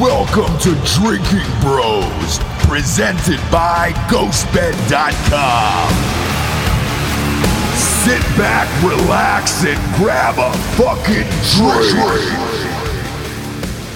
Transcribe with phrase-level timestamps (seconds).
[0.00, 5.88] Welcome to Drinkin Bros, presented by GhostBed.com.
[7.74, 11.24] Sit back, relax, and grab a fucking
[11.56, 11.96] drink.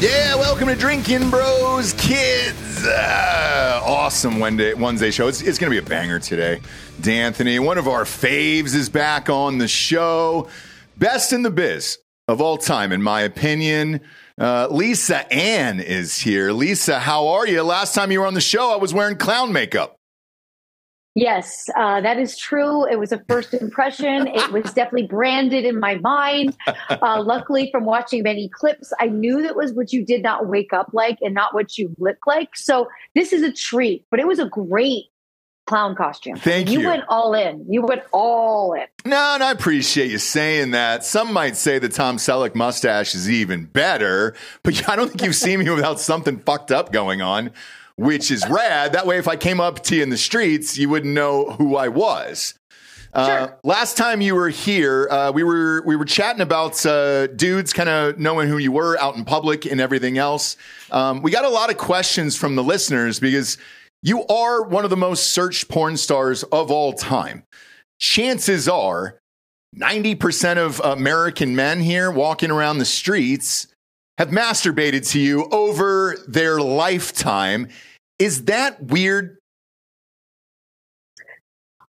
[0.01, 2.83] Yeah, welcome to Drinkin Bros, kids.
[2.87, 5.29] Uh, awesome Wednesday, Wednesday show.
[5.29, 6.63] It's, it's going to be a banger today.
[7.03, 10.49] D'Anthony, one of our faves, is back on the show.
[10.97, 14.01] Best in the biz of all time, in my opinion.
[14.41, 16.51] Uh, Lisa Ann is here.
[16.53, 17.63] Lisa, how are you?
[17.63, 19.97] Last time you were on the show, I was wearing clown makeup.
[21.15, 22.87] Yes, uh, that is true.
[22.87, 24.29] It was a first impression.
[24.29, 26.57] it was definitely branded in my mind.
[27.03, 30.73] Uh, luckily, from watching many clips, I knew that was what you did not wake
[30.73, 32.57] up like and not what you look like.
[32.57, 35.05] So this is a treat, but it was a great
[35.71, 36.35] clown costume.
[36.35, 36.81] Thank you.
[36.81, 36.89] you.
[36.89, 37.65] went all in.
[37.69, 38.87] You went all in.
[39.05, 41.05] No, and I appreciate you saying that.
[41.05, 44.35] Some might say the Tom Selleck mustache is even better,
[44.65, 47.53] but I don't think you've seen me without something fucked up going on,
[47.97, 48.95] which is rad.
[48.95, 51.77] That way, if I came up to you in the streets, you wouldn't know who
[51.77, 52.55] I was.
[53.13, 53.59] Uh, Sure.
[53.63, 57.89] last time you were here, uh, we were we were chatting about uh, dudes kind
[57.89, 60.57] of knowing who you were out in public and everything else.
[60.91, 63.57] Um, we got a lot of questions from the listeners because
[64.03, 67.45] you are one of the most searched porn stars of all time.
[67.99, 69.19] Chances are,
[69.73, 73.67] ninety percent of American men here walking around the streets
[74.19, 77.69] have masturbated to you over their lifetime.
[78.19, 79.39] Is that weird?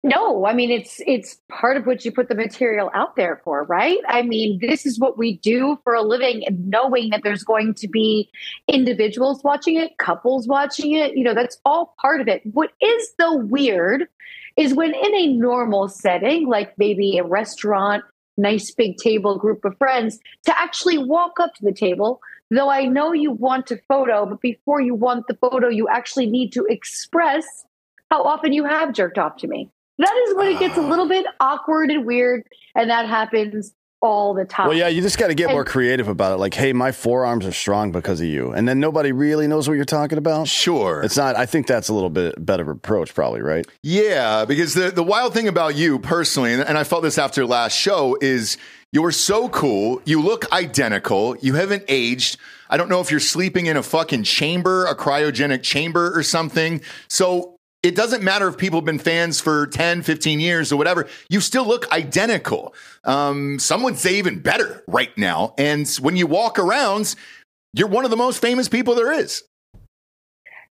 [0.05, 3.63] No, I mean it's it's part of what you put the material out there for,
[3.63, 3.99] right?
[4.09, 7.73] I mean, this is what we do for a living and knowing that there's going
[7.75, 8.29] to be
[8.67, 12.41] individuals watching it, couples watching it, you know, that's all part of it.
[12.51, 14.09] What is the weird
[14.57, 18.03] is when in a normal setting, like maybe a restaurant,
[18.35, 22.19] nice big table, group of friends, to actually walk up to the table,
[22.51, 26.25] though I know you want a photo, but before you want the photo, you actually
[26.25, 27.45] need to express
[28.11, 29.69] how often you have jerked off to me.
[29.97, 30.89] That is when it gets a ah.
[30.89, 32.43] little bit awkward and weird,
[32.75, 33.73] and that happens
[34.03, 34.67] all the time.
[34.67, 36.35] Well, yeah, you just got to get more creative about it.
[36.37, 39.75] Like, hey, my forearms are strong because of you, and then nobody really knows what
[39.75, 40.47] you're talking about.
[40.47, 41.01] Sure.
[41.03, 41.37] It's not.
[41.37, 43.65] I think that's a little bit better approach, probably, right?
[43.81, 47.45] Yeah, because the, the wild thing about you personally, and, and I felt this after
[47.45, 48.57] last show, is
[48.91, 50.01] you're so cool.
[50.05, 51.37] You look identical.
[51.37, 52.37] You haven't aged.
[52.69, 56.81] I don't know if you're sleeping in a fucking chamber, a cryogenic chamber or something.
[57.07, 61.07] So it doesn't matter if people have been fans for 10, 15 years or whatever.
[61.29, 62.73] You still look identical.
[63.03, 65.53] Um, some would say even better right now.
[65.57, 67.15] And when you walk around,
[67.73, 69.43] you're one of the most famous people there is.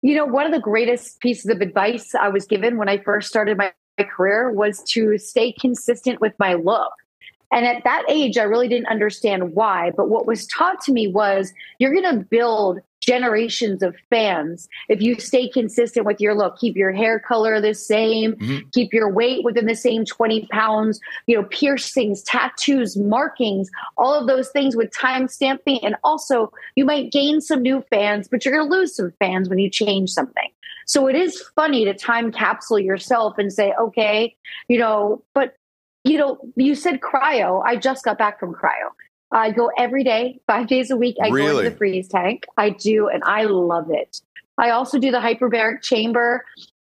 [0.02, 3.28] You know, one of the greatest pieces of advice I was given when I first
[3.28, 6.92] started my, my career was to stay consistent with my look.
[7.50, 9.92] And at that age, I really didn't understand why.
[9.96, 12.80] But what was taught to me was you're going to build
[13.12, 16.58] generations of fans if you stay consistent with your look.
[16.58, 18.72] Keep your hair color the same, Mhm.
[18.72, 24.26] keep your weight within the same 20 pounds, you know, piercings, tattoos, markings, all of
[24.26, 25.80] those things with time stamping.
[25.82, 29.48] And also, you might gain some new fans, but you're going to lose some fans
[29.48, 30.50] when you change something.
[30.86, 34.36] So it is funny to time capsule yourself and say, okay,
[34.68, 35.54] you know, but
[36.04, 37.62] you know, you said cryo.
[37.66, 38.88] I just got back from cryo.
[39.30, 41.16] I go every day, five days a week.
[41.22, 41.58] I go Really?
[41.58, 42.46] into the freeze tank.
[42.56, 44.20] I do, and I love it.
[44.56, 46.44] I also do the hyperbaric chamber.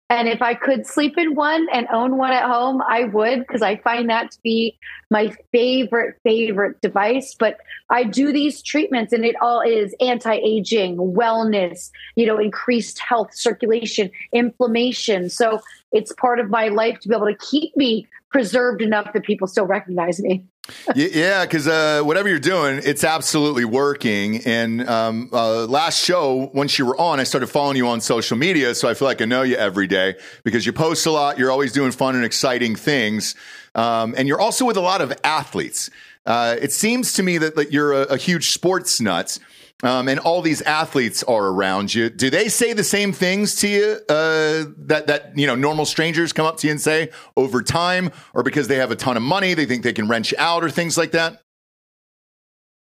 [0.09, 3.63] And if I could sleep in one and own one at home, I would because
[3.63, 4.77] I find that to be
[5.09, 7.35] my favorite, favorite device.
[7.37, 7.57] But
[7.89, 13.33] I do these treatments and it all is anti aging, wellness, you know, increased health,
[13.33, 15.29] circulation, inflammation.
[15.29, 15.61] So
[15.93, 19.47] it's part of my life to be able to keep me preserved enough that people
[19.47, 20.43] still recognize me.
[20.95, 24.45] Yeah, because uh, whatever you're doing, it's absolutely working.
[24.45, 28.37] And um, uh, last show, once you were on, I started following you on social
[28.37, 31.37] media, so I feel like I know you every day because you post a lot.
[31.37, 33.35] You're always doing fun and exciting things,
[33.75, 35.89] um, and you're also with a lot of athletes.
[36.25, 39.37] Uh, it seems to me that, that you're a, a huge sports nut.
[39.83, 42.09] Um, and all these athletes are around you.
[42.09, 46.31] Do they say the same things to you uh, that that you know normal strangers
[46.31, 49.23] come up to you and say over time, or because they have a ton of
[49.23, 51.41] money, they think they can wrench out, or things like that?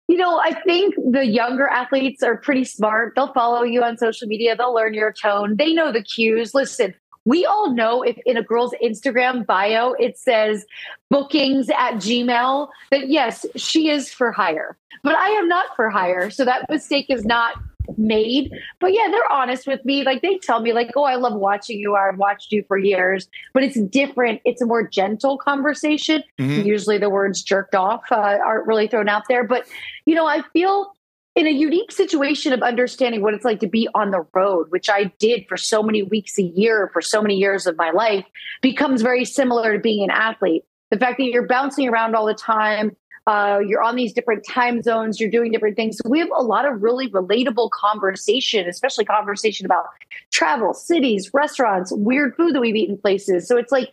[0.09, 3.15] You know, I think the younger athletes are pretty smart.
[3.15, 6.53] They'll follow you on social media, they'll learn your tone, they know the cues.
[6.53, 6.95] Listen,
[7.25, 10.67] we all know if in a girl's Instagram bio it says
[11.11, 14.77] bookings at Gmail, that yes, she is for hire.
[15.03, 16.31] But I am not for hire.
[16.31, 17.55] So that mistake is not
[17.97, 18.53] made.
[18.79, 20.05] But yeah, they're honest with me.
[20.05, 21.97] Like they tell me, like, oh, I love watching you.
[21.97, 23.29] I've watched you for years.
[23.53, 24.41] But it's different.
[24.45, 26.23] It's a more gentle conversation.
[26.39, 26.65] Mhm.
[26.65, 29.45] Usually the words jerked off uh, aren't really thrown out there.
[29.45, 29.67] But,
[30.07, 30.95] you know, I feel
[31.37, 34.91] in a unique situation of understanding what it's like to be on the road, which
[34.91, 38.25] I did for so many weeks a year for so many years of my life,
[38.63, 40.65] becomes very similar to being an athlete.
[40.91, 42.97] The fact that you're bouncing around all the time,
[43.29, 45.99] uh, you're on these different time zones, you're doing different things.
[45.99, 49.87] So we have a lot of really relatable conversation, especially conversation about
[50.33, 53.47] travel, cities, restaurants, weird food that we've eaten places.
[53.47, 53.93] So it's like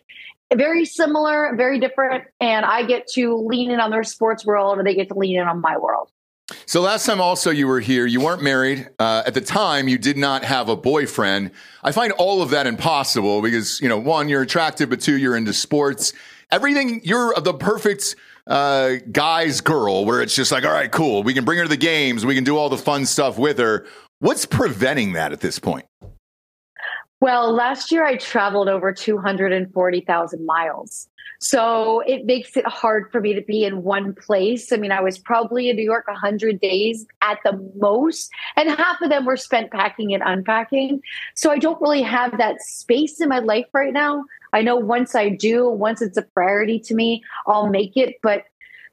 [0.54, 2.24] very similar, very different.
[2.40, 5.38] And I get to lean in on their sports world and they get to lean
[5.38, 6.10] in on my world.
[6.68, 8.90] So last time also you were here, you weren't married.
[8.98, 11.52] Uh, at the time, you did not have a boyfriend.
[11.82, 15.34] I find all of that impossible because, you know, one, you're attractive, but two, you're
[15.34, 16.12] into sports.
[16.50, 18.16] Everything, you're the perfect
[18.46, 21.22] uh, guy's girl where it's just like, all right, cool.
[21.22, 22.26] We can bring her to the games.
[22.26, 23.86] We can do all the fun stuff with her.
[24.18, 25.86] What's preventing that at this point?
[27.20, 31.08] Well, last year I traveled over 240,000 miles.
[31.40, 34.72] So it makes it hard for me to be in one place.
[34.72, 39.00] I mean, I was probably in New York 100 days at the most, and half
[39.00, 41.00] of them were spent packing and unpacking.
[41.34, 44.24] So I don't really have that space in my life right now.
[44.52, 48.16] I know once I do, once it's a priority to me, I'll make it.
[48.22, 48.44] But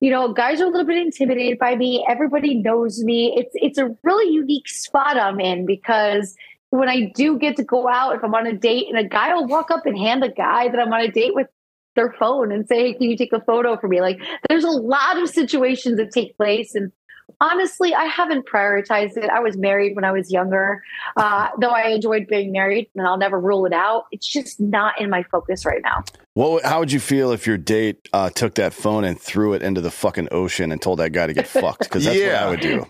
[0.02, 2.06] you know, guys are a little bit intimidated by me.
[2.08, 3.34] Everybody knows me.
[3.38, 6.36] It's it's a really unique spot I'm in because
[6.78, 9.34] when I do get to go out, if I'm on a date and a guy
[9.34, 11.48] will walk up and hand the guy that I'm on a date with
[11.96, 14.02] their phone and say, hey, can you take a photo for me?
[14.02, 14.20] Like
[14.50, 16.76] there's a lot of situations that take place.
[16.76, 16.92] And
[17.40, 19.30] honestly, I haven't prioritized it.
[19.30, 20.84] I was married when I was younger,
[21.16, 24.06] uh, though I enjoyed being married and I'll never rule it out.
[24.12, 26.04] It's just not in my focus right now.
[26.36, 29.62] Well, how would you feel if your date uh, took that phone and threw it
[29.62, 31.80] into the fucking ocean and told that guy to get fucked?
[31.84, 32.42] Because that's Yeah.
[32.42, 32.86] what I would do.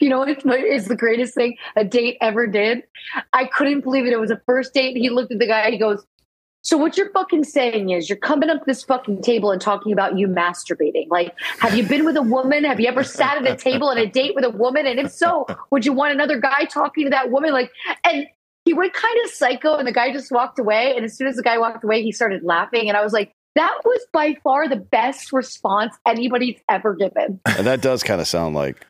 [0.00, 2.82] You know, it's, it's the greatest thing a date ever did.
[3.32, 4.12] I couldn't believe it.
[4.12, 4.96] It was a first date.
[4.96, 5.70] He looked at the guy.
[5.70, 6.04] He goes,
[6.62, 10.18] "So what you're fucking saying is you're coming up this fucking table and talking about
[10.18, 11.06] you masturbating?
[11.10, 12.64] Like, have you been with a woman?
[12.64, 14.86] Have you ever sat at a table at a date with a woman?
[14.86, 17.52] And if so, would you want another guy talking to that woman?
[17.52, 17.70] Like,
[18.04, 18.26] and."
[18.66, 20.94] He went kind of psycho, and the guy just walked away.
[20.96, 22.88] And as soon as the guy walked away, he started laughing.
[22.88, 27.66] And I was like, "That was by far the best response anybody's ever given." And
[27.66, 28.86] that does kind of sound like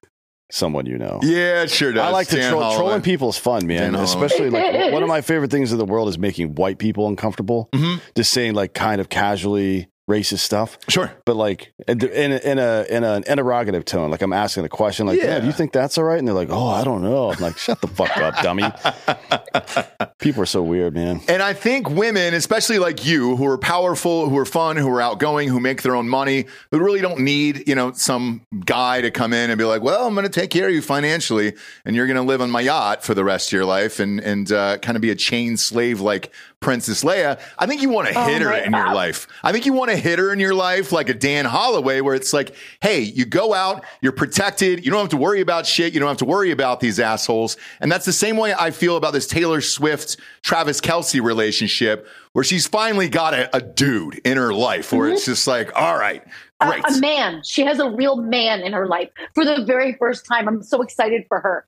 [0.51, 1.21] someone you know.
[1.23, 2.03] Yeah, it sure does.
[2.03, 2.77] I like to troll.
[2.77, 3.93] Trolling people is fun, man.
[3.93, 7.09] Dan Especially like one of my favorite things in the world is making white people
[7.09, 7.69] uncomfortable.
[7.73, 8.01] Mhm.
[8.15, 11.11] Just saying like kind of casually racist stuff, Sure.
[11.25, 14.11] but like in in a, in, a, in an interrogative tone.
[14.11, 15.27] Like I'm asking a question, like, Yeah.
[15.37, 17.41] "Yeah, do you think that's all right?" And they're like, "Oh, I don't know." I'm
[17.41, 18.65] like, "Shut the fuck up, dummy."
[20.19, 21.21] people are so weird, man.
[21.29, 25.01] And I think women, especially like you, who are powerful, who are fun, who are
[25.01, 29.11] outgoing, who make their own money, who really don't need, you know, some guy to
[29.11, 31.55] come in and be like, "Well, I'm going to take care of you financially,
[31.85, 34.21] and you're going to live on my yacht for the rest of your life, and
[34.21, 36.31] and uh, kind of be a chain slave like
[36.65, 39.29] Princess Leia." I think you want a Oh hitter in your life.
[39.43, 42.33] I think you want a hitter in your life, like a Dan Holloway, where it's
[42.33, 46.01] like, "Hey, you go out, you're protected, you don't have to worry about shit, you
[46.01, 49.13] don't have to worry about these assholes," and that's the same way I feel about
[49.13, 54.53] this Taylor Swift Travis Kelce relationship, where she's finally got a, a dude in her
[54.53, 55.33] life, where it's mm-hmm.
[55.33, 56.23] just like, all right,
[56.61, 57.43] A- A, man.
[57.45, 60.49] She has a real man in her life for the very first time.
[60.49, 61.67] I'm so excited for her.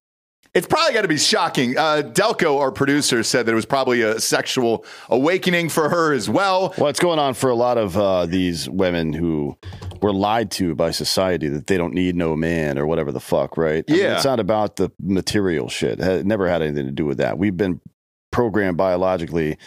[0.56, 1.76] It's probably got to be shocking.
[1.76, 6.30] Uh, Delco, our producer, said that it was probably a sexual awakening for her as
[6.30, 6.72] well.
[6.78, 9.58] Well, it's going on for a lot of uh, these women who
[10.00, 13.58] were lied to by society that they don't need no man or whatever the fuck,
[13.58, 13.84] right?
[13.86, 14.14] I mean, Yeah.
[14.16, 16.00] it's not about the material shit.
[16.00, 17.36] It never had anything to do with that.
[17.36, 17.82] We've been
[18.30, 19.58] programmed biologically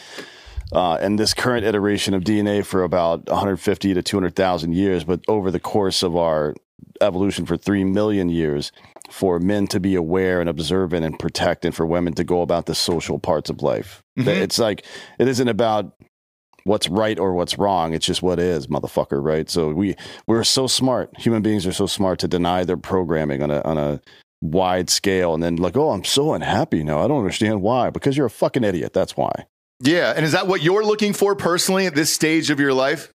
[0.71, 5.51] uh, in this current iteration of DNA for about 150 to 200,000 years, but over
[5.51, 6.55] the course of our
[6.99, 8.71] evolution for 3 million years,
[9.09, 12.65] for men to be aware and observant and protect, and for women to go about
[12.65, 14.03] the social parts of life.
[14.17, 14.27] Mhm.
[14.27, 14.85] It's like,
[15.17, 15.93] it isn't about
[16.63, 17.93] what's right or what's wrong.
[17.93, 19.49] It's just what is, motherfucker, right?
[19.49, 19.95] So we
[20.27, 21.09] we're so smart.
[21.17, 24.01] Human beings are so smart to deny their programming on a on a
[24.41, 26.99] wide scale and then like, oh, I'm so unhappy now.
[27.03, 27.89] I don't understand why.
[27.89, 28.93] Because you're a fucking idiot.
[28.93, 29.45] That's why.
[29.81, 30.13] Yeah.
[30.15, 33.11] And is that what you're looking for personally at this stage of your life?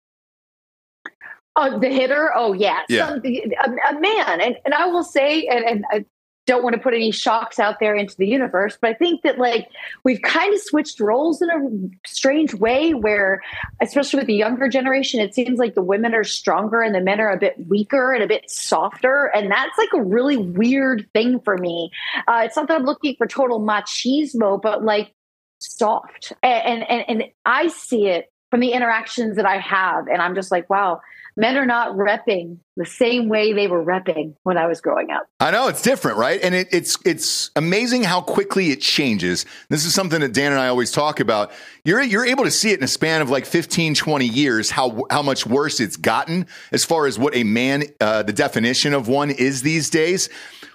[1.55, 2.31] Oh, the hitter?
[2.36, 2.81] Oh, yeah.
[2.88, 3.10] Yeah.
[3.10, 4.41] Some, a, a man.
[4.41, 6.05] And, and I will say, and, and I
[6.48, 9.38] don't want to put any shocks out there into the universe, but I think that
[9.38, 9.67] like
[10.03, 13.41] we've kind of switched roles in a strange way where,
[13.81, 17.20] especially with the younger generation, it seems like the women are stronger and the men
[17.20, 19.25] are a bit weaker and a bit softer.
[19.36, 21.91] And that's like a really weird thing for me.
[22.27, 25.13] Uh, it's not that I'm looking for total machismo, but like
[25.60, 26.34] soft.
[26.41, 30.08] And, and, and I see it from the interactions that I have.
[30.08, 31.01] And I'm just like, wow,
[31.42, 35.28] men are not repping the same way they were repping when I was growing up.
[35.40, 36.40] I know it's different, right?
[36.42, 39.48] And it, it's it's amazing how quickly it changes.
[39.68, 41.52] This is something that Dan and I always talk about.
[41.84, 45.04] You're you're able to see it in a span of like 15, 20 years how
[45.10, 49.08] how much worse it's gotten as far as what a man uh, the definition of
[49.08, 50.30] one is these days.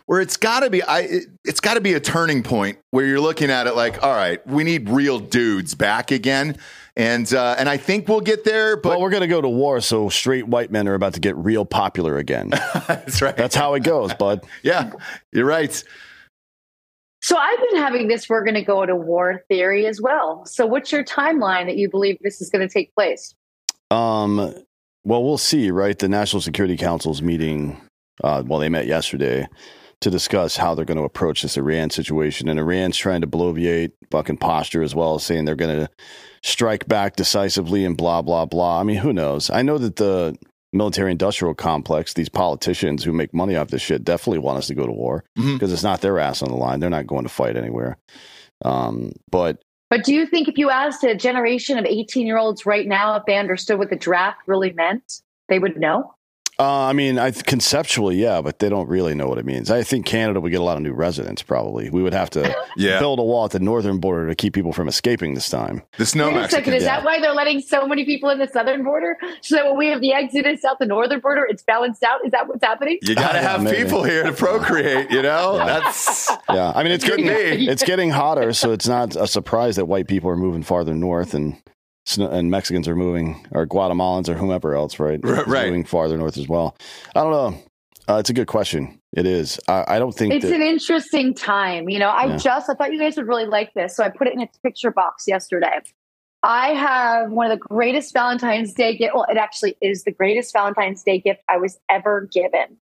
[0.07, 3.07] where it's got to be I it, it's got to be a turning point where
[3.07, 6.57] you're looking at it like, all right, we need real dudes back again.
[6.97, 9.49] And uh, and I think we'll get there, but well, we're going to go to
[9.49, 12.49] war, so straight white men are about to get real popular again.
[12.89, 13.37] that's right.
[13.37, 14.47] That's how it goes, bud.
[14.63, 14.93] yeah,
[15.31, 15.85] you're right.
[17.21, 20.47] So I've been having this we're going to go to war theory as well.
[20.47, 23.35] So what's your timeline that you believe this is going to take place?
[23.91, 24.55] Um,
[25.05, 25.99] well, we'll see, right?
[25.99, 27.81] The National Security Council's meeting,
[28.25, 29.47] uh, well, they met yesterday
[30.03, 32.49] to discuss how they're going to approach this Iran situation.
[32.49, 35.89] And Iran's trying to bloviate fucking posture as well, saying they're going to
[36.43, 38.81] strike back decisively and blah, blah, blah.
[38.81, 39.49] I mean, who knows?
[39.51, 40.37] I know that the
[40.73, 44.75] military industrial complex, these politicians who make money off this shit, definitely want us to
[44.75, 45.73] go to war because Mhm.
[45.73, 46.81] it's not their ass on the line.
[46.81, 47.97] They're not going to fight anywhere.
[48.65, 52.67] Um, but But do you think if you asked a generation of 18 year olds
[52.67, 56.13] right now if they understood what the draft really meant, they would know?
[56.59, 59.71] Uh, I mean, I conceptually, yeah, but they don't really know what it means.
[59.71, 61.43] I think Canada would get a lot of new residents.
[61.43, 64.55] Probably, we would have to Yeah, build a wall at the northern border to keep
[64.55, 65.83] people from escaping this time.
[65.99, 66.97] the snow Wait a second, is yeah.
[66.97, 69.17] that why they're letting so many people in the southern border?
[69.43, 72.21] So that when we have the exodus out the northern border, it's balanced out?
[72.25, 72.99] Is that what's happening?
[73.03, 73.83] You got to have maybe.
[73.85, 75.11] people here to procreate.
[75.11, 77.69] You know, that's Yeah, I mean, it's Could getting be.
[77.69, 81.35] it's getting hotter, so it's not a surprise that white people are moving farther north
[81.35, 81.61] and sno-
[82.17, 85.21] and Mexicans are moving, or Guatemalans or whomever else, right?
[85.23, 85.67] Right, right.
[85.67, 86.77] moving farther north as well.
[87.15, 87.63] I don't know.
[88.09, 89.01] Uh, it's a good question.
[89.17, 89.59] It is.
[89.67, 90.55] I, I don't think It's that.
[90.55, 91.89] an interesting time.
[91.89, 92.37] You know, I Yeah.
[92.37, 93.97] just, I thought you guys would really like this.
[93.97, 95.81] So I put it in a picture box yesterday.
[96.45, 99.15] I have one of the greatest Valentine's Day gift.
[99.15, 102.77] Well, it actually is the greatest Valentine's Day gift I was ever given.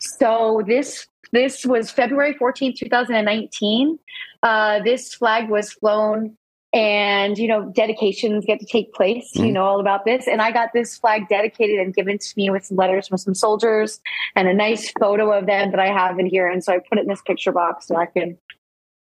[0.00, 3.98] So this this was February 14th, 2019.
[4.42, 6.36] Uh, this flag was flown
[6.74, 9.52] and you know dedications get to take place you Mhm.
[9.52, 12.64] know all about this and i got this flag dedicated and given to me with
[12.64, 14.00] some letters from some soldiers
[14.34, 16.98] and a nice photo of them that i have in here and so i put
[16.98, 18.36] it in this picture box so i can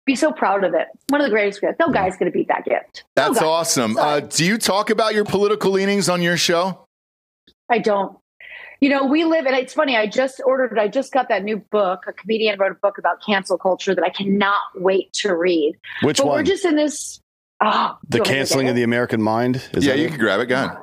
[0.05, 2.47] be so proud of it one of the greatest gifts no guy's going to beat
[2.49, 3.45] that gift No that's guy.
[3.45, 3.97] awesome.
[3.97, 6.85] Uh, do you talk about your political leanings on your show?
[7.69, 8.17] I don't.
[8.81, 9.95] You know, we live, and it's funny.
[9.95, 10.79] I just ordered.
[10.79, 11.99] I just got that new book.
[12.07, 15.77] A comedian wrote a book about cancel culture that I cannot wait to read.
[16.01, 16.37] which but one?
[16.39, 17.20] we're just in this.
[17.63, 19.57] Oh, the canceling of the American mind.
[19.73, 20.09] Is yeah, that you it?
[20.11, 20.47] can grab it.
[20.47, 20.77] Go ahead.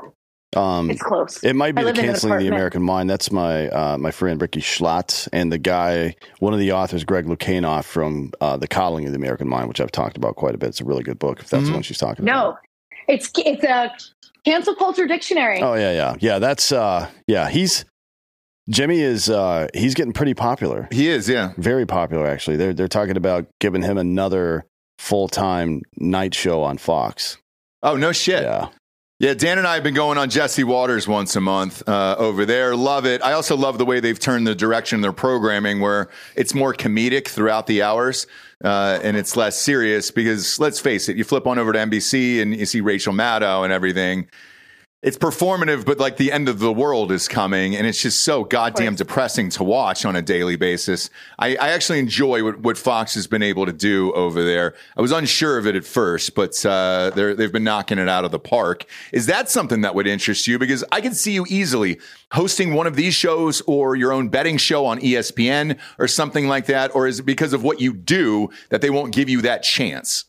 [0.56, 1.42] Um, It's close.
[1.44, 2.48] It might be the live in an canceling of the.
[2.48, 3.10] American mind.
[3.10, 7.26] That's my uh, my friend Rikki Schlott and the guy, one of the authors, Greg
[7.26, 10.58] Lukianoff from uh, the Coddling of the American Mind, which I've talked about quite a
[10.58, 10.68] bit.
[10.70, 11.40] It's a really good book.
[11.40, 11.66] If that's Mhm.
[11.66, 12.34] the one she's talking about.
[12.52, 12.58] no,
[13.08, 13.90] it's it's a
[14.44, 15.60] cancel culture dictionary.
[15.60, 16.38] Oh yeah, yeah, yeah.
[16.38, 17.50] That's uh, yeah.
[17.50, 17.84] He's
[18.70, 20.88] Jimmy is uh, he's getting pretty popular.
[20.92, 21.28] He is.
[21.28, 21.52] Yeah.
[21.58, 22.56] Very popular actually.
[22.56, 24.64] They're they're talking about giving him another
[24.98, 27.38] full time night show on Fox.
[27.82, 28.42] Oh no shit.
[28.42, 28.68] Yeah.
[29.20, 32.46] Yeah, Dan and I have been going on Jesse Watters once a month uh, over
[32.46, 32.76] there.
[32.76, 33.20] Love it.
[33.20, 36.72] I also love the way they've turned the direction of their programming, where it's more
[36.72, 38.28] comedic throughout the hours
[38.62, 40.12] uh, and it's less serious.
[40.12, 43.64] Because let's face it, you flip on over to NBC and you see Rachel Maddow
[43.64, 44.28] and everything.
[45.00, 48.42] It's performative, but like the end of the world is coming, and it's just so
[48.42, 51.08] goddamn depressing to watch on a daily basis.
[51.38, 54.74] I, I actually enjoy what, what Fox has been able to do over there.
[54.96, 58.24] I was unsure of it at first, but uh, they're, they've been knocking it out
[58.24, 58.86] of the park.
[59.12, 60.58] Is that something that would interest you?
[60.58, 62.00] Because I could see you easily
[62.32, 66.66] hosting one of these shows or your own betting show on ESPN or something like
[66.66, 66.92] that.
[66.92, 70.24] Or is it because of what you do that they won't give you that chance?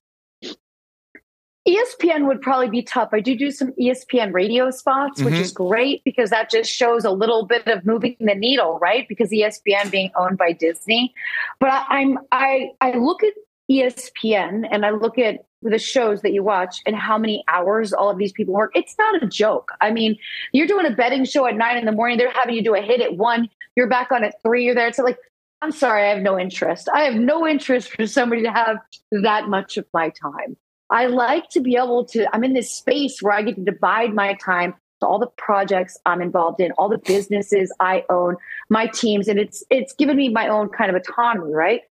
[1.68, 3.10] ESPN would probably be tough.
[3.12, 5.42] I do do some ESPN radio spots, which Mhm.
[5.42, 9.08] is great because that just shows a little bit of moving the needle, right?
[9.08, 11.14] Because ESPN being owned by Disney.
[11.60, 13.34] But I, I'm I I look at
[13.70, 18.10] ESPN and I look at the shows that you watch and how many hours all
[18.10, 18.72] of these people work.
[18.74, 19.72] It's not a joke.
[19.82, 20.18] I mean,
[20.54, 22.18] you're doing a betting show at nine in the morning.
[22.18, 23.50] They're having you do a hit at one.
[23.76, 24.64] You're back on at three.
[24.64, 24.88] You're there.
[24.88, 25.18] It's like
[25.62, 26.88] I'm sorry, I have no interest.
[26.94, 28.78] I have no interest for somebody to have
[29.12, 30.56] that much of my time.
[30.90, 34.14] I like to be able to, I'm in this space where I get to divide
[34.14, 38.36] my time to all the projects I'm involved in, all the businesses I own,
[38.70, 41.82] my teams, and it's it's given me my own kind of autonomy, right?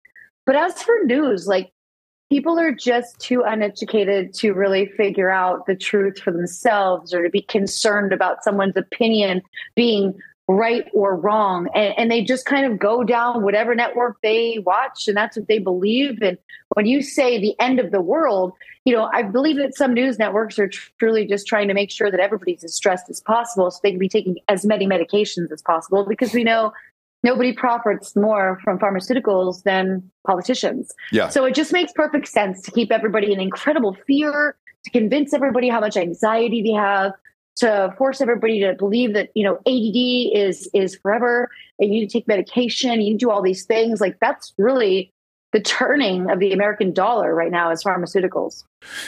[0.47, 1.73] But as for news, like
[2.31, 7.31] people are just too uneducated to really figure out the truth for themselves or to
[7.31, 9.43] be concerned about someone's opinion
[9.75, 10.15] being
[10.49, 11.69] right or wrong.
[11.75, 15.47] And, and they just kind of go down whatever network they watch and that's what
[15.47, 16.23] they believe.
[16.23, 16.39] And
[16.75, 18.53] when you say the end of the world,
[18.87, 22.11] you know, I believe that some news networks are truly just trying to make sure
[22.11, 25.61] that everybody's as stressed as possible so they can be taking as many medications as
[25.61, 26.73] possible because we know
[27.23, 30.95] nobody profits more from pharmaceuticals than politicians.
[31.13, 31.29] Yeah.
[31.29, 35.69] So it just makes perfect sense to keep everybody in incredible fear, to convince everybody
[35.69, 37.13] how much anxiety they have,
[37.59, 42.09] to force everybody to believe that you know ADD is is forever and you need
[42.09, 44.01] to take medication, you do all these things.
[44.01, 45.13] Like that's really
[45.53, 48.65] the turning of the American dollar right now is pharmaceuticals.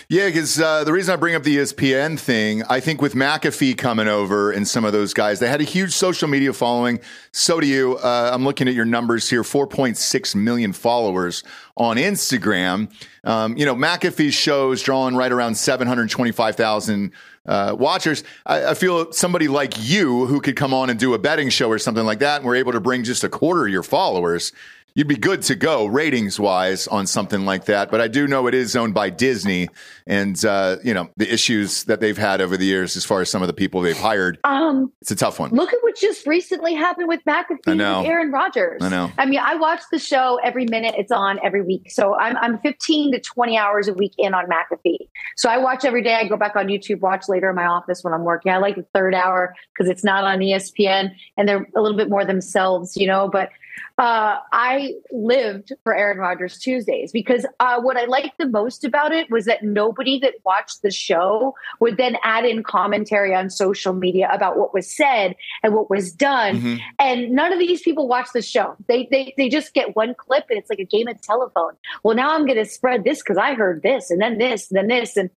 [0.09, 3.77] Yeah, because uh, the reason I bring up the ESPN thing, I think with McAfee
[3.77, 7.01] coming over and some of those guys, they had a huge social media following.
[7.33, 7.99] So do you.
[7.99, 11.45] Uh, I'm looking at your numbers here 4.6 million followers
[11.77, 12.91] on Instagram.
[13.23, 17.13] Um, you know, McAfee's shows drawing right around 725,000
[17.47, 18.25] uh, watchers.
[18.47, 21.69] I, I, feel somebody like you who could come on and do a betting show
[21.69, 24.53] or something like that, and we're able to bring just a quarter of your followers
[24.95, 27.91] you'd be good to go ratings wise on something like that.
[27.91, 29.69] But I do know it is owned by Disney,
[30.07, 33.31] and uh, you know the issues that they've had over the years as far as
[33.31, 34.39] some of the people they've hired.
[34.45, 35.51] Um, it's a tough one.
[35.51, 37.81] Look at what just recently happened with McAfee and.
[37.81, 38.83] Aaron Rodgers.
[38.83, 39.11] I know.
[39.19, 42.59] I mean, I watch the show every minute it's on every week, so I'm I'm
[42.59, 45.09] 15 to 20 hours a week in on McAfee.
[45.37, 46.15] So I watch every day.
[46.15, 48.53] I go back on YouTube, watch later in my office when I'm working.
[48.53, 52.09] I like the third hour because it's not on ESPN and they're a little bit
[52.09, 53.29] more themselves, you know.
[53.29, 53.51] But
[53.99, 59.12] uh, I lived for Aaron Rodgers Tuesdays because uh, what I liked the most about
[59.12, 63.93] it was that nobody that watched the show would then add in commentary on social
[63.93, 66.57] media about what was said and what was done.
[66.57, 66.77] Mm-hmm.
[66.99, 68.77] And none of these people watch the show.
[68.89, 71.73] They, they, they just get one clip and it's like a game of telephone.
[72.03, 74.79] Well, now I'm going to spread this because I heard this and then this and
[74.79, 75.17] then this.
[75.17, 75.31] And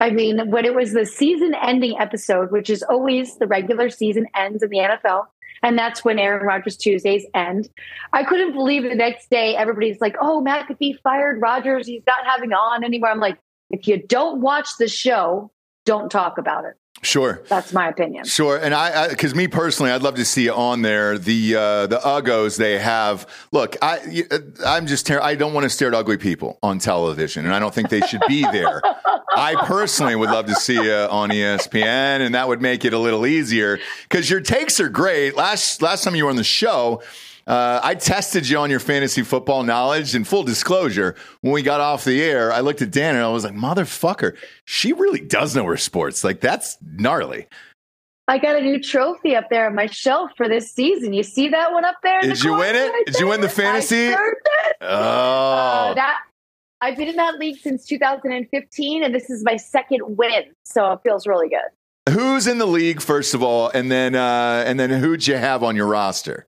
[0.00, 4.26] I mean, when it was the season ending episode, which is always the regular season
[4.34, 5.26] ends in the NFL,
[5.64, 7.70] and that's when Aaron Rodgers Tuesdays end.
[8.12, 11.86] I couldn't believe the next day everybody's like, oh, McAfee fired Rodgers.
[11.86, 13.08] He's not having on anymore.
[13.08, 13.38] I'm like,
[13.70, 15.50] if you don't watch the show,
[15.86, 16.74] don't talk about it.
[17.02, 18.24] Sure, that's my opinion.
[18.24, 21.98] Sure, and I, because me personally, I'd love to see on there the uh, the
[21.98, 23.28] uggos they have.
[23.52, 24.24] Look, I
[24.64, 27.58] I'm just ter- I don't want to stare at ugly people on television, and I
[27.58, 28.80] don't think they should be there.
[29.36, 32.98] I personally would love to see you on ESPN, and that would make it a
[32.98, 35.36] little easier because your takes are great.
[35.36, 37.02] Last last time you were on the show.
[37.46, 40.14] Uh, I tested you on your fantasy football knowledge.
[40.14, 43.28] And full disclosure, when we got off the air, I looked at Dan and I
[43.28, 46.24] was like, motherfucker, she really does know her sports.
[46.24, 47.46] Like, that's gnarly.
[48.26, 51.12] I got a new trophy up there on my shelf for this season.
[51.12, 52.22] You see that one up there?
[52.22, 52.90] Did the you win it?
[52.90, 54.14] Right Did you win the fantasy?
[54.80, 56.20] Oh, uh, that
[56.80, 61.00] I've been in that league since 2015, and this is my second win, so it
[61.02, 62.12] feels really good.
[62.12, 65.62] Who's in the league, first of all, and then uh, and then who'd you have
[65.62, 66.46] on your roster?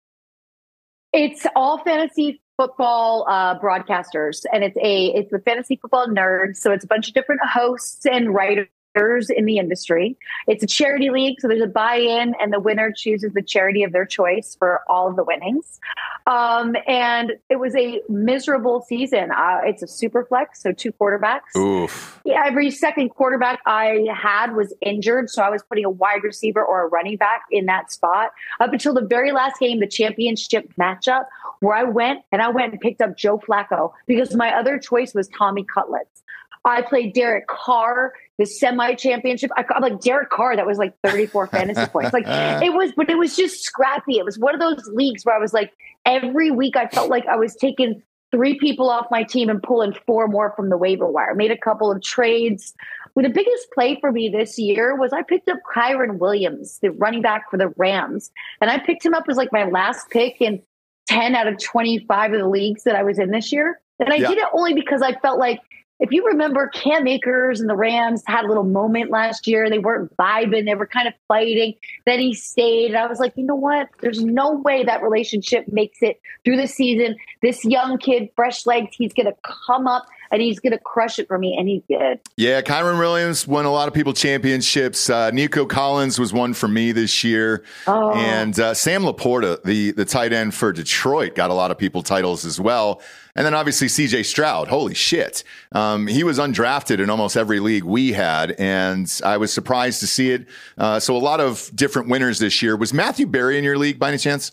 [1.17, 6.59] It's all fantasy football uh, broadcasters, and it's a it's the fantasy football nerds.
[6.59, 10.17] So it's a bunch of different hosts and writers in the industry.
[10.47, 13.93] It's a charity league, so there's a buy-in, and the winner chooses the charity of
[13.93, 15.81] their choice for all of the winnings.
[16.27, 19.31] Um, and it was a miserable season.
[19.31, 21.57] Uh, it's a super flex, so two quarterbacks.
[21.57, 22.21] Oof.
[22.25, 26.65] Yeah, every second quarterback I had was injured, so I was putting a wide receiver
[26.65, 30.73] or a running back in that spot up until the very last game, the championship
[30.79, 31.27] matchup,
[31.61, 35.15] where I went and I went and picked up Joe Flacco because my other choice
[35.15, 36.23] was Tommy Cutlets.
[36.65, 39.51] I played Derek Carr, the semi championship.
[39.57, 42.13] I, am like Derek Carr, that was like 34 fantasy points.
[42.13, 44.19] Like it was, but it was just scrappy.
[44.19, 45.73] It was one of those leagues where I was like,
[46.05, 49.95] every week I felt like I was taking three people off my team and pulling
[50.07, 51.35] four more from the waiver wire.
[51.35, 52.75] Made a couple of trades.
[53.15, 56.91] Well, the biggest play for me this year was I picked up Kyren Williams, the
[56.91, 58.31] running back for the Rams.
[58.61, 60.61] And I picked him up as like my last pick in
[61.09, 63.81] 10 out of 25 of the leagues that I was in this year.
[63.99, 64.29] And I yeah.
[64.29, 65.61] did it only because I felt like
[65.99, 69.71] if you remember, Cam Akers and the Rams had a little moment last year.
[69.71, 71.75] They weren't vibing, they were kind of fighting.
[72.05, 72.89] Then he stayed.
[72.89, 73.89] And I was like, you know what?
[74.01, 77.17] There's no way that relationship makes it through the season.
[77.41, 81.19] This young kid, fresh legs, he's going to come up and he's going to crush
[81.19, 81.57] it for me.
[81.59, 82.21] And he did.
[82.37, 85.09] Yeah, Kyren Williams won a lot of people championships.
[85.11, 87.65] Uh, Nico Collins was one for me this year.
[87.87, 88.13] Oh.
[88.13, 92.03] And uh, Sam LaPorta, the, the tight end for Detroit, got a lot of people
[92.03, 93.03] titles as well.
[93.35, 94.69] And then obviously CJ Stroud.
[94.69, 95.45] Holy shit.
[95.73, 98.53] Um, he was undrafted in almost every league we had.
[98.53, 100.47] And I was surprised to see it.
[100.79, 102.77] Uh, so a lot of different winners this year.
[102.77, 104.53] Was Matthew Berry in your league by any chance?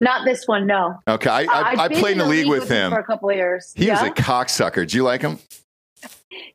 [0.00, 0.98] Not this one, no.
[1.06, 2.86] Okay, I, I, I played in the league, league with, with him.
[2.86, 2.92] him.
[2.92, 3.72] for a couple of years.
[3.76, 4.00] He yeah?
[4.00, 4.88] was a cocksucker.
[4.88, 5.38] Do you like him?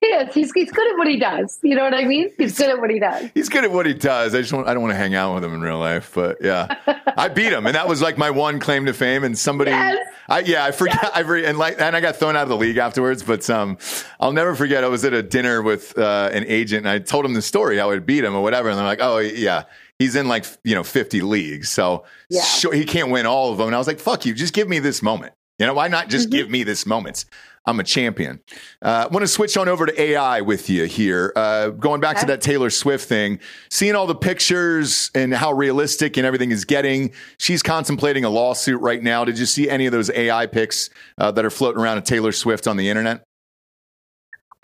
[0.01, 0.33] He is.
[0.33, 1.59] He's, he's good at what he does.
[1.61, 2.31] You know what I mean?
[2.37, 3.29] He's good at what he does.
[3.33, 4.33] He's good at what he does.
[4.33, 6.37] I just want, I don't want to hang out with him in real life, but
[6.41, 6.75] yeah,
[7.17, 9.23] I beat him, and that was like my one claim to fame.
[9.23, 9.97] And somebody, yes.
[10.27, 10.99] I yeah, I forget.
[11.01, 11.11] Yes.
[11.13, 13.21] I re, and like, and I got thrown out of the league afterwards.
[13.21, 13.77] But um,
[14.19, 14.83] I'll never forget.
[14.83, 17.77] I was at a dinner with uh, an agent, and I told him the story
[17.77, 19.63] how I beat him or whatever, and they're like, oh yeah
[19.99, 22.41] he's in like you know 50 leagues so yeah.
[22.43, 24.67] sure, he can't win all of them and i was like fuck you just give
[24.67, 26.37] me this moment You know, why not just Mm-hmm.
[26.37, 27.23] give me this moment?
[27.67, 28.41] I'm a champion.
[28.81, 31.31] Uh, I want to switch on over to AI with you here.
[31.35, 33.39] Uh, going back to that Taylor Swift thing,
[33.71, 37.11] seeing all the pictures and how realistic and everything is getting.
[37.39, 39.23] She's contemplating a lawsuit right now.
[39.25, 42.33] Did you see any of those AI pics uh, that are floating around of Taylor
[42.33, 43.23] Swift on the internet?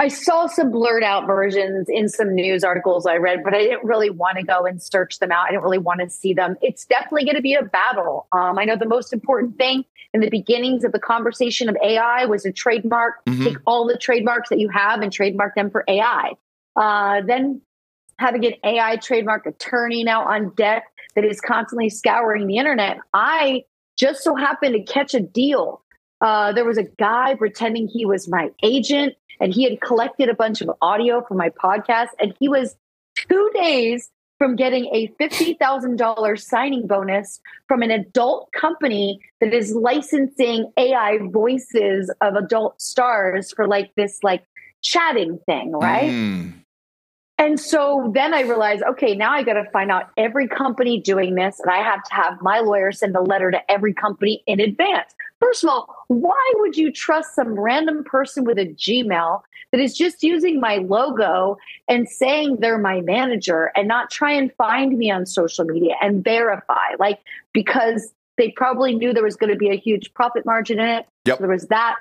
[0.01, 3.83] I saw some blurred out versions in some news articles I read, but I didn't
[3.83, 5.45] really want to go and search them out.
[5.45, 6.55] I didn't really want to see them.
[6.59, 8.25] It's definitely going to be a battle.
[8.31, 9.85] Um, I know the most important thing
[10.15, 13.23] in the beginnings of the conversation of AI was a trademark.
[13.25, 13.43] Mhm.
[13.43, 16.31] Take all the trademarks that you have and trademark them for AI.
[16.75, 17.61] Uh, then
[18.17, 22.97] having an AI trademark attorney now on deck that is constantly scouring the internet.
[23.13, 23.65] I
[23.97, 25.83] just so happened to catch a deal.
[26.21, 30.33] Uh, there was a guy pretending he was my agent and he had collected a
[30.33, 32.77] bunch of audio for my podcast and he was
[33.15, 40.71] two days from getting a $50,000 signing bonus from an adult company that is licensing
[40.77, 44.43] AI voices of adult stars for like this like
[44.81, 46.09] chatting thing, right?
[46.09, 46.53] Mm.
[47.37, 51.33] And so then I realized, okay, now I got to find out every company doing
[51.33, 54.59] this, and I have to have my lawyer send a letter to every company in
[54.59, 55.13] advance.
[55.41, 59.97] First of all, why would you trust some random person with a Gmail that is
[59.97, 65.09] just using my logo and saying they're my manager and not try and find me
[65.09, 66.95] on social media and verify?
[66.99, 67.19] Like,
[67.53, 71.05] because they probably knew there was going to be a huge profit margin in it.
[71.25, 71.37] Yep.
[71.37, 71.97] So there was that.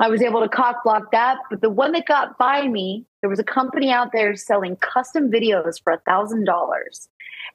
[0.00, 1.38] I was able to cock block that.
[1.50, 5.30] But the one that got by me, there was a company out there selling custom
[5.30, 7.08] videos for a thousand dollars.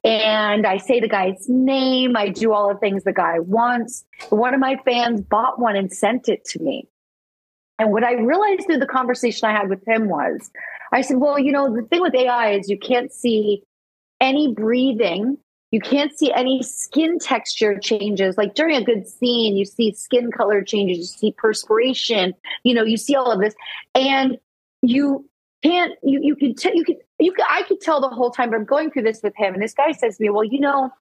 [0.03, 4.05] And I say the guy's name, I do all the things the guy wants.
[4.29, 6.87] One of my fans bought one and sent it to me.
[7.79, 10.51] And what I realized through the conversation I had with him was
[10.91, 13.63] I said, Well, you know, the thing with AI is you can't see
[14.21, 15.37] any breathing.
[15.71, 18.37] You can't see any skin texture changes.
[18.37, 22.83] Like during a good scene, you see skin color changes, you see perspiration, you know,
[22.83, 23.53] you see all of this.
[23.93, 24.37] And
[24.81, 25.29] you
[25.61, 28.49] can't, you, you can, t- you can, you can, I could tell the whole time,
[28.49, 29.53] but I'm going through this with him.
[29.53, 30.91] And this guy says to me, Well, you know,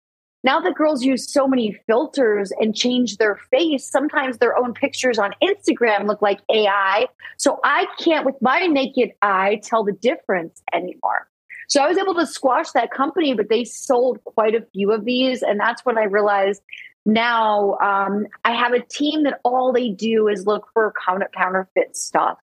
[0.45, 5.19] now that girls use so many filters and change their face, sometimes their own pictures
[5.19, 7.07] on Instagram look like AI.
[7.39, 11.29] So I can't, with my naked eye, tell the difference anymore.
[11.69, 15.05] So I was able to squash that company, but they sold quite a few of
[15.05, 15.43] these.
[15.43, 16.63] And that's when I realized
[17.05, 22.39] now um, I have a team that all they do is look for counterfeit stuff.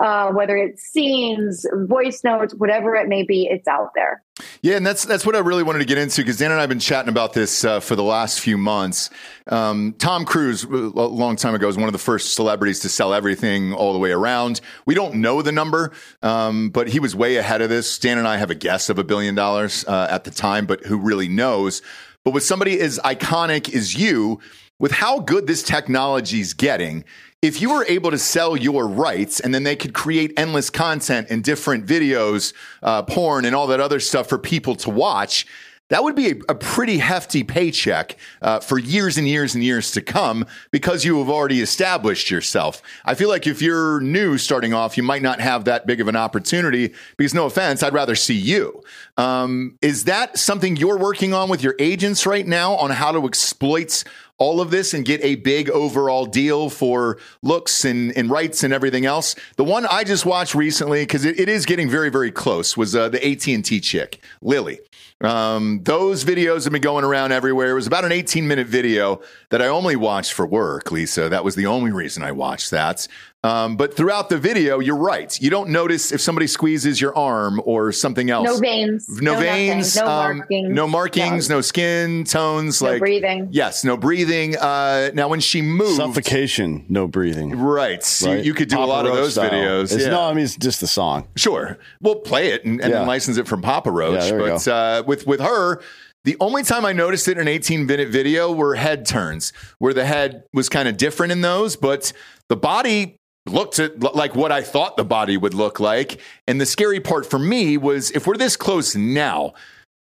[0.00, 4.22] Uh, whether it's scenes, voice notes, whatever it may be, it's out there.
[4.62, 6.62] Yeah, and that's that's what I really wanted to get into because Dan and I
[6.62, 9.10] have been chatting about this uh, for the last few months.
[9.46, 13.14] Um, Tom Cruise, a long time ago, was one of the first celebrities to sell
[13.14, 14.60] everything all the way around.
[14.86, 17.98] We don't know the number, um, but he was way ahead of this.
[17.98, 20.84] Dan and I have a guess of a billion dollars uh, at the time, but
[20.84, 21.82] who really knows?
[22.24, 24.40] But with somebody as iconic as you,
[24.78, 27.04] with how good this technology is getting,
[27.40, 31.28] if you were able to sell your rights and then they could create endless content
[31.30, 35.46] and different videos, uh, porn, and all that other stuff for people to watch,
[35.90, 39.92] that would be a, a pretty hefty paycheck uh, for years and years and years
[39.92, 42.82] to come because you have already established yourself.
[43.04, 46.08] I feel like if you're new starting off, you might not have that big of
[46.08, 48.82] an opportunity because, no offense, I'd rather see you.
[49.16, 53.24] Um, is that something you're working on with your agents right now on how to
[53.26, 54.04] exploit
[54.38, 58.72] all of this and get a big overall deal for looks and, and rights and
[58.72, 59.34] everything else.
[59.56, 62.94] The one I just watched recently, because it, it is getting very, very close, was
[62.94, 64.78] uh, the AT&T chick, Lily.
[65.20, 67.72] Um, those videos have been going around everywhere.
[67.72, 69.20] It was about an 18 minute video
[69.50, 71.28] that I only watched for work, Lisa.
[71.28, 73.08] That was the only reason I watched that.
[73.44, 75.40] Um, but throughout the video, you're right.
[75.40, 78.46] You don't notice if somebody squeezes your arm or something else.
[78.48, 79.08] No veins.
[79.22, 79.96] No, nothing, veins.
[79.96, 80.68] No um, markings.
[80.74, 81.48] no markings.
[81.48, 82.82] No, skin tones.
[82.82, 83.48] No like breathing.
[83.52, 84.56] Yes, no breathing.
[84.56, 87.56] Uh, now, when she moved, Suffocation, no breathing.
[87.56, 88.02] right?
[88.02, 88.44] So right?
[88.44, 89.50] you could do a Papa lot of those style.
[89.50, 89.94] videos.
[89.94, 90.10] It's, yeah.
[90.10, 91.28] No, I mean it's just the song.
[91.36, 91.78] Sure.
[92.00, 92.98] We'll play it and, and Yeah.
[92.98, 94.24] then license it from Papa Roach.
[94.32, 95.80] Yeah, but uh, with with her,
[96.24, 99.94] the only time I noticed it in an 18 minute video were head turns, where
[99.94, 102.12] the head was kind of different in those, but
[102.48, 103.14] the body
[103.46, 106.20] looked at, like what I thought the body would look like.
[106.46, 109.54] And the scary part for me was if we're this close now,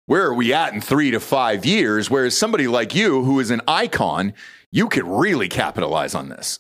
[0.06, 2.10] where are we at in three to five years?
[2.10, 4.34] Whereas somebody like you, who is an icon,
[4.72, 6.60] you could really capitalize on this.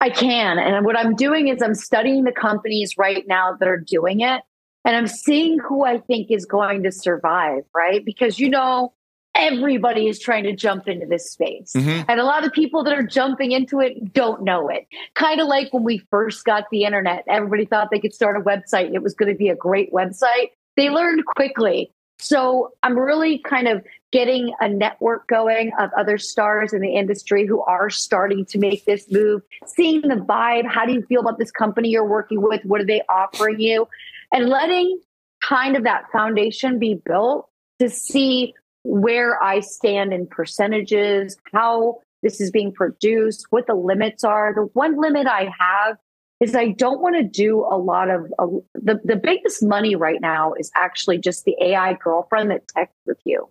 [0.00, 0.58] I can.
[0.58, 4.42] And what I'm doing is I'm studying the companies right now that are doing it.
[4.84, 8.04] And I'm seeing who I think is going to survive, right?
[8.04, 8.92] Because, you know,
[9.34, 11.72] everybody is trying to jump into this space.
[11.74, 12.04] Mhm.
[12.08, 14.86] And a lot of people that are jumping into it don't know it.
[15.14, 18.40] Kind of like when we first got the internet, everybody thought they could start a
[18.40, 20.50] website and it was going to be a great website.
[20.76, 26.72] They learned quickly So I'm really kind of getting a network going of other stars
[26.72, 30.66] in the industry who are starting to make this move, seeing the vibe.
[30.66, 32.64] How do you feel about this company you're working with?
[32.64, 33.88] What are they offering you?
[34.32, 35.00] And letting
[35.42, 37.48] kind of that foundation be built
[37.80, 44.24] to see where I stand in percentages, how this is being produced, what the limits
[44.24, 44.54] are.
[44.54, 45.96] The one limit I have
[46.40, 48.26] is I don't want to do a lot of
[48.74, 53.18] the the biggest money right now is actually just the AI girlfriend that texts with
[53.24, 53.48] you.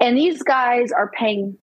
[0.00, 1.58] And these guys are paying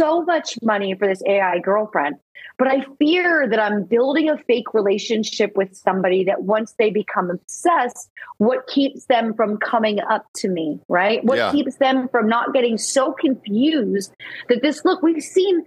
[0.00, 2.16] so much money for this AI girlfriend.
[2.58, 7.30] But I fear that I'm building a fake relationship with somebody that once they become
[7.30, 11.22] obsessed, what keeps them from coming up to me, right?
[11.24, 11.52] What Yeah.
[11.52, 14.14] keeps them from not getting so confused
[14.48, 15.64] that this look, we've seen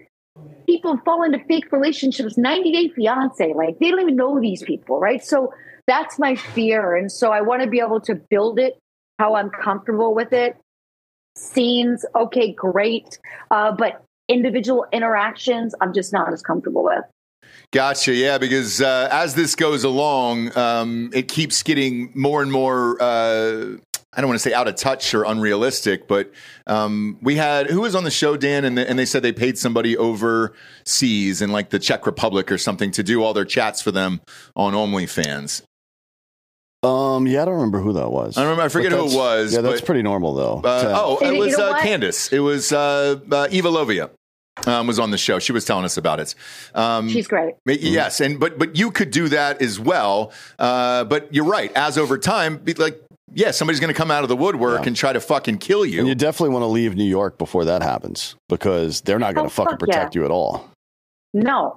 [0.66, 4.98] people fall into fake relationships 90 day fiance like they don't even know these people
[4.98, 5.54] right so
[5.88, 8.80] that's my fear and so i want to be able to build it
[9.20, 10.56] how i'm comfortable with it
[11.36, 13.20] scenes okay great
[13.52, 17.04] uh, but individual interactions i'm just not as comfortable with
[17.72, 18.14] Gotcha.
[18.14, 23.02] Yeah, because uh, as this goes along, um, it keeps getting more and more.
[23.02, 23.78] Uh,
[24.16, 26.32] I don't want to say out of touch or unrealistic, but
[26.68, 29.32] um, we had who was on the show, Dan, and, the, and they said they
[29.32, 33.82] paid somebody overseas in like the Czech Republic or something to do all their chats
[33.82, 34.22] for them
[34.56, 35.64] on OnlyFans.
[36.84, 38.38] Um, yeah, I don't remember who that was.
[38.38, 40.62] I remember- I forget who it was, Yeah, that's but- pretty normal though.
[40.64, 41.82] Uh, oh, And it you was know uh.
[41.82, 42.32] Candace.
[42.34, 44.10] It was uh, uh, Eva Lovia.
[44.68, 45.40] Um, was on the show.
[45.40, 46.36] She was telling us about it.
[46.76, 50.32] Um, she's great Ma- Yes, and but but you could do that as well.
[50.60, 51.72] Uh, but you're right.
[51.76, 53.02] As over time, like
[53.34, 54.88] yeah, somebody's going to come out of the woodwork Yeah.
[54.88, 56.00] and try to fucking kill you.
[56.02, 59.48] and you definitely want to leave New York before that happens because they're not going
[59.48, 60.20] Oh, to fucking fuck protect yeah.
[60.20, 60.70] you at all.
[61.34, 61.76] no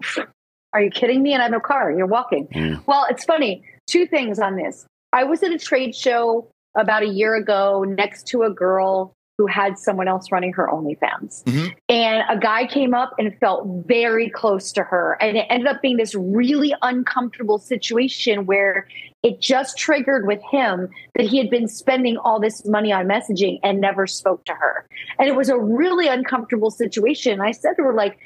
[0.75, 2.83] are you kidding me and i have no car you're walking Mm.
[2.87, 4.85] well it's funny two things on this
[5.17, 9.47] i was at a trade show about a year ago next to a girl who
[9.47, 11.45] had someone else running her OnlyFans.
[11.45, 11.75] Mhm.
[11.91, 15.19] And a guy came up and felt very close to her.
[15.21, 18.89] And it ended up being this really uncomfortable situation where
[19.23, 23.59] it just triggered with him that he had been spending all this money on messaging
[23.63, 24.87] and never spoke to her.
[25.19, 27.41] And it was a really uncomfortable situation.
[27.41, 28.19] I said to her, like,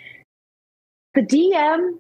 [1.15, 1.99] the DM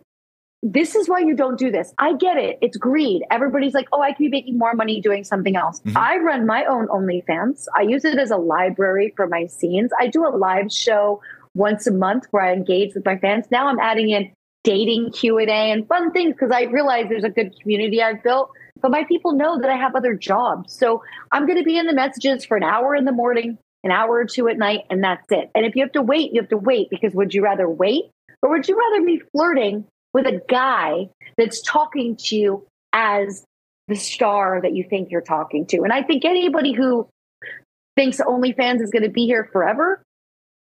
[0.62, 1.92] this is why you don't do this.
[1.99, 2.59] I get it.
[2.61, 3.23] It's greed.
[3.31, 5.81] Everybody's like, oh, I could be making more money doing something else.
[5.81, 5.96] Mhm.
[5.96, 7.66] I run my own OnlyFans.
[7.75, 9.90] I use it as a library for my scenes.
[9.99, 11.23] I do a live show
[11.55, 13.46] once a month where I engage with my fans.
[13.51, 17.59] Now I'm adding in dating Q&A and fun things because I realize there's a good
[17.61, 18.51] community I've built.
[18.83, 20.75] But my people know that I have other jobs.
[20.75, 23.90] So I'm going to be in the messages for an hour in the morning, an
[23.90, 25.51] hour or two at night, and that's it.
[25.55, 28.05] And if you have to wait, you have to wait because would you rather wait
[28.42, 33.44] or would you rather be flirting with a guy that's talking to you as
[33.88, 35.83] the star that you think you're talking to?
[35.83, 37.09] And I think anybody who
[37.96, 40.03] thinks OnlyFans is going to be here forever,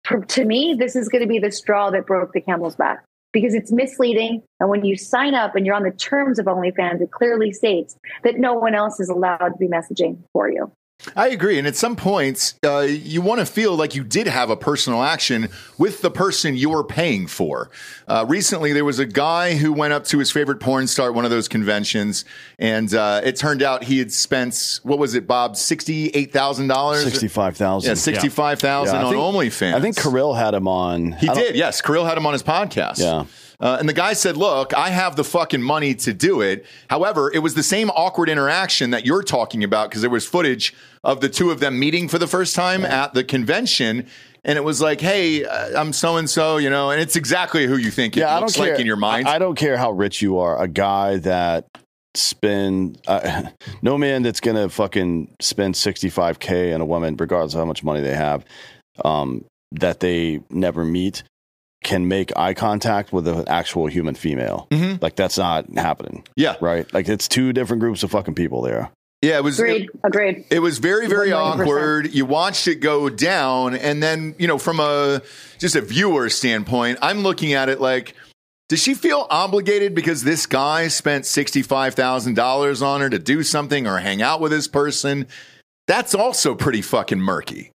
[0.05, 3.03] for, to me, this is going to be the straw that broke the camel's back
[3.33, 4.41] because it's misleading.
[4.59, 7.97] And when you sign up and you're on the terms of OnlyFans, it clearly states
[8.23, 10.71] that no one else is allowed to be messaging for you.
[11.15, 11.59] I agree.
[11.59, 15.03] And at some points, uh, you want to feel like you did have a personal
[15.03, 17.69] action with the person you're paying for.
[18.07, 21.13] Uh, recently, there was a guy who went up to his favorite porn star at
[21.13, 22.25] one of those conventions,
[22.57, 27.03] and uh, it turned out he had spent, what was it, Bob, $68,000?
[27.03, 27.89] Sixty-five thousand.
[27.89, 29.73] Yeah, 65000 on OnlyFans.
[29.75, 31.11] I think Kirill had him on.
[31.13, 31.81] He did, yes.
[31.81, 32.99] Kirill had him on his podcast.
[32.99, 33.25] Yeah.
[33.59, 36.65] Uh, and the guy said, Look, I have the fucking money to do it.
[36.89, 40.73] However, it was the same awkward interaction that you're talking about because there was footage
[41.03, 44.07] of the two of them meeting for the first time at the convention.
[44.43, 47.65] And it was like, Hey, uh, I'm so and so, you know, and it's exactly
[47.65, 49.27] who you think it Yeah, looks like in your mind.
[49.27, 50.61] I, I don't care how rich you are.
[50.61, 51.65] A guy that
[52.13, 53.43] spend uh,
[53.81, 57.65] no man that's gonna fucking spend sixty five k on a woman, regardless of how
[57.65, 58.45] much money they have,
[59.03, 61.23] um, that they never meet,
[61.85, 64.67] can make eye contact with an actual human female.
[64.71, 65.01] Mhm.
[65.01, 66.55] Like that's not happening, yeah.
[66.59, 66.91] right?
[66.93, 68.89] Like it's two different groups of fucking people there.
[69.21, 69.37] Yeah.
[69.37, 69.57] It was.
[69.59, 69.89] Agreed.
[70.03, 70.45] Agreed.
[70.51, 71.35] It was very, very 100%.
[71.61, 72.13] awkward.
[72.13, 75.21] You watched it go down, and then you know, from a
[75.57, 78.13] just a viewer standpoint, I'm looking at it like,
[78.67, 83.17] does she feel obligated because this guy spent sixty five thousand dollars on her to
[83.19, 85.27] do something or hang out with this person?
[85.87, 87.71] That's also pretty fucking murky.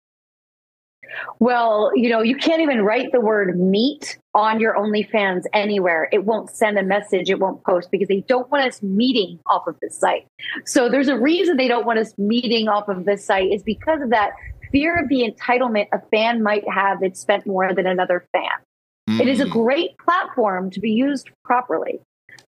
[1.40, 6.10] Well, you know, you can't even write the word meet on your OnlyFans anywhere.
[6.12, 9.68] It won't send a message, it won't post because they don't want us meeting off
[9.68, 10.28] of this site.
[10.66, 14.02] So there's a reason they don't want us meeting off of this site is because
[14.02, 14.32] of that
[14.72, 19.22] fear of the entitlement a fan might have that spent more than another fan.
[19.22, 19.52] It is a Mm.
[19.52, 22.02] great platform to be used properly.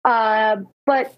[0.08, 1.14] Uh, but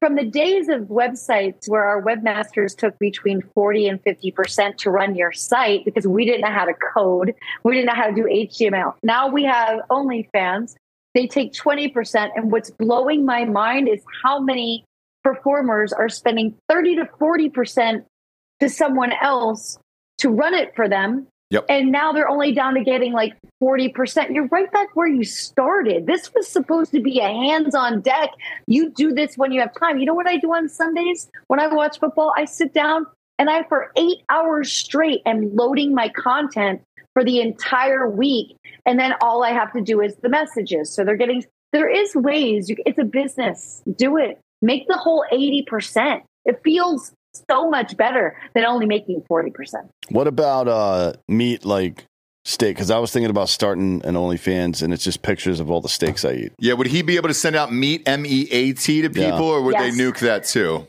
[0.00, 5.14] from the days of websites where our webmasters took between 40 and 50% to run
[5.14, 8.24] your site because we didn't know how to code, we didn't know how to do
[8.24, 8.96] HTML.
[9.02, 10.74] Now we have OnlyFans.
[11.14, 12.28] They take 20%.
[12.36, 14.84] And what's blowing my mind is how many
[15.22, 18.04] performers are spending 30 to 40%
[18.60, 19.78] to someone else
[20.18, 21.28] to run it for them.
[21.54, 21.66] Yep.
[21.68, 24.34] And now they're only down to getting like 40%.
[24.34, 26.04] You're right back where you started.
[26.04, 28.30] This was supposed to be a hands on deck.
[28.66, 29.98] You do this when you have time.
[29.98, 32.34] You know what I do on Sundays when I watch football?
[32.36, 33.06] I sit down
[33.38, 38.56] and I, for eight hours straight, am loading my content for the entire week.
[38.84, 40.92] And then all I have to do is the messages.
[40.92, 42.68] So they're getting, there is ways.
[42.68, 43.80] You, it's a business.
[43.94, 44.40] Do it.
[44.60, 46.20] Make the whole 80%.
[46.46, 47.12] It feels
[47.50, 49.52] so much better than only making 40%.
[50.10, 52.04] What about uh, meat like
[52.44, 52.76] steak?
[52.76, 55.88] Because I was thinking about starting an OnlyFans and it's just pictures of all the
[55.88, 56.52] steaks I eat.
[56.58, 59.38] Yeah, would he be able to send out meat M E A T to people,
[59.38, 59.40] Yeah.
[59.40, 59.96] or would Yes.
[59.96, 60.86] they nuke that too?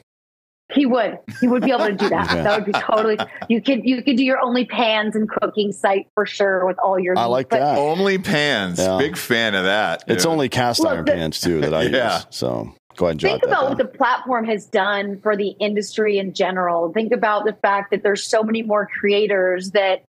[0.74, 1.20] He would.
[1.42, 2.26] He would be able to do that.
[2.32, 2.42] Okay.
[2.42, 3.18] That would be totally.
[3.50, 6.98] You could you could do your only pans and cooking site for sure with all
[6.98, 7.16] your.
[7.18, 7.78] I meat, like that.
[7.78, 8.80] Only pans.
[8.80, 8.98] Yeah.
[8.98, 10.04] Big fan of that.
[10.08, 12.16] It's only cast Look, iron the- pans too that I Yeah.
[12.16, 12.26] use.
[12.32, 16.92] So go ahead Think about what the platform has done for the industry in general.
[16.92, 20.04] Think about the fact that there's so many more creators that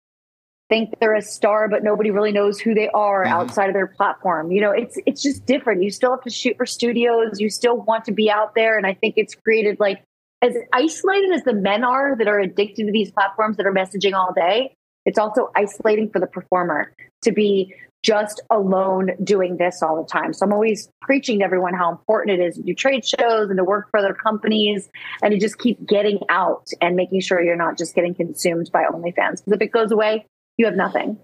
[0.70, 3.30] think they're a star, but nobody really knows who they are Mhm.
[3.30, 4.52] outside of their platform.
[4.52, 5.84] You know, it's it's just different.
[5.84, 7.40] You still have to shoot for studios.
[7.40, 10.02] You still want to be out there, and I think it's created like
[10.42, 14.14] as isolated as the men are that are addicted to these platforms that are messaging
[14.14, 14.74] all day.
[15.06, 16.94] It's also isolating for the performer
[17.24, 20.34] to be just alone doing this all the time.
[20.34, 23.58] So I'm always preaching to everyone how important it is to do trade shows and
[23.58, 24.90] to work for other companies
[25.22, 28.84] and to just keep getting out and making sure you're not just getting consumed by
[28.84, 29.44] OnlyFans.
[29.44, 30.26] Because if it goes away,
[30.58, 31.18] you have nothing.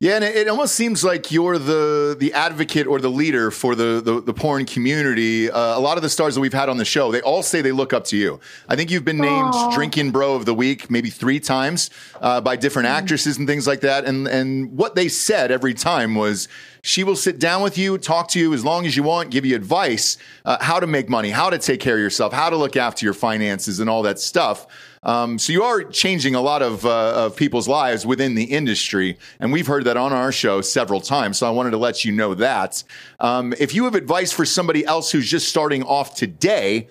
[0.00, 3.74] Yeah, and it, it almost seems like you're the the advocate or the leader for
[3.74, 5.50] the the, the porn community.
[5.50, 7.62] Uh, a lot of the stars that we've had on the show, they all say
[7.62, 8.38] they look up to you.
[8.68, 9.74] I think you've been named Aw.
[9.74, 13.80] Drinkin Bro of the Week maybe three times uh, by different actresses and things like
[13.80, 14.04] that.
[14.04, 16.48] And and what they said every time was.
[16.84, 19.46] She will sit down with you, talk to you as long as you want, give
[19.46, 22.56] you advice, uh, how to make money, how to take care of yourself, how to
[22.56, 24.66] look after your finances, and all that stuff.
[25.02, 29.18] Um, so you are changing a lot of, uh, of people's lives within the industry,
[29.40, 31.38] and we've heard that on our show several times.
[31.38, 32.84] So I wanted to let you know that.
[33.18, 36.88] Um, if you have advice for somebody else who's just starting off today,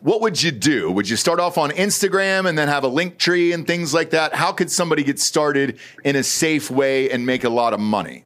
[0.00, 0.90] what would you do?
[0.90, 4.10] Would you start off on Instagram and then have a link tree and things like
[4.10, 4.34] that?
[4.34, 8.25] How could somebody get started in a safe way and make a lot of money?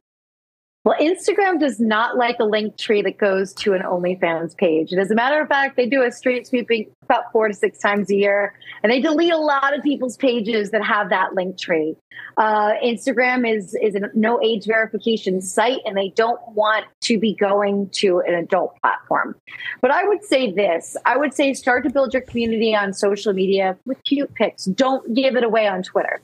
[0.83, 4.91] Well, Instagram does not like a link tree that goes to an OnlyFans page.
[4.91, 7.77] And as a matter of fact, they do a street sweeping about four to six
[7.77, 11.59] times a year, and they delete a lot of people's pages that have that link
[11.59, 11.95] tree.
[12.37, 17.35] Uh, Instagram is is a no age verification site, and they don't want to be
[17.35, 19.35] going to an adult platform.
[19.81, 23.33] But I would say this: I would say start to build your community on social
[23.33, 24.65] media with cute pics.
[24.65, 26.21] Don't give it away on Twitter.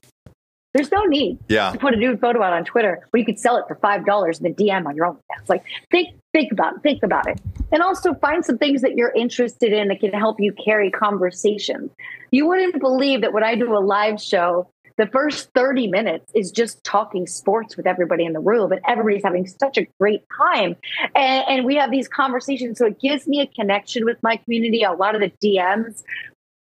[0.78, 1.72] There's no need Yeah.
[1.72, 4.06] to put a nude photo out on Twitter where you could sell it for five
[4.06, 5.18] dollars and then DM on your own.
[5.40, 8.96] It's like think think about it, think about it, and also find some things that
[8.96, 11.90] you're interested in that can help you carry conversation.
[12.32, 16.52] You wouldn't believe that when I do a live show, the first 30 minutes is
[16.52, 20.76] just talking sports with everybody in the room, and everybody's having such a great time.
[21.16, 24.84] And, and we have these conversations, so it gives me a connection with my community.
[24.84, 26.04] A lot of the DMs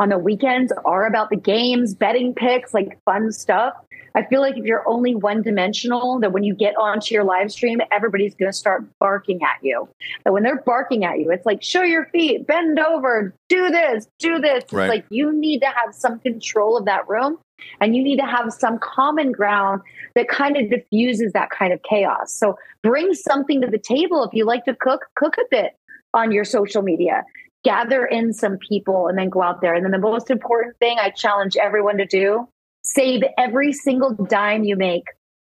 [0.02, 3.76] on the weekends are about the games, betting picks, like fun stuff.
[4.16, 7.52] I feel like if you're only one dimensional, that when you get onto your live
[7.52, 9.88] stream, everybody's going to start barking at you.
[10.26, 14.08] And when they're barking at you, it's like, show your feet, bend over, do this,
[14.18, 14.64] do this.
[14.64, 17.38] It's like you need to have some control of that room
[17.80, 19.82] and you need to have some common ground
[20.16, 22.34] that kind of diffuses that kind of chaos.
[22.34, 24.24] So bring something to the table.
[24.24, 25.74] If you like to cook, cook a bit
[26.16, 27.24] on your social media.
[27.64, 29.76] Gather in some people and then go out there.
[29.76, 32.48] And then the most important thing I challenge everyone to do
[32.84, 35.04] save every single dime you make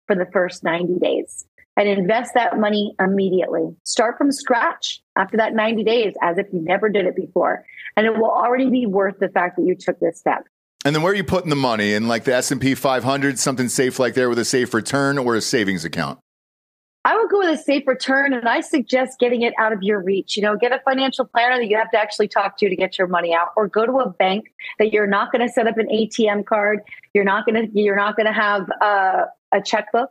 [0.06, 1.44] for the first 90 days
[1.76, 3.74] and invest that money immediately.
[3.84, 7.64] Start from scratch after that 90 days as if you never did it before.
[7.96, 10.44] And it will already be worth the fact that you took this step.
[10.84, 13.98] And then where are you putting the money in like the S&P 500, something safe
[13.98, 16.18] like there with a safe return or a savings account?
[17.06, 20.02] I would go with a safe return and I suggest getting it out of your
[20.02, 20.38] reach.
[20.38, 22.96] You know, get a financial planner that you have to actually talk to to get
[22.96, 24.46] your money out or go to a bank
[24.78, 26.80] that you're not going to set up an ATM card.
[27.12, 30.10] You're not going to, you're not going to have uh, a checkbook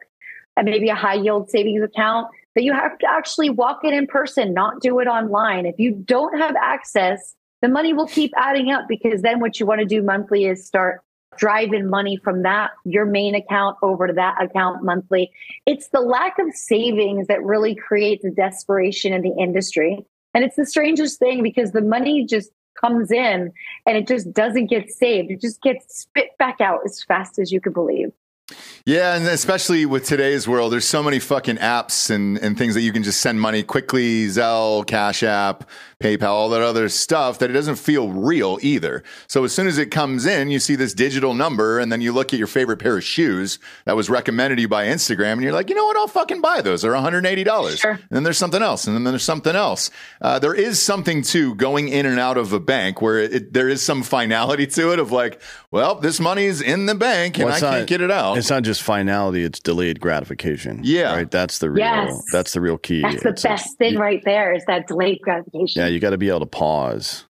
[0.56, 4.06] and maybe a high yield savings account that you have to actually walk in in
[4.06, 5.66] person, not do it online.
[5.66, 9.66] If you don't have access, the money will keep adding up because then what you
[9.66, 11.02] want to do monthly is start
[11.38, 15.32] driving money from that your main account over to that account monthly
[15.66, 20.56] it's the lack of savings that really creates a desperation in the industry And it's
[20.56, 23.52] the strangest thing because the money just comes in
[23.86, 25.32] and it just doesn't get saved.
[25.32, 28.12] It just gets spit back out as fast as you could believe.
[28.86, 32.82] Yeah, and especially with today's world, there's so many fucking apps and, and things that
[32.82, 35.70] you can just send money quickly, Zelle, Cash App,
[36.02, 39.02] PayPal, all that other stuff that it doesn't feel real either.
[39.28, 42.12] So as soon as it comes in, you see this digital number and then you
[42.12, 45.44] look at your favorite pair of shoes that was recommended to you by Instagram and
[45.44, 45.96] you're like, you know what?
[45.96, 46.82] I'll fucking buy those.
[46.82, 47.80] They're $180.
[47.80, 47.92] Sure.
[47.92, 48.86] And then there's something else.
[48.86, 49.92] And then there's something else.
[50.20, 53.70] Uh, there is something too going in and out of a bank where it, there
[53.70, 55.42] is some finality to it of like,
[55.74, 58.38] well, this money's in the bank and Well, I it's can't not- get it out.
[58.38, 60.80] It's not just finality; it's delayed gratification.
[60.84, 61.14] Yeah.
[61.14, 61.30] right.
[61.30, 61.80] That's the real.
[61.84, 62.22] Yes.
[62.32, 63.02] That's the real key.
[63.02, 65.82] That's the It's like- best thing right there is that delayed gratification.
[65.82, 67.26] Yeah, you got to be able to pause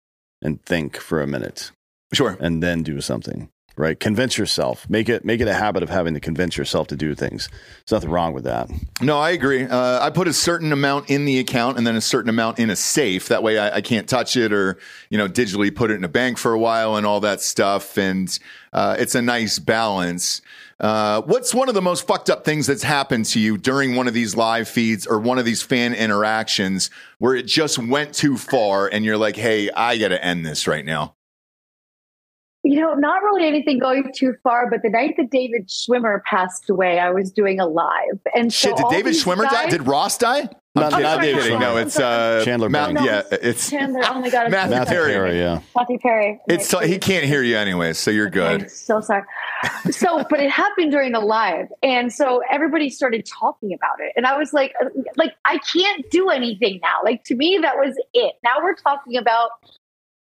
[0.43, 1.71] and think for a minute,
[2.13, 2.37] Sure.
[2.41, 3.51] and then do something.
[3.77, 3.99] Right?
[3.99, 4.89] Convince yourself.
[4.91, 7.49] Make it make it a habit of having to convince yourself to do things.
[7.49, 8.69] There's nothing wrong with that.
[9.01, 9.65] No, I agree.
[9.65, 12.69] Uh, I put a certain amount in the account and then a certain amount in
[12.69, 13.29] a safe.
[13.29, 14.77] That way I, I can't touch it or,
[15.09, 17.97] you know, digitally put it in a bank for a while and all that stuff.
[17.97, 18.39] And
[18.73, 20.43] uh, it's a nice balance.
[20.79, 24.09] Uh, what's one of the most fucked up things that's happened to you during one
[24.09, 28.37] of these live feeds or one of these fan interactions where it just went too
[28.37, 31.15] far and you're like, hey, I got to end this right now?
[32.63, 36.69] You know, not really anything going too far, but the night that David Schwimmer passed
[36.69, 38.21] away, I was doing a live.
[38.35, 39.71] And so Shit, did David these Schwimmer die?
[39.71, 40.47] Did Ross die?
[40.75, 41.37] Not- I'm not kidding.
[41.37, 41.57] David I'm kidding.
[41.57, 41.61] Schwimmer.
[41.61, 43.05] No, it's uh, Chandler Matt- Bing.
[43.05, 44.03] Yeah, it's Chandler.
[44.05, 44.45] Oh my God.
[44.45, 44.95] I'm Matthew Matthew.
[44.95, 45.13] Perry.
[45.15, 45.61] Perry, yeah.
[45.75, 46.41] Matthew Perry.
[46.49, 48.63] it's he can't hear you anyway, so you're good.
[48.65, 49.23] I'm so sorry.
[49.91, 54.27] So, but it happened during the live, and so everybody started talking about it, and
[54.27, 54.75] I was like,
[55.17, 56.99] like I can't do anything now.
[57.05, 58.35] Like to me, that was it.
[58.45, 59.51] Now we're talking about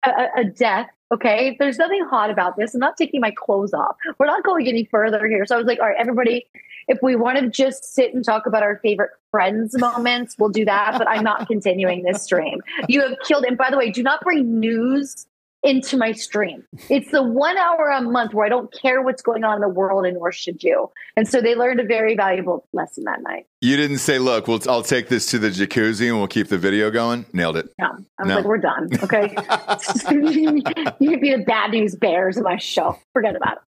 [0.05, 0.89] a, a- a death.
[1.12, 2.76] Okay, there's nothing hot about this.
[2.76, 3.97] I'm not taking my clothes off.
[4.20, 5.45] We're not going any further here.
[5.45, 6.45] So I was like, all right, everybody,
[6.88, 10.66] if we want to just sit and talk about our favorite friends moments, we'll do
[10.66, 10.97] that.
[10.99, 12.62] But I'm not continuing this stream.
[12.88, 13.45] You have killed.
[13.45, 15.26] And by the way, do not bring news
[15.64, 16.64] into my stream.
[16.89, 19.70] It's the one hour a month where I don't care what's going on in the
[19.70, 20.89] world, and nor should you.
[21.18, 23.45] And so they learned a very valuable lesson that night.
[23.62, 26.57] You didn't say, "Look, we'll, I'll take this to the jacuzzi and we'll keep the
[26.57, 27.70] video going." Nailed it.
[27.80, 27.91] No, I
[28.24, 28.36] was No.
[28.38, 28.88] like, we're done.
[29.03, 29.30] Okay,
[30.12, 32.97] you can be the bad news bears of my show.
[33.14, 33.60] Forget about it.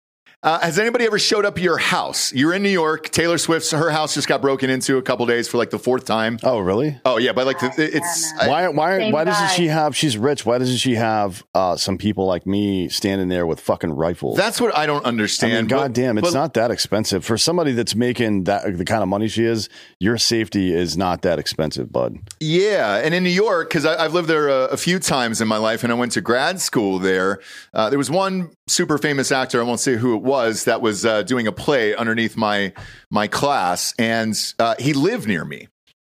[0.43, 2.33] Uh, has anybody ever showed up your house?
[2.33, 3.09] You're in New York.
[3.11, 6.05] Taylor Swift's her house just got broken into a couple days for like the fourth
[6.05, 6.39] time.
[6.41, 6.99] Oh, really?
[7.05, 8.67] Oh yeah, but like the, it's Yeah, Why?
[8.69, 8.97] Why?
[8.97, 9.53] Same Why doesn't guy.
[9.53, 9.95] she have?
[9.95, 10.43] She's rich.
[10.43, 14.35] Why doesn't she have uh, some people like me standing there with fucking rifles?
[14.35, 15.53] that's what I don't I understand.
[15.53, 19.03] mean, But- goddamn, it's but- not that expensive for somebody that's making that the kind
[19.03, 19.69] of money she is.
[19.99, 22.17] Your safety is not that expensive, bud.
[22.39, 25.57] Yeah, and in New York, because I've lived there a, a few times in my
[25.57, 27.39] life, and I went to grad school there.
[27.75, 31.05] Uh, there was one super famous actor, I won't say who it was, that was
[31.05, 32.73] uh, doing a play underneath my
[33.09, 35.67] my class, and uh, he lived near me.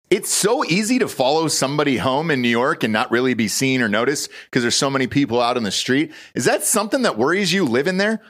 [0.09, 3.81] It's so easy to follow somebody home in New York and not really be seen
[3.81, 6.13] or noticed because there's so many people out on the street.
[6.35, 8.21] Is that something that worries you living there?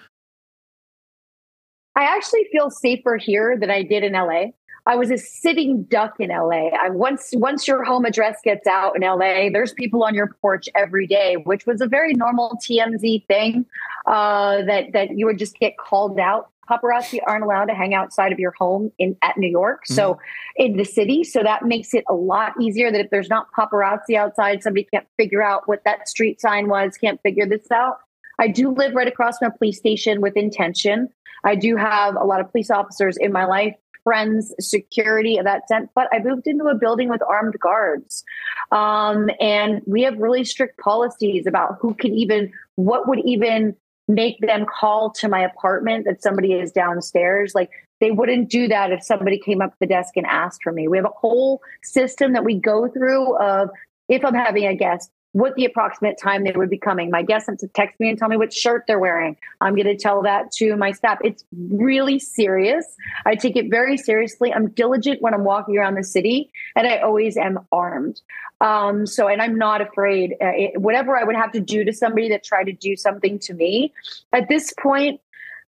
[1.96, 4.46] I actually feel safer here than I did in LA.
[4.86, 6.70] I was a sitting duck in LA.
[6.70, 10.68] I once once your home address gets out in LA, there's people on your porch
[10.76, 13.66] every day, which was a very normal TMZ thing.
[14.06, 16.50] Uh, that that you would just get called out.
[16.70, 20.18] Paparazzi aren't allowed to hang outside of your home in at New York, so
[20.56, 21.24] in the city.
[21.24, 22.92] So that makes it a lot easier.
[22.92, 26.98] That if there's not paparazzi outside, somebody can't figure out what that street sign was,
[26.98, 27.98] can't figure this out.
[28.40, 31.10] I do live right across from a police station with intention.
[31.44, 35.68] I do have a lot of police officers in my life, friends, security of that
[35.68, 35.90] sense.
[35.96, 38.24] But I moved into a building with armed guards.
[38.72, 43.76] Um, and we have really strict policies about who can even, what would even
[44.08, 47.54] make them call to my apartment that somebody is downstairs.
[47.56, 47.70] Like
[48.02, 50.88] they wouldn't do that if somebody came up the desk and asked for me.
[50.88, 53.70] We have a whole system that we go through of
[54.10, 57.10] if I'm having a guest, what the approximate time they would be coming.
[57.10, 59.36] My guests have to text me and tell me what shirt they're wearing.
[59.62, 61.18] I'm going to tell that to my staff.
[61.24, 62.86] It's really serious.
[63.26, 64.54] I take it very seriously.
[64.54, 68.22] I'm diligent when I'm walking around the city, and I always am armed.
[68.62, 70.34] Um, so, and I'm not afraid.
[70.40, 73.40] Uh, it, whatever I would have to do to somebody that tried to do something
[73.40, 73.92] to me,
[74.32, 75.20] at this point,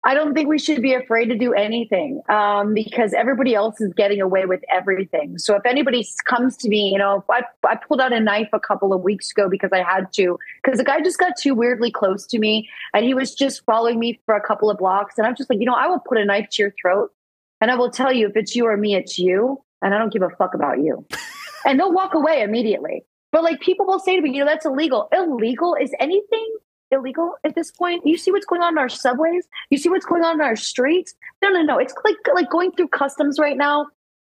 [0.06, 3.94] I don't think we should be afraid to do anything um, because everybody else is
[3.94, 5.38] getting away with everything.
[5.38, 8.60] So if anybody comes to me, you know, I, I pulled out a knife a
[8.60, 11.90] couple of weeks ago because I had to, because the guy just got too weirdly
[11.90, 15.18] close to me and he was just following me for a couple of blocks.
[15.18, 17.14] And I'm just like, you know, I will put a knife to your throat
[17.62, 19.64] and I will tell you if it's you or me, it's you.
[19.82, 21.06] And I don't give a fuck about you.
[21.66, 23.06] and they'll walk away immediately.
[23.32, 25.08] But like people will say to me, you know, that's illegal.
[25.14, 26.58] Illegal is anything
[26.94, 28.06] illegal at this point.
[28.06, 29.48] You see what's going on in our subways.
[29.70, 31.14] You see what's going on in our streets.
[31.42, 31.78] No, no, no.
[31.78, 33.88] It's like like going through customs right now.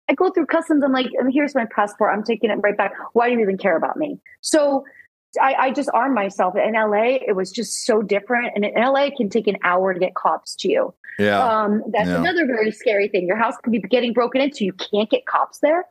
[0.08, 0.82] I go through customs.
[0.82, 2.12] I'm like, here's my passport.
[2.12, 2.92] I'm taking it right back.
[3.12, 4.18] Why do you even care about me?
[4.40, 4.84] So
[5.40, 6.54] I, I just armed myself.
[6.56, 8.52] In LA, it was just so different.
[8.54, 10.94] And in LA, it can take an hour to get cops to you.
[11.18, 11.38] Yeah.
[11.46, 12.20] Um, that's Yeah.
[12.20, 13.26] another very scary thing.
[13.26, 14.64] Your house can be getting broken into.
[14.64, 15.86] You can't get cops there.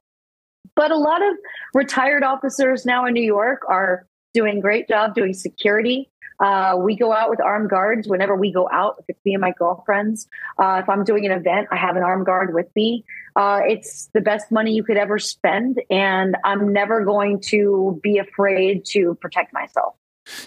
[0.76, 1.34] But a lot of
[1.74, 6.10] retired officers now in New York are doing great job doing security.
[6.42, 8.96] Uh, we go out with armed guards whenever we go out.
[9.00, 10.28] If it's me and my girlfriends,
[10.58, 13.06] uh, if I'm doing an event, I have an armed guard with me.
[13.36, 18.18] Uh, it's the best money you could ever spend, and I'm never going to be
[18.18, 19.96] afraid to protect myself.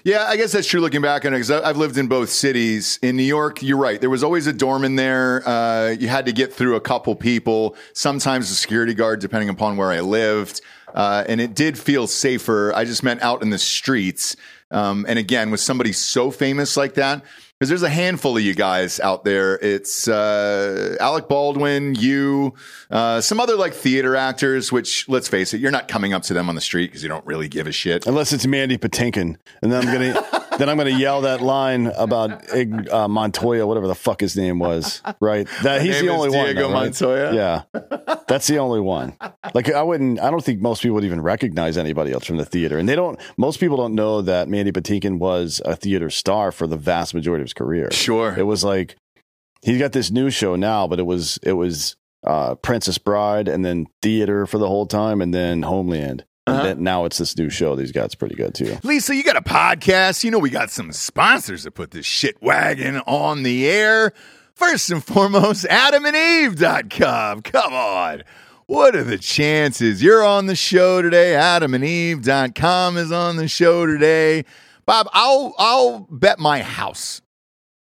[0.05, 2.99] Yeah, I guess that's true looking back on it because I've lived in both cities.
[3.03, 4.01] In New York, you're right.
[4.01, 5.47] There was always a doorman there.
[5.47, 9.77] Uh, you had to get through a couple people, sometimes a security guard, depending upon
[9.77, 10.61] where I lived.
[10.95, 12.73] Uh, and it did feel safer.
[12.75, 14.37] I just meant out in the streets.
[14.75, 17.22] Um, and again, with somebody so famous like that,
[17.59, 19.55] because there's a handful of you guys out there.
[19.61, 22.55] It's uh, Alec Baldwin, you,
[22.91, 24.73] uh, some other like theater actors.
[24.73, 27.09] Which, let's face it, you're not coming up to them on the street because you
[27.09, 28.07] don't really give a shit.
[28.07, 32.53] Unless it's Mandy Patinkin, and then I'm gonna then I'm gonna yell that line about
[32.93, 35.01] uh, Montoya, whatever the fuck his name was.
[35.21, 36.47] Right, that he's the only one.
[36.47, 36.85] Diego though, right?
[36.85, 37.35] Montoya?
[37.35, 37.63] Yeah,
[38.27, 39.17] that's the only one.
[39.55, 40.19] Like I wouldn't.
[40.21, 42.97] I don't think most people would even recognize anybody else from the theater, and they
[42.97, 43.19] don't.
[43.37, 47.44] Most people don't know that Mandy Patinkin was a theater star for the vast majority
[47.53, 47.91] career.
[47.93, 48.35] Sure.
[48.37, 48.97] It was like
[49.63, 53.65] he's got this new show now, but it was it was uh, Princess Bride, and
[53.65, 56.25] then theater for the whole time, and then Homeland.
[56.47, 56.63] And Uh-huh.
[56.67, 57.75] then now it's this new show.
[57.77, 58.77] These guys pretty good too.
[58.83, 60.25] Lisa, you got a podcast.
[60.25, 64.13] You know, we got some sponsors that put this shit wagon on the air.
[64.55, 67.43] First and foremost, adamandeve.com.
[67.43, 68.23] Come on.
[68.67, 70.03] What are the chances?
[70.03, 71.33] You're on the show today.
[71.33, 74.45] Adamandeve.com is on the show today.
[74.87, 77.21] Bob, I'll I'll bet my house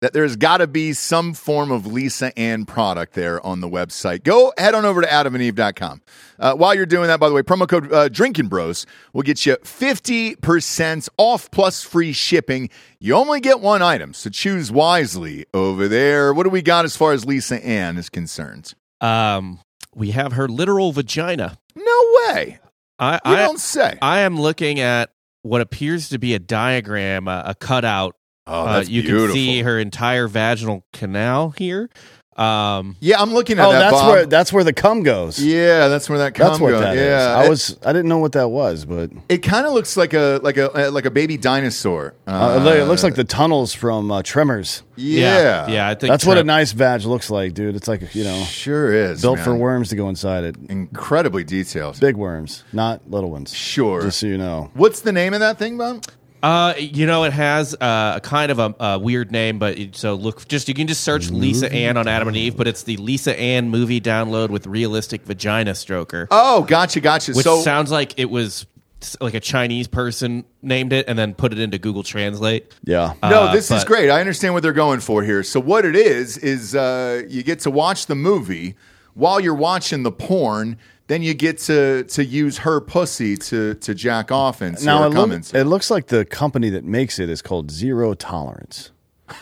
[0.07, 4.23] that there's got to be some form of Lisa Ann product there on the website.
[4.23, 6.01] Go head on over to adamandeve.com.
[6.39, 9.45] Uh, while you're doing that, by the way, promo code uh, Drinkin Bros will get
[9.45, 12.71] you 50% off plus free shipping.
[13.01, 16.33] You only get one item, so choose wisely over there.
[16.33, 18.75] What do we got as far as Lisa Ann is concerned?
[19.01, 19.59] Um,
[19.93, 21.59] we have her literal vagina.
[21.75, 22.61] No way.
[23.01, 23.99] I You I, don't say.
[24.01, 25.11] I am looking at
[25.43, 28.16] what appears to be a diagram, a, a cutout.
[28.47, 29.27] Oh, Uh, you beautiful.
[29.29, 31.89] can see her entire vaginal canal here.
[32.37, 33.79] Um, Yeah, I'm looking at Oh, that.
[33.79, 34.11] that's Bob.
[34.13, 35.43] where that's where the cum goes.
[35.43, 36.51] Yeah, that's where that comes.
[36.51, 37.01] That's what that is.
[37.01, 39.97] yeah, I It- was I didn't know what that was, but It kind of looks
[39.97, 42.13] like a like a like a baby dinosaur.
[42.27, 44.83] uh, it looks like the tunnels from uh, Tremors.
[44.97, 47.75] yeah, yeah, I think That's what a nice vag looks like, dude.
[47.75, 49.45] It's like you know sure is built man.
[49.47, 50.57] for worms to go inside it.
[50.69, 51.99] Incredibly detailed.
[52.01, 53.55] Big worms, not little ones.
[53.55, 54.03] Sure.
[54.03, 54.71] Just so you know.
[54.75, 56.05] What's the name of that thing, Bob?
[56.43, 59.97] Uh, you know, it has uh, a kind of a, a weird name, but it,
[59.97, 62.83] so look, just you can just search Lisa Ann on Adam and Eve, but it's
[62.85, 67.33] the Lisa Ann movie download with realistic vagina stroker, Oh, gotcha, gotcha.
[67.33, 68.67] which so sounds like it was
[69.03, 72.73] s- like a Chinese person named it and then put it into Google Translate.
[72.85, 73.15] Yeah.
[73.23, 74.11] no, uh, this is but- great.
[74.11, 75.43] I understand what they're going for here.
[75.43, 78.77] So what it is is uh, you get to watch the movie
[79.15, 80.77] while you're watching the porn.
[81.09, 85.05] Then you get to to use her pussy to to jack off and see Now
[85.07, 88.91] it, look- it looks like the company that makes it is called Zero Tolerance.
[89.27, 89.37] what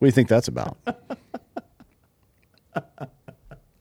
[0.00, 0.78] do you think that's about?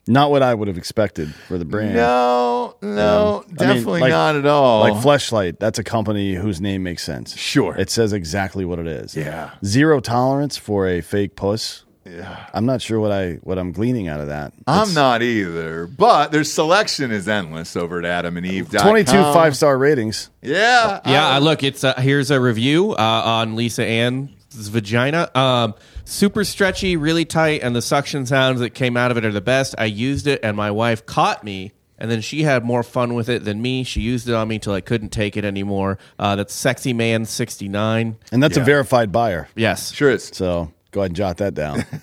[0.09, 1.93] Not what I would have expected for the brand.
[1.93, 4.79] No, no, I mean, definitely like- not at all.
[4.79, 7.35] Like Fleshlight, that's a company whose name makes sense.
[7.35, 7.75] Sure.
[7.75, 9.17] It says exactly what it is.
[9.17, 9.51] Yeah.
[9.65, 11.83] Zero tolerance for a fake puss.
[12.09, 12.47] Yeah.
[12.53, 14.53] I'm not sure what I what I'm gleaning out of that.
[14.65, 18.81] I'm It's not either, but their selection is endless over at adamandeve.com.
[18.81, 20.29] 22 five star ratings.
[20.41, 21.01] Yeah.
[21.05, 21.63] Yeah, I look.
[21.63, 22.95] It's uh, here's a review uh,
[23.25, 24.29] on Lisa Ann's
[24.69, 25.29] vagina.
[25.35, 25.73] Um,
[26.05, 29.41] super stretchy, really tight, and the suction sounds that came out of it are the
[29.41, 29.75] best.
[29.77, 33.27] I used it, and my wife caught me, and then she had more fun with
[33.29, 33.83] it than me.
[33.83, 35.97] She used it on me till I couldn't take it anymore.
[36.17, 38.15] Uh, that's sexy man sixty nine.
[38.31, 38.63] And that's Yeah.
[38.63, 39.49] a verified buyer.
[39.55, 40.31] Yes, Sure is.
[40.33, 41.85] So go ahead and jot that down.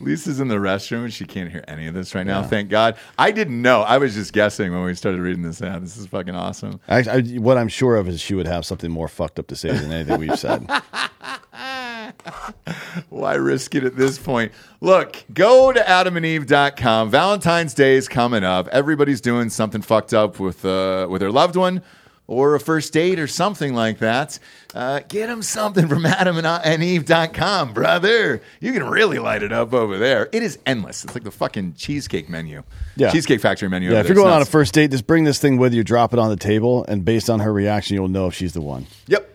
[0.00, 2.42] Lisa's in the restroom and she can't hear any of this right now.
[2.42, 2.96] Thank God.
[3.18, 3.82] I didn't know.
[3.82, 5.82] I was just guessing when we started reading this ad.
[5.82, 6.80] This is fucking awesome.
[6.88, 9.56] I, I, what I'm sure of is she would have something more fucked up to
[9.56, 10.68] say than anything we've said.
[13.08, 14.52] Why risk it at this point?
[14.80, 17.10] Look, go to adamandeve.com.
[17.10, 18.68] Valentine's Day is coming up.
[18.68, 21.82] Everybody's doing something fucked up with uh, with their loved one
[22.26, 24.38] or a first date or something like that.
[24.74, 28.42] Uh, get them something from adamandeve.com, brother.
[28.60, 30.28] You can really light it up over there.
[30.32, 31.04] It is endless.
[31.04, 32.62] It's like the fucking cheesecake menu.
[32.96, 33.10] Yeah.
[33.10, 33.90] Cheesecake Factory menu.
[33.90, 36.12] Yeah, if you're going on a first date, just bring this thing with you, drop
[36.12, 38.86] it on the table, and based on her reaction, you'll know if she's the one.
[39.08, 39.28] Yep.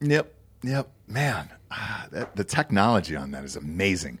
[0.00, 0.34] Yep.
[0.62, 0.88] Yep.
[1.08, 4.18] Man, ah, that, the technology on that is amazing.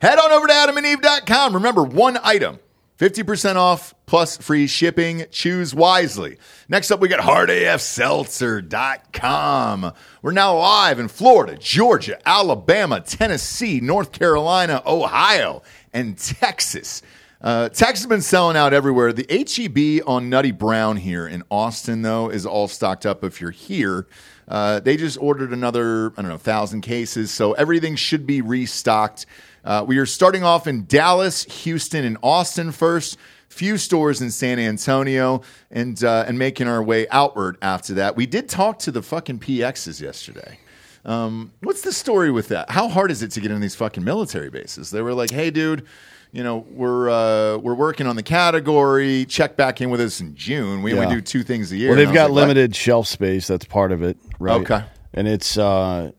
[0.00, 1.54] Head on over to adamandeve.com.
[1.54, 2.58] Remember, one item,
[3.02, 5.24] 50% off plus free shipping.
[5.32, 6.36] Choose wisely.
[6.68, 9.92] Next up, we got hardafseltzer.com.
[10.22, 17.02] We're now live in Florida, Georgia, Alabama, Tennessee, North Carolina, Ohio, and Texas.
[17.40, 19.12] Uh, Texas has been selling out everywhere.
[19.12, 23.50] The HEB on Nutty Brown here in Austin, though, is all stocked up if you're
[23.50, 24.06] here.
[24.46, 27.32] Uh, they just ordered another, I don't know, thousand cases.
[27.32, 29.26] So everything should be restocked.
[29.64, 33.16] Uh, we are starting off in Dallas, Houston, and Austin first.
[33.48, 38.16] Few stores in San Antonio, and uh, and making our way outward after that.
[38.16, 40.58] We did talk to the fucking PXs yesterday.
[41.04, 42.70] Um, what's the story with that?
[42.70, 44.90] How hard is it to get in these fucking military bases?
[44.90, 45.84] They were like, "Hey, dude,
[46.32, 49.26] you know, we're uh, we're working on the category.
[49.26, 50.82] Check back in with us in June.
[50.82, 53.48] We only do two things a year." Well, they've got like, "What?" limited shelf space.
[53.48, 54.62] That's part of it, right?
[54.62, 54.82] Okay.
[55.12, 56.12] And it's uh,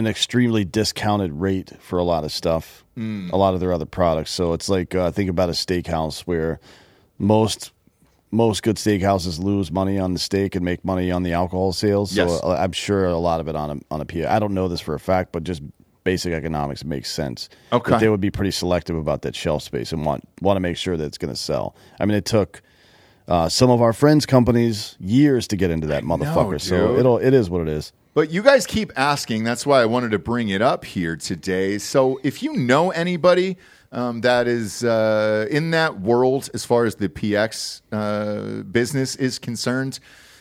[0.00, 3.30] an extremely discounted rate for a lot of stuff, Hmm.
[3.32, 4.30] a lot of their other products.
[4.32, 6.58] So it's like uh, think about a steakhouse where
[7.18, 7.72] most
[8.32, 12.14] most good steakhouses lose money on the steak and make money on the alcohol sales.
[12.16, 12.30] Yes.
[12.40, 14.26] So uh, I'm sure a lot of it on a on a PA.
[14.34, 15.62] I don't know this for a fact, but just
[16.04, 17.48] basic economics makes sense.
[17.72, 17.98] Okay.
[17.98, 20.96] They would be pretty selective about that shelf space and want want to make sure
[20.96, 21.74] that it's going to sell.
[21.98, 22.62] I mean, it took
[23.28, 26.60] uh, some of our friends' companies years to get into that motherfucker.
[26.60, 27.92] so it'll it is what it is.
[28.20, 29.44] But you guys keep asking.
[29.44, 31.78] That's why I wanted to bring it up here today.
[31.78, 33.56] So if you know anybody
[33.92, 39.38] um, that is uh, in that world as far as the PX uh, business is
[39.38, 40.00] concerned,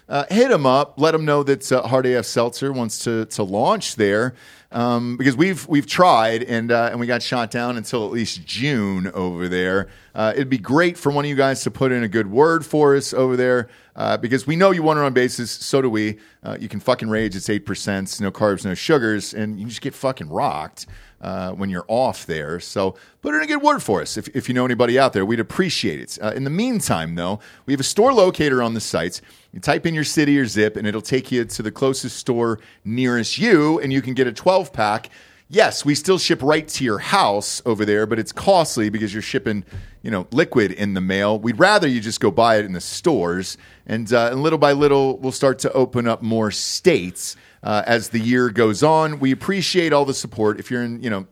[0.09, 0.95] uh, hit them up.
[0.97, 4.35] Let them know that uh, Hard AF Seltzer wants to to launch there.
[4.71, 8.45] Um, because we've we've tried and uh, and we got shot down until at least
[8.45, 9.89] June over there.
[10.13, 12.63] Uh, it'd be great for one of you guys to put in a good word
[12.63, 15.49] for us over there uh, because we know you want to run bases.
[15.49, 16.19] So do we.
[16.43, 17.35] Uh, you can fucking rage.
[17.35, 20.85] It's eight percent, no carbs, no sugars, and you just get fucking rocked
[21.21, 22.59] uh, when you're off there.
[22.59, 25.25] So put in a good word for us if, if you know anybody out there.
[25.25, 26.17] We'd appreciate it.
[26.21, 29.19] Uh, in the meantime, though, we have a store locator on the site.
[29.51, 32.59] You type in your city or zip, and it'll take you to the closest store
[32.85, 35.09] nearest you, and you can get a 12 pack.
[35.47, 39.23] Yes, we still ship right to your house over there, but it's costly because you're
[39.23, 39.65] shipping,
[40.03, 41.39] you know, liquid in the mail.
[41.39, 44.73] We'd rather you just go buy it in the stores, and, uh, and little by
[44.73, 49.19] little, we'll start to open up more states uh, as the year goes on.
[49.19, 50.59] We appreciate all the support.
[50.59, 51.25] If you're in, you know,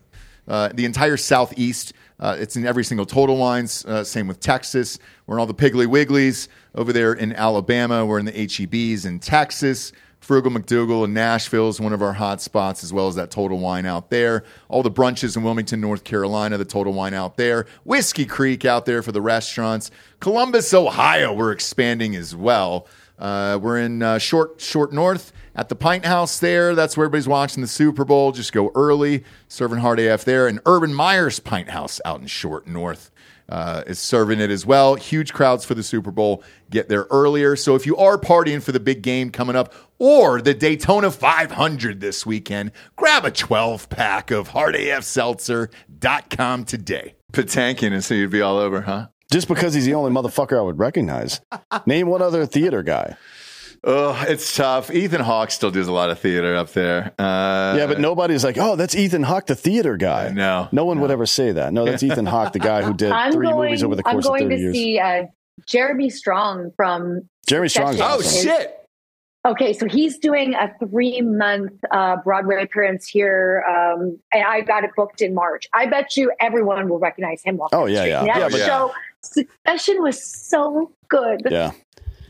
[0.48, 1.92] uh, the entire southeast.
[2.20, 3.84] Uh, it's in every single Total Wines.
[3.84, 4.98] Uh, same with Texas.
[5.26, 8.04] We're in all the Piggly Wigglies over there in Alabama.
[8.04, 9.92] We're in the HEBs in Texas.
[10.20, 13.56] Frugal MacDoogal in Nashville is one of our hot spots, as well as that Total
[13.56, 14.44] Wine out there.
[14.68, 17.66] All the brunches in Wilmington, North Carolina, the Total Wine out there.
[17.84, 19.90] Whiskey Creek out there for the restaurants.
[20.18, 22.86] Columbus, Ohio, we're expanding as well.
[23.18, 26.76] Uh, we're in uh, short, short north at the Pint House there.
[26.76, 28.30] That's where everybody's watching the Super Bowl.
[28.30, 30.46] Just go early, serving hard AF there.
[30.46, 33.10] And Urban Meyer's Pint House out in short north
[33.48, 34.94] uh, is serving it as well.
[34.94, 36.44] Huge crowds for the Super Bowl.
[36.70, 37.56] Get there earlier.
[37.56, 42.00] So if you are partying for the big game coming up or the Daytona 500
[42.00, 47.16] this weekend, grab a 12 pack of hardafseltzer.com today.
[47.32, 49.08] Patinkin, and so you'd be all over, huh?
[49.32, 51.40] Just because he's the only motherfucker I would recognize.
[51.86, 53.16] Name one other theater guy.
[53.84, 54.90] Oh, it's tough.
[54.90, 57.12] Ethan Hawke still does a lot of theater up there.
[57.18, 60.30] Uh, Yeah, but nobody's like, oh, that's Ethan Hawke, the theater guy.
[60.30, 61.72] No, no one would ever say that.
[61.72, 63.66] No, that's Ethan Hawke, the guy who did I'm three going.
[63.66, 64.60] movies over the course of thirty years.
[64.60, 65.22] I'm course of going to years.
[65.22, 65.26] see uh,
[65.66, 67.28] Jeremy Strong from.
[67.46, 67.94] Jeremy Strong.
[68.00, 68.42] Oh, Oh awesome.
[68.42, 68.74] shit!
[69.46, 74.82] Okay, so he's doing a three month uh, Broadway appearance here, um, and I got
[74.84, 75.66] it booked in March.
[75.72, 77.60] I bet you everyone will recognize him.
[77.72, 78.10] Oh, the yeah, street.
[78.10, 78.24] yeah.
[78.24, 81.42] That Yeah, but- show, Succession was so good.
[81.50, 81.72] Yeah,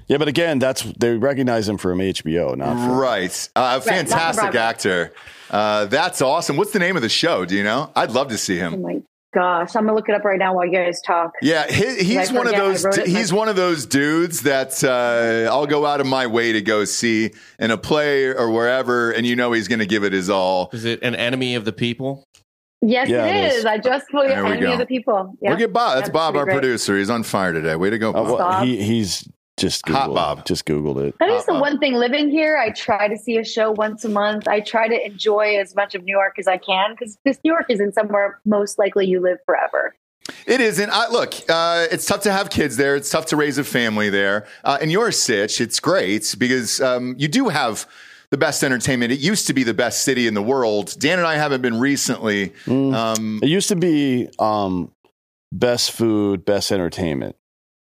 [0.09, 4.61] yeah, but again, that's they recognize him from HBO, not from Right, uh, fantastic Broadway.
[4.61, 5.13] actor.
[5.51, 6.57] Uh, that's awesome.
[6.57, 7.45] What's the name of the show?
[7.45, 7.91] Do you know?
[7.97, 8.75] I'd love to see him.
[8.75, 9.03] Oh my
[9.35, 11.33] gosh, I'm gonna look it up right now while you guys talk.
[11.43, 12.85] Yeah, he, he's one of those.
[12.85, 16.53] wrote He's my- one of those dudes that uh, I'll go out of my way
[16.53, 20.05] to go see in a play or wherever, and you know he's going to give
[20.05, 20.71] it his all.
[20.73, 22.25] Is it an enemy of the people?
[22.81, 23.55] Yes, Yeah, it it is.
[23.57, 23.65] is.
[23.65, 24.73] I just fully There we enemy go.
[24.75, 25.35] of the people.
[25.41, 25.51] Yeah.
[25.51, 25.97] Look at Bob.
[25.97, 26.55] That's Yeah, Bob, our great.
[26.55, 26.97] producer.
[26.97, 27.75] He's on fire today.
[27.75, 28.27] Way to go, Uh, Bob.
[28.27, 28.65] well, Bob.
[28.65, 29.29] he he's
[29.59, 30.47] just Googled, Hot Bob.
[30.47, 31.15] Just Googled it.
[31.19, 31.61] That is the Uh-uh.
[31.61, 32.57] one thing living here.
[32.57, 34.49] I try to see a show once a month.
[34.49, 37.53] I try to enjoy as much of New York as I can because this New
[37.53, 39.95] York isn't somewhere most likely you live forever.
[40.47, 40.91] It isn't.
[40.91, 42.97] I, look, uh, it's tough to have kids there.
[42.97, 44.47] It's tough to raise a family there.
[44.63, 47.87] Uh, in your sitch, it's great because um, you do have
[48.31, 49.11] the best entertainment.
[49.11, 50.95] It used to be the best city in the world.
[50.99, 52.51] Dan and I haven't been recently.
[52.67, 52.95] Mm.
[52.95, 54.93] Um, It used to be um,
[55.51, 57.37] best food, best entertainment,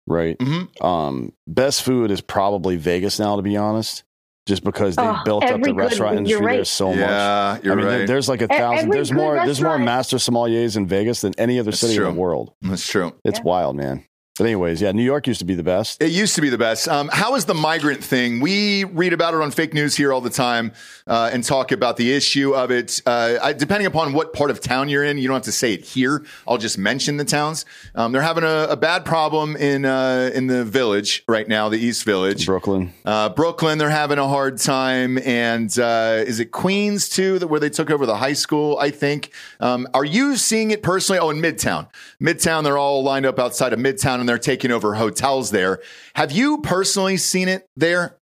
[0.07, 0.39] right?
[0.39, 0.85] mhm.
[0.85, 4.05] Um, best food is probably Vegas now, to be honest.
[4.47, 6.67] just because they Oh, built up the good- restaurant you're industry there right.
[6.67, 6.99] so much.
[6.99, 8.07] Yeah, you're I mean, there- right.
[8.07, 8.79] there's like a thousand.
[8.81, 9.35] every There's good more.
[9.37, 12.09] There's more master sommeliers in Vegas than any other That's city true.
[12.09, 12.53] in the world.
[12.61, 13.15] That's true.
[13.25, 13.45] It's Yeah.
[13.45, 14.05] wild, man.
[14.37, 16.03] But anyways, yeah, New York used to be the best.
[16.03, 16.89] It used to be the best.
[16.89, 18.41] Um, how is the migrant thing?
[18.41, 20.72] We read about it on fake news here all the time
[21.07, 23.01] uh, and talk about the issue of it.
[23.07, 25.72] Uh, I, depending upon what part of town you're in, you don't have to say
[25.72, 26.24] it here.
[26.49, 27.64] I'll just mention the towns.
[27.95, 31.78] Um, they're having a, a bad problem in uh, in the village right now, the
[31.78, 32.47] East Village.
[32.47, 32.93] Brooklyn.
[33.05, 37.61] Uh, Brooklyn, they're having a hard time, and uh, is it Queens too, that where
[37.61, 38.78] they took over the high school?
[38.80, 39.30] I think.
[39.61, 41.20] Um, are you seeing it personally?
[41.20, 41.87] Oh, in Midtown,
[42.20, 45.83] Midtown, they're all lined up outside of Midtown, and they're taking over hotels there.
[46.14, 48.16] Have you personally seen it there?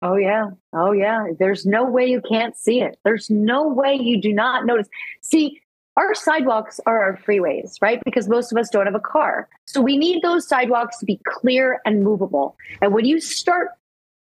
[0.00, 0.46] Oh yeah.
[0.72, 1.26] Oh yeah.
[1.38, 2.98] There's no way you can't see it.
[3.04, 4.88] There's no way you do not notice.
[5.20, 5.60] See,
[5.98, 8.00] our sidewalks are our freeways, right?
[8.02, 9.46] Because most of us don't have a car.
[9.66, 12.56] So we need those sidewalks to be clear and movable.
[12.80, 13.72] And when you start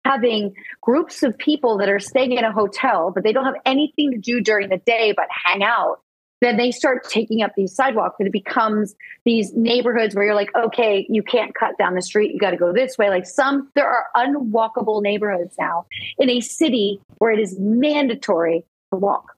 [0.04, 4.10] having groups of people that are staying in a hotel, but they don't have anything
[4.10, 6.00] to do during the day but hang out,
[6.40, 10.54] then they start taking up these sidewalks and it becomes these neighborhoods where you're like,
[10.56, 12.32] okay, you can't cut down the street.
[12.32, 13.10] You got to go this way.
[13.10, 15.86] Like some, there are unwalkable neighborhoods now
[16.18, 19.34] in a city where it is mandatory to walk.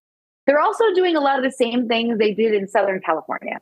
[0.46, 3.60] They're also doing a lot of the same things they did in Southern California.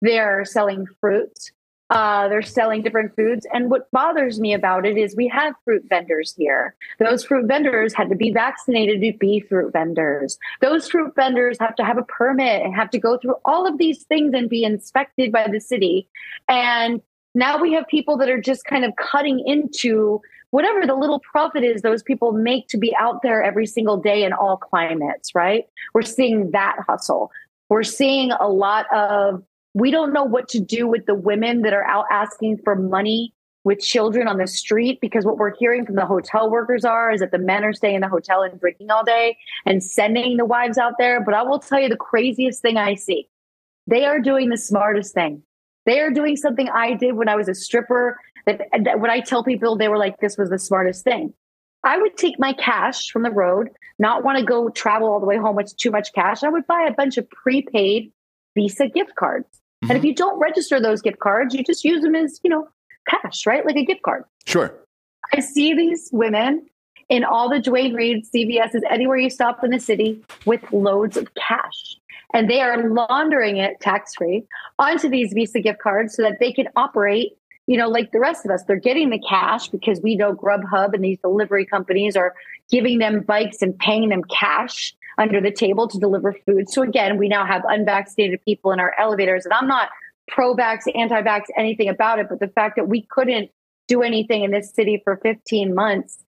[0.00, 1.52] They're selling fruits.
[1.90, 3.46] Uh, they're selling different foods.
[3.52, 6.76] And what bothers me about it is we have fruit vendors here.
[7.00, 10.38] Those fruit vendors had to be vaccinated to be fruit vendors.
[10.60, 13.78] Those fruit vendors have to have a permit and have to go through all of
[13.78, 16.06] these things and be inspected by the city.
[16.48, 17.02] And
[17.34, 20.20] now we have people that are just kind of cutting into
[20.50, 24.24] whatever the little profit is those people make to be out there every single day
[24.24, 25.64] in all climates, right?
[25.94, 27.30] We're seeing that hustle.
[27.68, 29.44] We're seeing a lot of
[29.74, 33.32] we don't know what to do with the women that are out asking for money
[33.62, 37.20] with children on the street because what we're hearing from the hotel workers are is
[37.20, 40.46] that the men are staying in the hotel and drinking all day and sending the
[40.46, 41.22] wives out there.
[41.22, 43.28] But I will tell you the craziest thing I see.
[43.86, 45.42] They are doing the smartest thing.
[45.84, 49.20] They are doing something I did when I was a stripper that, that when I
[49.20, 51.34] tell people they were like, this was the smartest thing.
[51.84, 55.26] I would take my cash from the road, not want to go travel all the
[55.26, 56.42] way home with too much cash.
[56.42, 58.12] I would buy a bunch of prepaid
[58.54, 59.59] Visa gift cards.
[59.82, 60.06] And if mm-hmm.
[60.06, 62.68] you don't register those gift cards, you just use them as, you know,
[63.08, 63.64] cash, right?
[63.64, 64.24] Like a gift card.
[64.46, 64.74] Sure.
[65.34, 66.66] I see these women
[67.08, 71.28] in all the Duane Reade CVS's, anywhere you stop in the city with loads of
[71.34, 71.96] cash.
[72.32, 74.44] And they are laundering it tax free
[74.78, 77.32] onto these Visa gift cards so that they can operate,
[77.66, 78.62] you know, like the rest of us.
[78.64, 82.34] They're getting the cash because we know Grubhub and these delivery companies are
[82.70, 86.68] giving them bikes and paying them cash under the table to deliver food.
[86.70, 89.44] So again, we now have unvaccinated people in our elevators.
[89.44, 89.90] And I'm not
[90.26, 93.50] pro vax, anti vax, anything about it, but the fact that we couldn't
[93.86, 96.24] do anything in this city for 15 months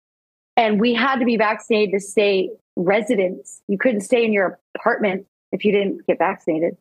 [0.57, 3.63] and we had to be vaccinated to stay residents.
[3.69, 6.77] You couldn't stay in your apartment if you didn't get vaccinated.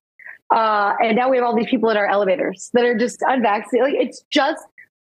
[0.49, 3.93] Uh, and now we have all these people in our elevators that are just unvaccinated.
[3.93, 4.63] Like, it's just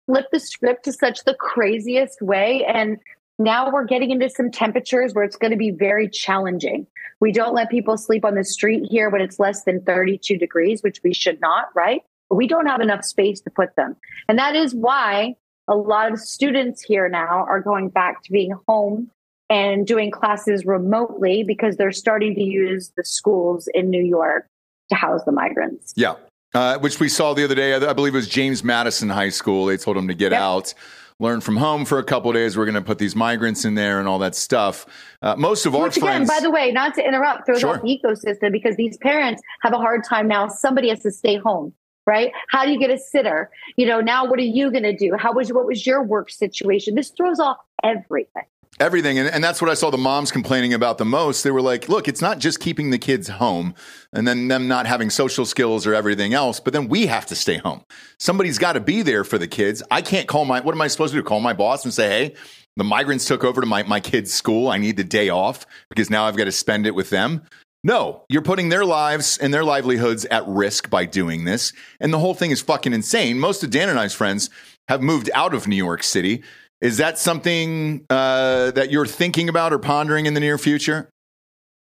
[0.06, 2.64] flipped the script to such the craziest way.
[2.66, 2.98] And
[3.38, 6.88] now we're getting into some temperatures where it's going to be very challenging.
[7.20, 10.82] We don't let people sleep on the street here when it's less than 32 degrees,
[10.84, 12.02] which we should not, right?
[12.30, 13.96] We don't have enough space to put them.
[14.28, 15.36] And that is why
[15.68, 19.10] a lot of students here now are going back to being home
[19.50, 24.48] and doing classes remotely because they're starting to use the schools in New York
[24.90, 25.94] to house the migrants.
[25.96, 26.16] Yeah.
[26.54, 27.76] Uh, which we saw the other day.
[27.76, 29.66] I believe it was James Madison High School.
[29.66, 30.42] They told them to get Yep.
[30.42, 30.74] out,
[31.20, 32.58] learn from home for a couple of days.
[32.58, 34.86] We're going to put these migrants in there and all that stuff.
[35.22, 36.30] Uh, most of our Which again, friends.
[36.30, 37.76] by the way, not to interrupt, throws Sure.
[37.76, 40.48] off the ecosystem because these parents have a hard time now.
[40.48, 41.74] Somebody has to stay home,
[42.06, 42.32] right?
[42.50, 43.50] How do you get a sitter?
[43.78, 45.16] You know, now what are you going to do?
[45.18, 46.96] How was what was your work situation?
[46.96, 48.44] This throws off everything.
[48.78, 49.18] Everything.
[49.18, 51.44] And, and that's what I saw the moms complaining about the most.
[51.44, 53.74] They were like, look, it's not just keeping the kids home
[54.12, 57.36] and then them not having social skills or everything else, but then we have to
[57.36, 57.86] stay home.
[58.20, 59.82] Somebody's got to be there for the kids.
[59.90, 61.24] I can't call my, what am I supposed to do?
[61.24, 62.36] Call my boss and say, hey,
[62.76, 64.68] the migrants took over to my, my kid's school.
[64.68, 67.44] I need the day off because now I've got to spend it with them.
[67.86, 71.72] No, you're putting their lives and their livelihoods at risk by doing this.
[72.02, 73.40] And the whole thing is fucking insane.
[73.40, 74.50] Most of Dan and I's friends
[74.90, 76.44] have moved out of New York City.
[76.82, 81.10] Is that something uh, that you're thinking about or pondering in the near future?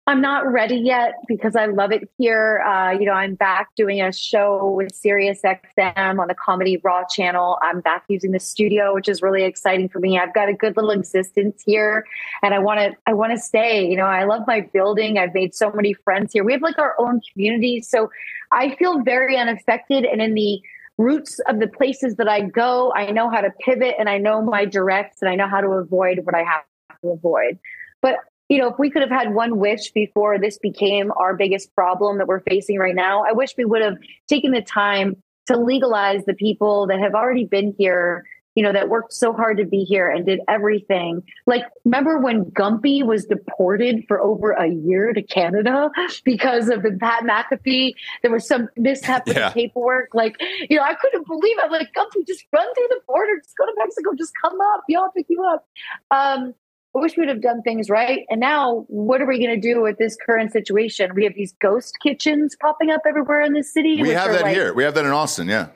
[0.08, 2.62] I'm not ready yet because I love it here.
[2.62, 7.06] Uh, you know, I'm back doing a show with Sirius XM on the Comedy Raw
[7.10, 7.58] channel.
[7.64, 10.20] I'm back using the studio, which is really exciting for me.
[10.20, 12.06] I've got a good little existence here,
[12.44, 12.92] and I want to.
[13.08, 13.90] I want to stay.
[13.90, 15.18] You know, I love my building.
[15.18, 16.44] I've made so many friends here.
[16.44, 18.12] We have like our own community, so
[18.52, 20.06] I feel very unaffected.
[20.06, 20.62] And in the
[20.98, 24.42] roots of the places that I go, I know how to pivot, and I know
[24.42, 26.64] my directs, and I know how to avoid what I have
[27.02, 27.60] to avoid.
[28.02, 28.16] But
[28.50, 32.20] you know, if we could have had one wish before this became our biggest problem
[32.20, 35.16] that we're facing right now, I wish we would have taken the time
[35.48, 38.26] to legalize the people that have already been here,
[38.56, 41.22] you know, that worked so hard to be here and did everything.
[41.46, 45.92] Like, remember when Gumpy was deported for over a year to Canada
[46.24, 47.94] because of the Pat McAfee?
[48.22, 49.50] There was some mishap with Yeah.
[49.50, 50.10] the paperwork.
[50.14, 50.38] Like,
[50.70, 51.72] you know, I couldn't believe it.
[51.72, 54.84] Like, Gumpy, just run through the border, just go to Mexico, just come up.
[54.88, 55.66] Y'all pick you up.
[56.12, 56.54] Um,
[56.96, 58.22] I wish we'd have done things right.
[58.30, 61.14] And now, what are we going to do with this current situation?
[61.14, 64.02] We have these ghost kitchens popping up everywhere in the city.
[64.02, 64.74] We have that like- here.
[64.74, 65.50] We have that in Austin.
[65.50, 65.68] Yeah.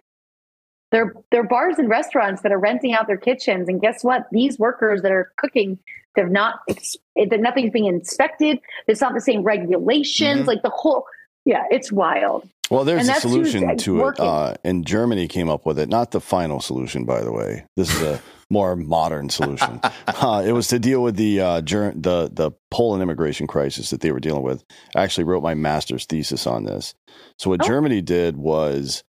[0.92, 3.70] They're, they're bars and restaurants that are renting out their kitchens.
[3.70, 4.26] And guess what?
[4.32, 5.78] These workers that are cooking,
[6.16, 8.60] they're not, that nothing's being inspected.
[8.88, 10.42] It's not the same regulations.
[10.42, 10.48] Mhm.
[10.48, 11.06] Like the whole,
[11.46, 12.50] yeah, it's wild.
[12.72, 15.90] Well, there's a solution to it, uh, and Germany came up with it.
[15.90, 17.66] Not the final solution, by the way.
[17.76, 18.22] This is a
[18.52, 19.80] more modern solution.
[20.08, 24.02] Uh, it was to deal with the uh, Ger- the the Poland immigration crisis that
[24.02, 24.64] they were dealing with.
[24.96, 26.94] I actually wrote my master's thesis on this.
[27.40, 27.68] So what Oh.
[27.68, 29.04] Germany did was,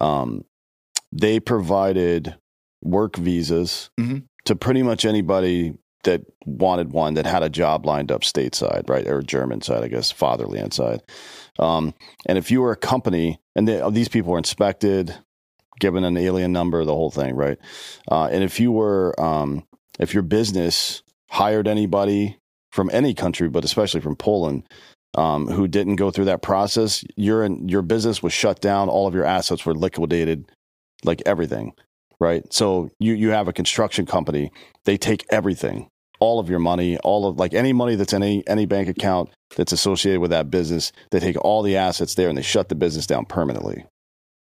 [0.00, 0.44] um,
[1.12, 2.36] they provided
[2.82, 4.24] work visas Mhm.
[4.44, 9.06] to pretty much anybody that wanted one that had a job lined up stateside, right,
[9.06, 11.02] or German side, I guess, fatherland side.
[11.58, 11.92] Um,
[12.24, 15.14] and if you were a company, and they, these people were inspected,
[15.78, 17.58] given an alien number, the whole thing, right?
[18.10, 19.64] Uh, and if you were, um,
[19.98, 22.38] if your business hired anybody
[22.72, 24.62] from any country, but especially from Poland,
[25.18, 28.88] um, who didn't go through that process, your your business was shut down.
[28.88, 30.50] All of your assets were liquidated,
[31.04, 31.72] like everything,
[32.20, 32.42] right?
[32.52, 34.50] So you you have a construction company,
[34.84, 35.88] they take everything,
[36.20, 39.30] all of your money, all of like any money that's in any any bank account
[39.56, 40.92] that's associated with that business.
[41.10, 43.84] They take all the assets there and they shut the business down permanently.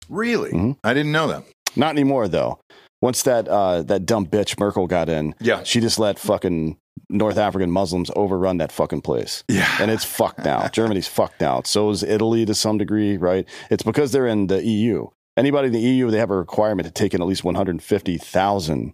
[0.09, 0.51] Really?
[0.51, 0.77] Mhm.
[0.83, 1.43] I didn't know that.
[1.75, 2.59] Not anymore though.
[3.01, 5.63] Once that uh, that dumb bitch Merkel got in, Yeah.
[5.63, 6.77] she just let fucking
[7.09, 9.43] North African Muslims overrun that fucking place.
[9.49, 9.67] Yeah.
[9.79, 10.67] And it's fucked now.
[10.71, 11.61] Germany's fucked now.
[11.65, 13.45] So is Italy to some degree, right?
[13.69, 15.07] It's because they're in the EU.
[15.35, 18.93] Anybody in the EU, they have a requirement to take in at least 150,000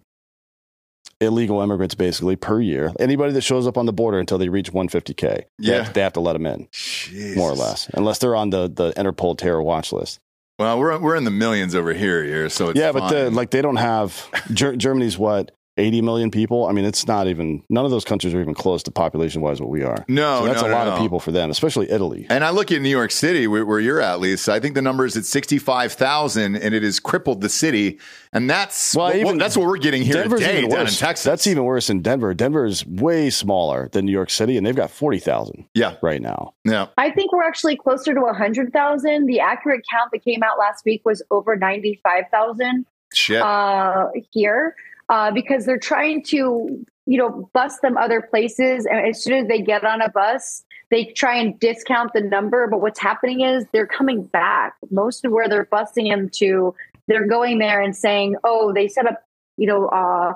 [1.20, 2.92] illegal immigrants basically per year.
[2.98, 5.82] Anybody that shows up on the border until they reach 150K, they, Yeah.
[5.84, 7.36] have, they have to let them in, Jesus.
[7.36, 10.18] more or less, unless they're on the, the Interpol terror watch list.
[10.58, 12.48] Well, we're we're in the millions over here, here.
[12.50, 16.66] So it's yeah, but the, like they don't have Ger- Germany's what 80 million people.
[16.66, 19.60] I mean, it's not even none of those countries are even close to population wise
[19.60, 20.04] what we are.
[20.08, 20.92] No, so that's no, a no, lot no.
[20.94, 22.26] of people for them, especially Italy.
[22.28, 24.52] And I look at New York City, where, where you're at, Lisa.
[24.52, 27.98] I think the number is at 65,000, and it has crippled the city.
[28.32, 30.92] And that's Well, what, even- that's what we're getting here Denver's today down in.
[30.92, 31.24] Texas.
[31.24, 32.34] That's even worse in Denver.
[32.34, 36.54] Denver is way smaller than New York City, and they've got 40,000 yeah, right now.
[36.64, 36.86] yeah.
[36.98, 39.26] I think we're actually closer to 100,000.
[39.26, 43.40] The accurate count that came out last week was over 95,000 Shit.
[43.42, 44.74] uh, here
[45.10, 48.86] uh, because they're trying to, you know, bus them other places.
[48.86, 52.68] And as soon as they get on a bus, they try and discount the number.
[52.68, 54.74] But what's happening is they're coming back.
[54.90, 56.74] Most of where they're busing them to,
[57.08, 59.22] they're going there and saying, oh, they set up,
[59.56, 60.32] you know, uh,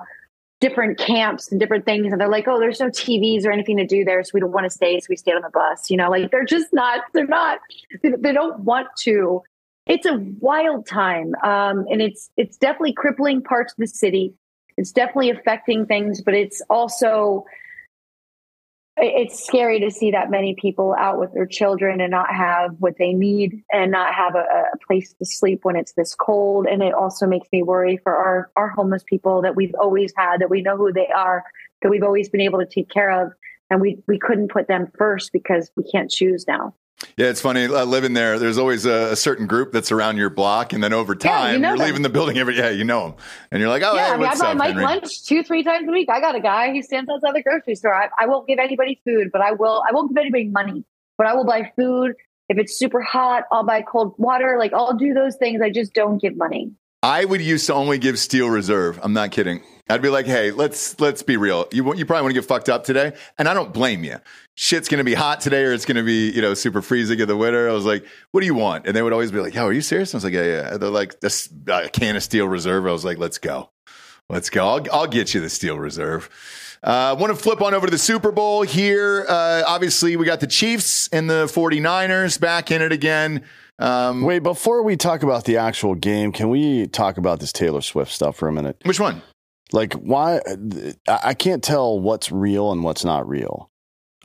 [0.60, 2.10] different camps and different things.
[2.10, 4.24] And they're like, oh, there's no TVs or anything to do there.
[4.24, 4.98] So we don't want to stay.
[4.98, 5.88] So we stay on the bus.
[5.88, 7.60] You know, like they're just not, they're not,
[8.02, 9.42] they, they don't want to.
[9.86, 11.34] It's a wild time.
[11.44, 14.34] Um, and it's, it's definitely crippling parts of the city.
[14.76, 17.44] It's definitely affecting things, but it's also
[18.96, 22.96] it's scary to see that many people out with their children and not have what
[22.96, 26.66] they need and not have a, a place to sleep when it's this cold.
[26.66, 30.40] And it also makes me worry for our, our homeless people that we've always had,
[30.40, 31.42] that we know who they are,
[31.82, 33.32] that we've always been able to take care of.
[33.68, 36.74] And we, we couldn't put them first because we can't choose now.
[37.16, 38.38] Yeah, it's funny uh, living there.
[38.38, 41.54] There's always a, a certain group that's around your block, and then over Yeah, time,
[41.54, 42.56] you know are leaving the building every.
[42.56, 43.14] Yeah, you know them,
[43.50, 44.84] and you're like, oh, yeah, hey, I mean, I what's buy up, Mike Henry?
[44.84, 46.08] lunch two, three times a week.
[46.08, 47.94] I got a guy who stands outside the grocery store.
[47.94, 49.82] I, I won't give anybody food, but I will.
[49.88, 50.84] I won't give anybody money,
[51.18, 52.14] but I will buy food.
[52.48, 54.56] If it's super hot, I'll buy cold water.
[54.58, 55.60] Like I'll do those things.
[55.62, 56.72] I just don't give money.
[57.04, 58.98] I would used to only give Steel Reserve.
[59.02, 59.60] I'm not kidding.
[59.90, 61.68] I'd be like, hey, let's let's be real.
[61.70, 64.16] You you probably want to get fucked up today, and I don't blame you.
[64.54, 67.36] Shit's gonna be hot today, or it's gonna be you know super freezing in the
[67.36, 67.68] winter.
[67.68, 68.86] I was like, what do you want?
[68.86, 70.14] And they would always be like, yo, are you serious?
[70.14, 70.76] And I was like, yeah, yeah.
[70.78, 72.86] They're like, this uh, can of Steel Reserve.
[72.86, 73.68] I was like, let's go,
[74.30, 74.66] let's go.
[74.66, 76.30] I'll I'll get you the Steel Reserve.
[76.82, 79.26] Uh, want to flip on over to the Super Bowl here.
[79.28, 83.44] Uh, obviously, we got the Chiefs and the 49ers back in it again.
[83.78, 87.80] Um, Wait, before we talk about the actual game, can we talk about this Taylor
[87.80, 88.76] Swift stuff for a minute?
[88.84, 89.22] which one?
[89.72, 90.40] Like, why?
[91.08, 93.70] I can't tell what's real and what's not real.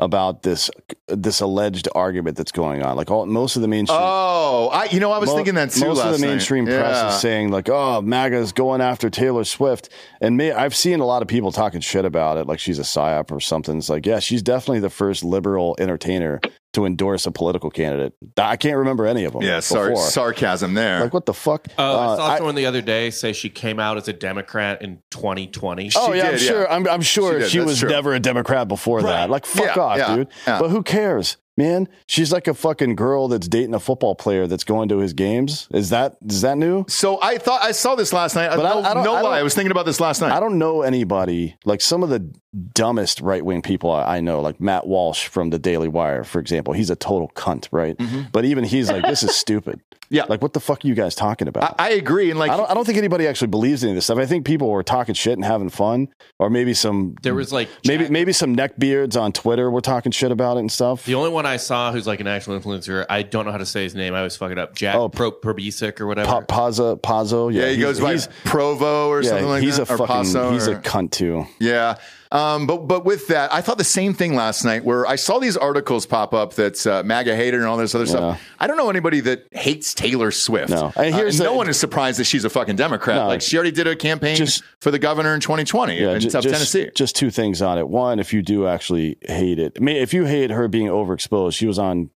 [0.02, 0.72] about this
[1.10, 2.96] this alleged argument that's going on.
[2.96, 4.00] Like all most of the mainstream.
[4.02, 5.86] Oh, I you know I was Mo- thinking that too.
[5.88, 6.28] Most of the night.
[6.28, 7.10] mainstream press Yeah.
[7.10, 9.90] is saying like, "Oh, MAGA's going after Taylor Swift,"
[10.22, 12.84] and me, I've seen a lot of people talking shit about it, like she's a
[12.84, 13.78] psyop or something.
[13.78, 16.40] It's like, yeah, she's definitely the first liberal entertainer
[16.74, 18.14] to endorse a political candidate.
[18.38, 19.42] I can't remember any of them.
[19.42, 21.02] yeah, sar- sarcasm there.
[21.02, 21.68] Like what the fuck?
[21.78, 24.82] Uh, I saw I- someone the other day say she came out as a Democrat
[24.82, 25.92] in 2020.
[25.96, 26.48] Oh yeah, I'm did, yeah.
[26.48, 26.72] sure.
[26.72, 27.90] I'm, I'm sure She she, did, that's was true.
[27.90, 29.30] never a Democrat before that.
[29.30, 30.28] Like fuck Yeah, off, yeah, dude.
[30.46, 30.60] yeah.
[30.60, 31.88] But who cares, man?
[32.08, 35.68] She's like a fucking girl that's dating a football player that's going to his games.
[35.72, 36.86] Is that is that new?
[36.88, 38.50] so I thought I saw this last night.
[38.50, 40.32] But no, I- I don't- no I lie, I was thinking about this last night.
[40.32, 42.28] I don't know anybody like some of the
[42.74, 46.40] dumbest right wing people I, I know, like Matt Walsh from the Daily Wire, for
[46.40, 46.74] example.
[46.74, 47.96] He's a total cunt, right?
[47.98, 48.22] Mm-hmm.
[48.32, 49.82] But even he's like, this is stupid.
[50.12, 50.24] Yeah.
[50.28, 51.76] like what the fuck are you guys talking about?
[51.80, 53.96] I, I agree, and like I don't, I don't think anybody actually believes any of
[53.96, 54.18] this stuff.
[54.18, 56.08] I think people were talking shit and having fun,
[56.40, 60.12] or maybe some There was like maybe Jack- maybe some neckbeards on Twitter were talking
[60.12, 61.06] shit about it and stuff.
[61.06, 63.66] The only one I saw who's like an actual influencer, I don't know how to
[63.66, 64.14] say his name.
[64.14, 64.76] I always fuck it up.
[64.76, 66.28] Jack Oh, Pro Probisic or whatever.
[66.28, 69.66] Pa- Pazzo, Pazzo, yeah, yeah, he goes by Provo or yeah, something like that.
[69.66, 71.46] he's that, a or fucking Paso he's or- a cunt too.
[71.60, 71.98] Yeah.
[72.32, 75.40] Um, but but with that, I thought the same thing last night where I saw
[75.40, 78.40] these articles pop up that's uh, MAGA hater and all this other stuff.
[78.60, 80.70] I don't know anybody that hates Taylor Swift.
[80.70, 80.94] No.
[80.96, 83.16] And Uh, here's and no one is surprised that she's a fucking Democrat.
[83.16, 83.28] No.
[83.28, 86.44] like she already did a campaign Just- for the governor in 2020 in ju- South
[86.44, 86.92] just, Tennessee.
[86.94, 87.88] Just two things on it.
[87.90, 91.56] One, if you do actually hate it, I mean, if you hate her being overexposed,
[91.56, 92.12] she was on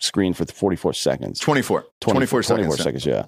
[0.00, 1.40] screen for 44 seconds.
[1.40, 1.86] 24.
[2.02, 2.66] 24 seconds.
[2.66, 3.24] 24 seconds, yeah.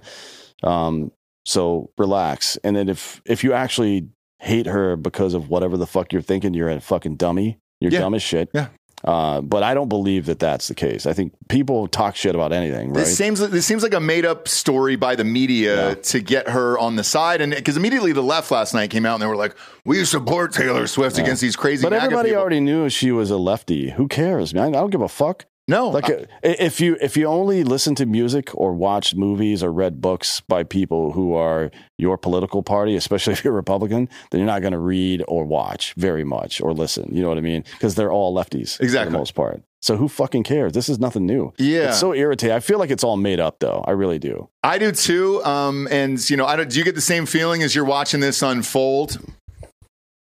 [0.63, 1.11] Um,
[1.47, 2.59] so relax.
[2.59, 4.09] And then if if you actually
[4.39, 7.59] hate her because of whatever the fuck you're thinking, you're a fucking dummy.
[7.81, 8.01] You're Yeah.
[8.01, 8.51] dumb as shit.
[8.55, 8.69] Yeah.
[9.05, 11.07] Uh, but I don't believe that that's the case.
[11.07, 12.97] I think people talk shit about anything, right?
[13.05, 15.95] This seems this seems like a made up story by the media Yeah.
[15.95, 19.15] to get her on the side, and because immediately the left last night came out
[19.15, 22.59] and they were like, "We support Taylor Swift against these crazy." but everybody people." already
[22.59, 23.91] knew she was a lefty.
[23.91, 24.75] Who cares, man?
[24.75, 25.45] I don't give a fuck.
[25.69, 29.63] No, Like I- uh, if you if you only listen to music or watch movies
[29.63, 34.41] or read books by people who are your political party, especially if you're Republican, then
[34.41, 37.15] you're not going to read or watch very much or listen.
[37.15, 37.65] You know what I mean?
[37.73, 39.13] Because they're all lefties for Exactly.
[39.13, 39.63] the most part.
[39.81, 40.73] So who fucking cares?
[40.73, 41.53] This is nothing new.
[41.57, 41.91] Yeah.
[41.91, 42.57] it's so irritating.
[42.57, 43.85] I feel like it's all made up, though.
[43.87, 44.49] I really do.
[44.65, 45.45] I do too.
[45.45, 46.69] Um, and you know, I don't.
[46.69, 49.19] Do you get the same feeling as you're watching this unfold?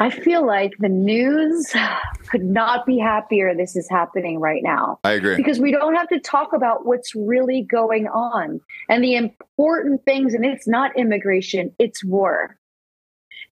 [0.01, 1.75] I feel like the news
[2.31, 4.99] could not be happier this is happening right now.
[5.05, 5.37] I agree.
[5.37, 10.33] because we don't have to talk about what's really going on and the important things
[10.33, 12.57] and it's not immigration it's war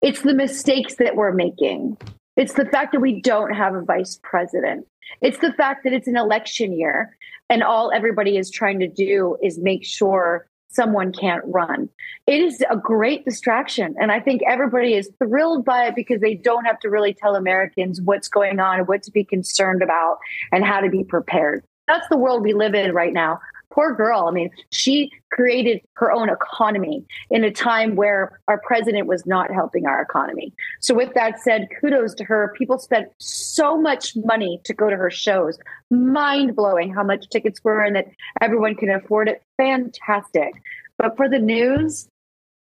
[0.01, 1.97] it's the mistakes that we're making
[2.37, 4.87] it's the fact that we don't have a vice president
[5.21, 7.17] it's the fact that it's an election year
[7.51, 10.49] and all everybody is trying to do is make sure
[10.79, 11.89] someone can't run.
[12.29, 13.97] It is a great distraction.
[14.01, 17.35] And i think everybody is thrilled by it because they don't have to really tell
[17.35, 20.19] americans what's going on and what to be concerned about
[20.53, 21.65] and how to be prepared.
[21.89, 24.27] That's the world we live in right now poor girl.
[24.29, 29.53] I mean she created her own economy in a time where our president was not
[29.53, 30.53] helping our economy.
[30.81, 32.55] So with that said kudos to her.
[32.57, 35.59] People spent so much money to go to her shows.
[35.91, 38.07] Mind blowing how much tickets were and that
[38.41, 39.43] everyone can afford it.
[39.57, 40.53] Fantastic.
[40.99, 42.09] But for the news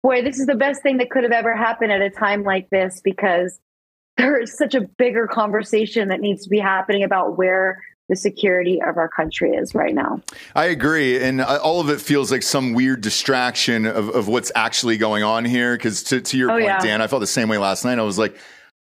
[0.04, 2.70] boy this is the best thing that could have ever happened at a time like
[2.70, 3.60] this because
[4.18, 7.82] there is such a bigger conversation that needs to be happening about where
[8.14, 10.22] the security of our country is right now.
[10.56, 14.98] I agree, and all of it feels like some weird distraction of, of what's actually
[14.98, 15.76] going on here.
[15.76, 16.80] Because to, to your Oh, point, yeah.
[16.80, 17.98] Dan, I felt the same way last night.
[17.98, 18.36] I was like,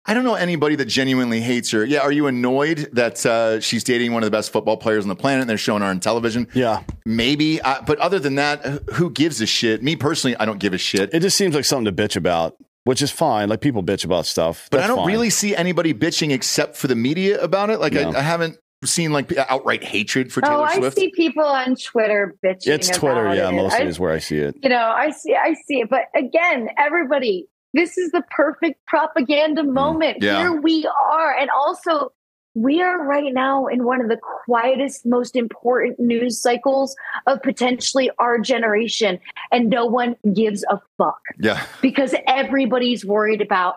[0.05, 1.85] I don't know anybody that genuinely hates her.
[1.85, 5.09] Yeah, are you annoyed that uh, she's dating one of the best football players on
[5.09, 6.49] the planet and they're showing her on television?
[6.55, 8.65] Yeah, Maybe, I, but other than that,
[8.95, 9.83] who gives a shit?
[9.83, 11.15] Me personally, I don't give a shit.
[11.15, 13.49] it just seems like something to bitch about, which is fine.
[13.49, 15.07] Like people bitch about stuff, But That's I don't fine.
[15.15, 17.79] really see anybody bitching except for the media about it.
[17.79, 18.11] Like No.
[18.11, 22.35] I, I haven't seen like outright hatred for Taylor oh, I see people on Twitter
[22.45, 22.69] bitching.
[22.69, 23.53] It's Twitter, yeah, it.
[23.53, 24.57] mostly I- is where I see it.
[24.63, 25.91] you know, I see, I see it.
[25.91, 30.21] But again, everybody, this is the perfect propaganda moment.
[30.21, 30.39] Mm, yeah.
[30.41, 32.13] Here we are, and also.
[32.55, 36.95] We are right now in one of the quietest, most important news cycles
[37.27, 39.21] of potentially our generation,
[39.51, 41.65] and no one gives a fuck yeah.
[41.81, 43.77] because everybody's worried about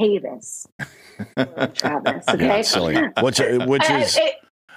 [0.00, 0.66] Tavis,
[1.74, 2.24] Travis.
[2.28, 2.96] Okay, Yeah, silly.
[3.22, 4.18] Which uh, which I- is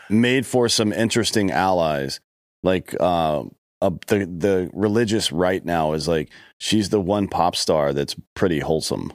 [0.10, 2.20] made for some interesting allies.
[2.64, 3.42] Like uh,
[3.82, 8.60] uh, the the religious right now is like she's the one pop star that's pretty
[8.60, 9.12] wholesome,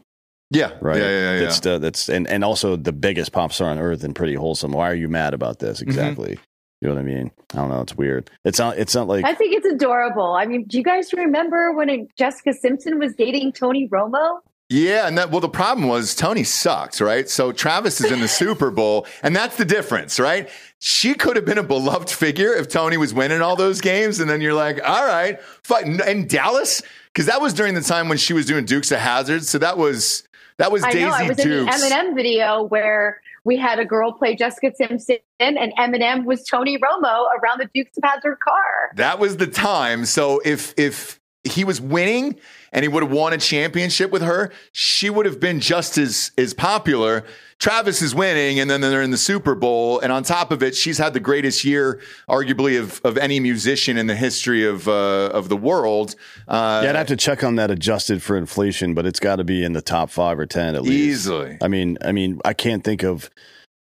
[0.50, 0.72] Yeah.
[0.80, 0.98] right?
[0.98, 1.04] Yeah.
[1.04, 1.10] Yeah.
[1.10, 1.40] yeah, yeah.
[1.40, 4.72] That's the, that's and and also the biggest pop star on earth and pretty wholesome.
[4.72, 5.88] Why are you mad about this Mm-hmm.
[5.90, 6.38] exactly?
[6.80, 7.30] You know what I mean?
[7.54, 7.80] I don't know.
[7.80, 8.30] It's weird.
[8.44, 8.78] It's not.
[8.78, 10.34] It's not like I think it's adorable.
[10.34, 14.38] I mean, do you guys remember when Jessica Simpson was dating Tony Romo?
[14.70, 17.28] Yeah, and that well, the problem was Tony sucked, right?
[17.28, 20.48] So Travis is in the Super Bowl, and that's the difference, right?
[20.78, 24.28] She could have been a beloved figure if Tony was winning all those games, and
[24.28, 26.00] then you're like, all right, fine.
[26.02, 29.44] And Dallas, because that was during the time when she was doing Dukes of Hazzard,
[29.44, 31.12] so that was that was I Daisy know.
[31.12, 31.48] I was Dukes.
[31.82, 36.44] in the Eminem video where we had a girl play Jessica Simpson, and Eminem was
[36.44, 38.90] Tony Romo around the Dukes of Hazzard car.
[38.96, 40.04] That was the time.
[40.04, 42.38] So if if he was winning
[42.72, 46.32] and he would have won a championship with her, she would have been just as
[46.38, 47.24] as popular.
[47.58, 50.76] Travis is winning, and then they're in the Super Bowl, and on top of it,
[50.76, 55.30] she's had the greatest year, arguably, of, of any musician in the history of uh,
[55.32, 56.14] of the world.
[56.46, 59.44] Uh, Yeah, I'd have to check on that adjusted for inflation, but it's got to
[59.44, 60.92] be in the top five or ten at least.
[60.92, 63.28] easily, I mean, I mean, I can't think of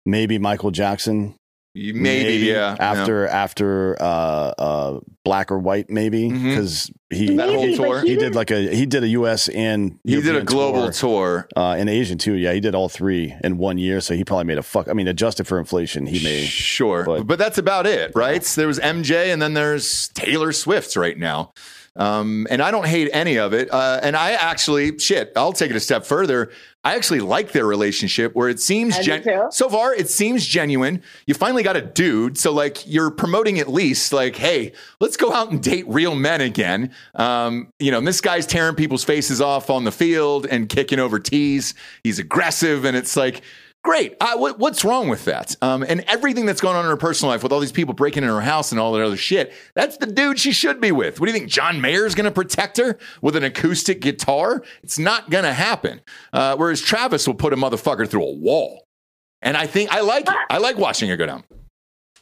[0.04, 1.34] maybe Michael Jackson.
[1.76, 2.76] Maybe, yeah.
[2.78, 8.00] After after uh, uh, Black or White, maybe because he That whole tour?
[8.02, 9.48] he he, did like a he did a U.S.
[9.48, 11.48] and He did a global tour, tour.
[11.56, 12.34] uh, and Asian too.
[12.34, 14.88] Yeah, he did all three in one year, so he probably made a fuck.
[14.88, 16.46] I mean, adjusted for inflation, he made.
[16.46, 17.04] Sure.
[17.04, 18.42] But, but- that's about it, right?
[18.42, 21.52] So there was MJ and then there's Taylor Swift right now.
[21.96, 23.72] Um, and I don't hate any of it.
[23.72, 26.50] Uh, and I actually, shit, I'll take it a step further.
[26.84, 31.02] I actually like their relationship where it seems, gen- so far, it seems genuine.
[31.26, 32.38] You finally got a dude.
[32.38, 36.40] So, like, you're promoting at least, like, hey, let's go out and date real men
[36.42, 36.92] again.
[37.14, 41.00] Um, you know, and this guy's tearing people's faces off on the field and kicking
[41.00, 41.74] over tees.
[42.04, 42.84] He's aggressive.
[42.84, 43.42] And it's like,
[43.86, 44.16] Great.
[44.20, 45.54] Uh, what, what's wrong with that?
[45.62, 48.24] Um, and everything that's going on in her personal life with all these people breaking
[48.24, 51.20] in her house and all that other shit, that's the dude she should be with.
[51.20, 51.48] What do you think?
[51.48, 54.64] John Mayer's going to protect her with an acoustic guitar?
[54.82, 56.00] It's not going to happen.
[56.32, 58.82] Uh, whereas Travis will put a motherfucker through a wall.
[59.40, 60.36] And I think I like it.
[60.50, 61.44] I like watching her go down.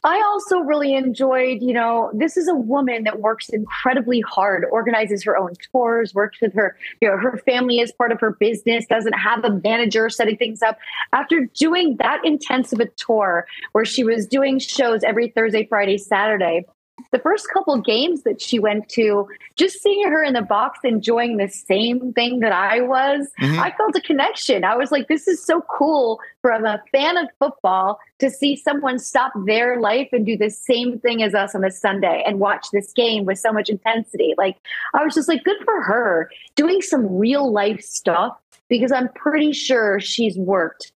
[0.05, 5.23] I also really enjoyed, you know, this is a woman that works incredibly hard, organizes
[5.23, 8.85] her own tours, works with her, you know, her family is part of her business,
[8.85, 10.77] doesn't have a manager setting things up.
[11.11, 16.65] After doing that intensive a tour where she was doing shows every Thursday, Friday, Saturday,
[17.15, 21.37] the first couple games that she went to, just seeing her in the box enjoying
[21.37, 23.57] the same thing that I was, Mhm.
[23.57, 24.65] I felt a connection.
[24.65, 28.99] I was like, this is so cool from a fan of football to see someone
[28.99, 32.67] stop their life and do the same thing as us on a Sunday and watch
[32.73, 34.33] this game with so much intensity.
[34.37, 34.57] Like,
[34.93, 38.35] I was just like, good for her doing some real life stuff
[38.67, 40.91] because I'm pretty sure she's worked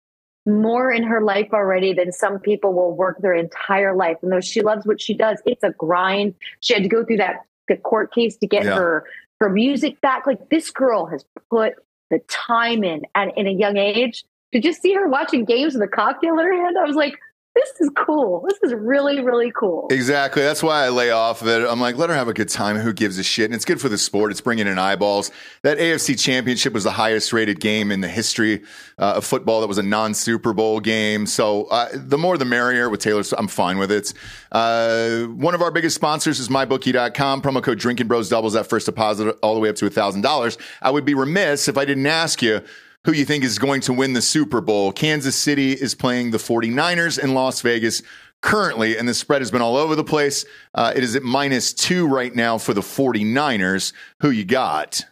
[0.48, 4.16] more in her life already than some people will work their entire life.
[4.22, 6.34] And though she loves what she does, it's a grind.
[6.60, 8.76] She had to go through that the court case to get Yeah.
[8.76, 9.04] her
[9.40, 10.26] her music back.
[10.26, 11.74] Like this girl has put
[12.10, 14.24] the time in at in a young age.
[14.52, 17.12] To just see her watching games with a cocktail in her hand, I was like,
[17.58, 18.44] this is cool.
[18.48, 19.88] This is really, really cool.
[19.90, 20.42] Exactly.
[20.42, 21.66] That's why I lay off of it.
[21.68, 22.76] I'm like, let her have a good time.
[22.76, 23.46] Who gives a shit?
[23.46, 24.30] And it's good for the sport.
[24.30, 25.30] It's bringing in eyeballs.
[25.62, 28.62] That AFC championship was the highest rated game in the history
[28.98, 29.60] uh, of football.
[29.60, 31.26] That was a non Super Bowl game.
[31.26, 33.24] So uh, the more the merrier with Taylor.
[33.36, 34.14] I'm fine with it.
[34.52, 37.42] Uh, one of our biggest sponsors is mybookie.com.
[37.42, 40.58] Promo code Drinkin Bros doubles that first deposit all the way up to $1,000.
[40.80, 42.62] I would be remiss if I didn't ask you
[43.08, 44.92] who you think is going to win the Super Bowl.
[44.92, 48.02] Kansas City is playing the 49ers in Las Vegas
[48.42, 50.44] currently, and the spread has been all over the place.
[50.74, 53.94] Uh, it is at minus two right now for the 49ers.
[54.20, 55.06] Who you got?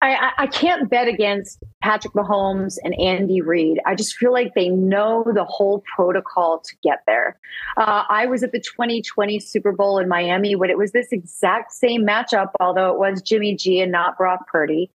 [0.00, 3.80] I, I, can't bet against Patrick Mahomes and Andy Reid.
[3.86, 7.38] I just feel like they know the whole protocol to get there.
[7.76, 11.72] Uh, I was at the 2020 Super Bowl in Miami when it was this exact
[11.72, 14.90] same matchup, although it was Jimmy G and not Brock Purdy.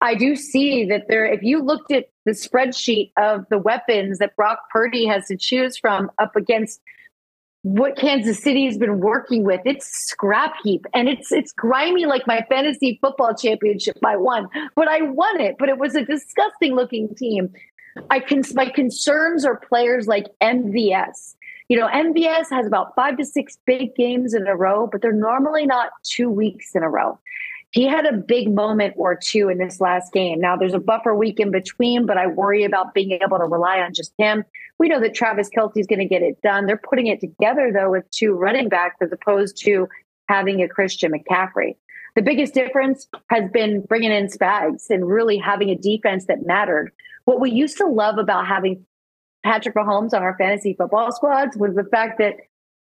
[0.00, 4.36] I do see that there, if you looked at the spreadsheet of the weapons that
[4.36, 6.80] Brock Purdy has to choose from up against
[7.62, 12.26] what Kansas City has been working with, it's scrap heap and it's it's grimy like
[12.26, 15.56] my fantasy football championship I won, but I won it.
[15.58, 17.52] But it was a disgusting looking team.
[18.10, 21.36] I can my concerns are players like MVS.
[21.68, 25.12] You know, MVS has about five to six big games in a row, but they're
[25.12, 27.18] normally not two weeks in a row.
[27.74, 30.40] He had a big moment or two in this last game.
[30.40, 33.80] Now there's a buffer week in between, but I worry about being able to rely
[33.80, 34.44] on just him.
[34.78, 36.66] We know that Travis Kelce's going to get it done.
[36.66, 39.88] They're putting it together though with two running backs as opposed to
[40.28, 41.74] having a Christian McCaffrey.
[42.14, 46.92] The biggest difference has been bringing in Spags and really having a defense that mattered.
[47.24, 48.86] What we used to love about having
[49.42, 52.36] Patrick Mahomes on our fantasy football squads was the fact that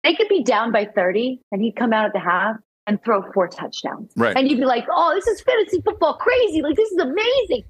[0.02, 2.56] they could be down by 30 and he'd come out at the half
[2.90, 4.10] and throw four touchdowns.
[4.16, 4.36] Right.
[4.36, 6.60] And you'd be like, oh, this is fantasy football crazy.
[6.60, 7.64] Like, this is amazing.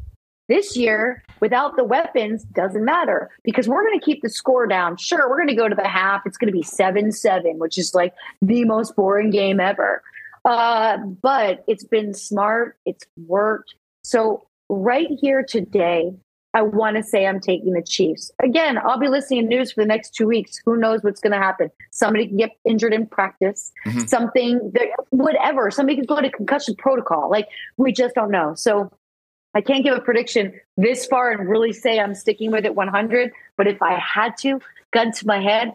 [0.48, 4.96] This year, without the weapons, doesn't matter because we're going to keep the score down.
[4.96, 6.22] Sure, we're going to go to the half.
[6.24, 10.02] It's going to be 7 7, which is like the most boring game ever.
[10.46, 13.74] Uh, but it's been smart, it's worked.
[14.02, 16.14] So right here today,
[16.52, 18.30] I want to say I'm taking the Chiefs.
[18.42, 20.60] Again, I'll be listening to news for the next two weeks.
[20.64, 21.70] Who knows what's going to happen?
[21.92, 24.08] Somebody can get injured in practice, Mhm.
[24.08, 25.70] something, that, whatever.
[25.70, 27.30] Somebody can go to concussion protocol.
[27.30, 28.54] Like, we just don't know.
[28.54, 28.90] So
[29.54, 33.32] I can't give a prediction this far and really say I'm sticking with it 100.
[33.56, 34.60] But if I had to,
[34.92, 35.72] gun to my head,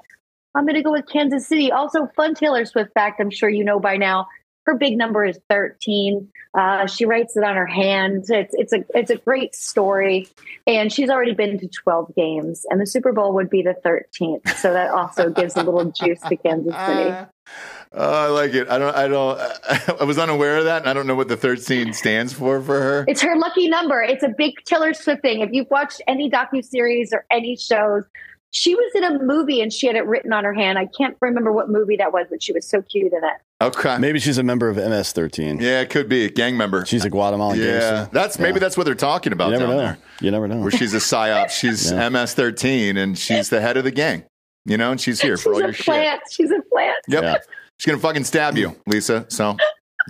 [0.56, 1.72] I'm going to go with Kansas City.
[1.72, 4.27] Also, fun Taylor Swift fact I'm sure you know by now.
[4.65, 6.27] Her big number is 13.
[6.55, 8.25] Uh, she writes it on her hand.
[8.29, 10.27] It's it's a it's a great story,
[10.65, 14.55] and she's already been to 12 games, and the Super Bowl would be the 13th.
[14.55, 17.15] So that also gives a little juice to Kansas City.
[17.97, 18.67] Oh, I like it.
[18.69, 18.95] I don't.
[18.95, 19.39] I don't.
[20.01, 22.81] I was unaware of that, and I don't know what the thirteen stands for for
[22.81, 23.05] her.
[23.07, 24.01] It's her lucky number.
[24.01, 25.41] It's a big Taylor Swift thing.
[25.41, 28.03] If you've watched any docu series or any shows,
[28.51, 30.77] she was in a movie and she had it written on her hand.
[30.77, 33.41] I can't remember what movie that was, but she was so cute in it.
[33.61, 33.98] Okay.
[33.99, 35.61] Maybe she's a member of MS-13.
[35.61, 36.86] Yeah, it could be a gang member.
[36.86, 38.10] She's a Guatemalan yeah, gangster.
[38.11, 38.60] that's maybe Yeah.
[38.60, 39.84] that's what they're talking about You never down know.
[39.84, 39.98] there.
[40.19, 40.57] You never know.
[40.57, 41.49] Where she's a psyop.
[41.49, 42.10] She's Yeah.
[42.10, 44.26] MS-13, and she's the head of the gang.
[44.65, 45.86] You know, and she's here for She's all a your shit.
[45.86, 46.22] plant.
[46.32, 46.98] She's a plant.
[47.07, 47.23] Yep.
[47.23, 47.38] Yeah.
[47.80, 49.26] She's gonna fucking stab you, Lisa.
[49.30, 49.56] So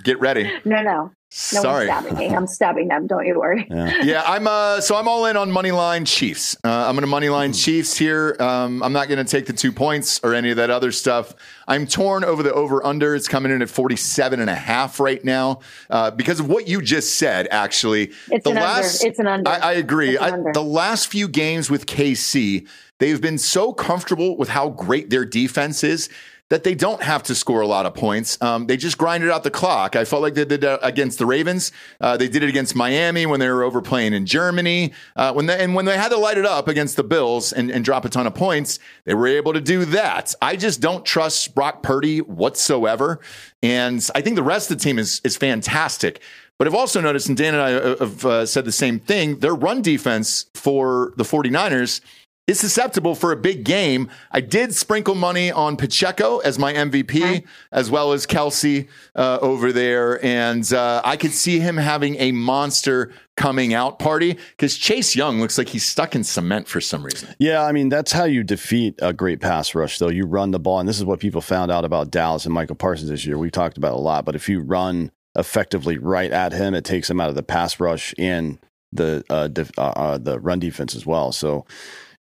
[0.02, 0.50] get ready.
[0.64, 1.10] No, no.
[1.52, 1.86] No Sorry.
[1.86, 2.34] one's stabbing me.
[2.34, 3.06] I'm stabbing them.
[3.06, 3.66] Don't you worry.
[3.70, 3.94] Yeah.
[4.02, 6.56] yeah, I'm uh so I'm all in on money line Chiefs.
[6.64, 8.36] Uh, I'm gonna money line Chiefs here.
[8.40, 11.34] Um, I'm not gonna take the two points or any of that other stuff.
[11.68, 13.14] I'm torn over the over under.
[13.14, 15.60] It's coming in at 47 and a half right now
[15.90, 17.48] uh, because of what you just said.
[17.50, 18.60] Actually, It's the an under.
[18.60, 19.50] last It's an under.
[19.50, 20.14] I, I agree.
[20.14, 20.52] It's an I, under.
[20.54, 22.66] the last few games with KC,
[22.98, 26.08] they've been so comfortable with how great their defense is
[26.48, 28.40] that they don't have to score a lot of points.
[28.40, 29.96] Um, they just grinded out the clock.
[29.96, 31.72] I felt like they did against the Ravens.
[32.00, 34.92] Uh, they did it against Miami when they were overplaying in Germany.
[35.16, 37.70] Uh, when they, and when they had to light it up against the Bills and,
[37.70, 40.34] and drop a ton of points, they were able to do that.
[40.40, 43.20] I just don't trust Brock Purdy whatsoever.
[43.62, 46.22] And I think the rest of the team is, is fantastic.
[46.58, 49.54] But I've also noticed, and Dan and I have uh, said the same thing, their
[49.54, 52.00] run defense for the 49ers
[52.46, 54.08] is susceptible for a big game.
[54.30, 58.86] I did sprinkle money on Pacheco as my MVP, as well as Kelce
[59.16, 60.24] uh, over there.
[60.24, 65.40] And uh, I could see him having a monster coming out party because Chase Young
[65.40, 67.34] looks like he's stuck in cement for some reason.
[67.38, 69.98] Yeah, I mean that's how you defeat a great pass rush.
[69.98, 72.54] Though you run the ball, and this is what people found out about Dallas and
[72.54, 73.38] Michael Parsons this year.
[73.38, 76.84] We talked about it a lot, but if you run effectively right at him, it
[76.84, 78.58] takes him out of the pass rush and
[78.92, 81.32] the uh, def- uh, uh, the run defense as well.
[81.32, 81.66] So,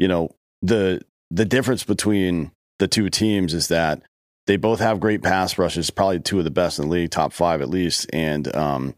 [0.03, 1.01] you know the
[1.31, 2.51] the difference between
[2.81, 4.03] the two teams is that
[4.49, 7.33] they both have great pass rushes, probably two of the best in the league, top
[7.33, 8.97] five at least, and um,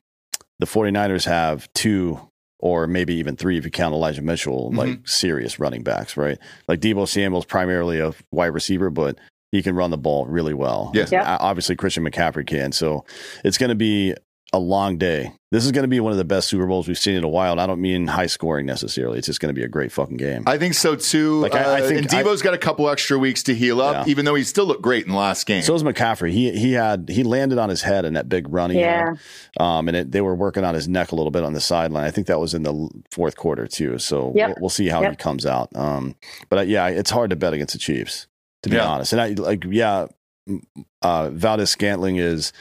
[0.59, 2.19] the 49ers have two
[2.59, 6.39] or maybe even three if you count Elijah Mitchell, like serious running backs, right?
[6.67, 9.19] Like Deebo Samuel's primarily a wide receiver, but
[9.53, 10.91] he can run the ball really well.
[10.95, 11.13] Yes.
[11.13, 11.37] Yeah.
[11.39, 12.73] Obviously, Christian McCaffrey can.
[12.73, 13.05] So
[13.45, 14.15] it's going to be
[14.55, 15.33] a long day.
[15.51, 17.29] This is going to be one of the best Super Bowls we've seen in a
[17.29, 17.53] while.
[17.53, 19.19] And I don't mean high scoring necessarily.
[19.19, 20.45] It's just going to be a great fucking game.
[20.47, 21.41] I think so too.
[21.41, 24.07] Like, I- I Uh, think and Deebo's got a couple extra weeks to heal up,
[24.07, 24.11] Yeah.
[24.11, 25.63] even though he still looked great in the last game.
[25.63, 26.31] so is McCaffrey.
[26.31, 28.71] He he had he landed on his head in that big run.
[28.73, 29.15] Yeah.
[29.59, 29.63] had.
[29.63, 32.05] Um, and it, they were working on his neck a little bit on the sideline.
[32.05, 33.99] I think that was in the fourth quarter too.
[33.99, 34.49] So Yep.
[34.49, 35.69] we'll, we'll see how he comes out.
[35.75, 36.15] Um,
[36.49, 38.27] but uh, yeah, it's hard to bet against the Chiefs
[38.63, 38.87] to be Yeah.
[38.87, 39.13] honest.
[39.13, 40.07] And I like yeah,
[40.49, 40.63] m-
[41.03, 42.53] uh, Valdes-Scantling is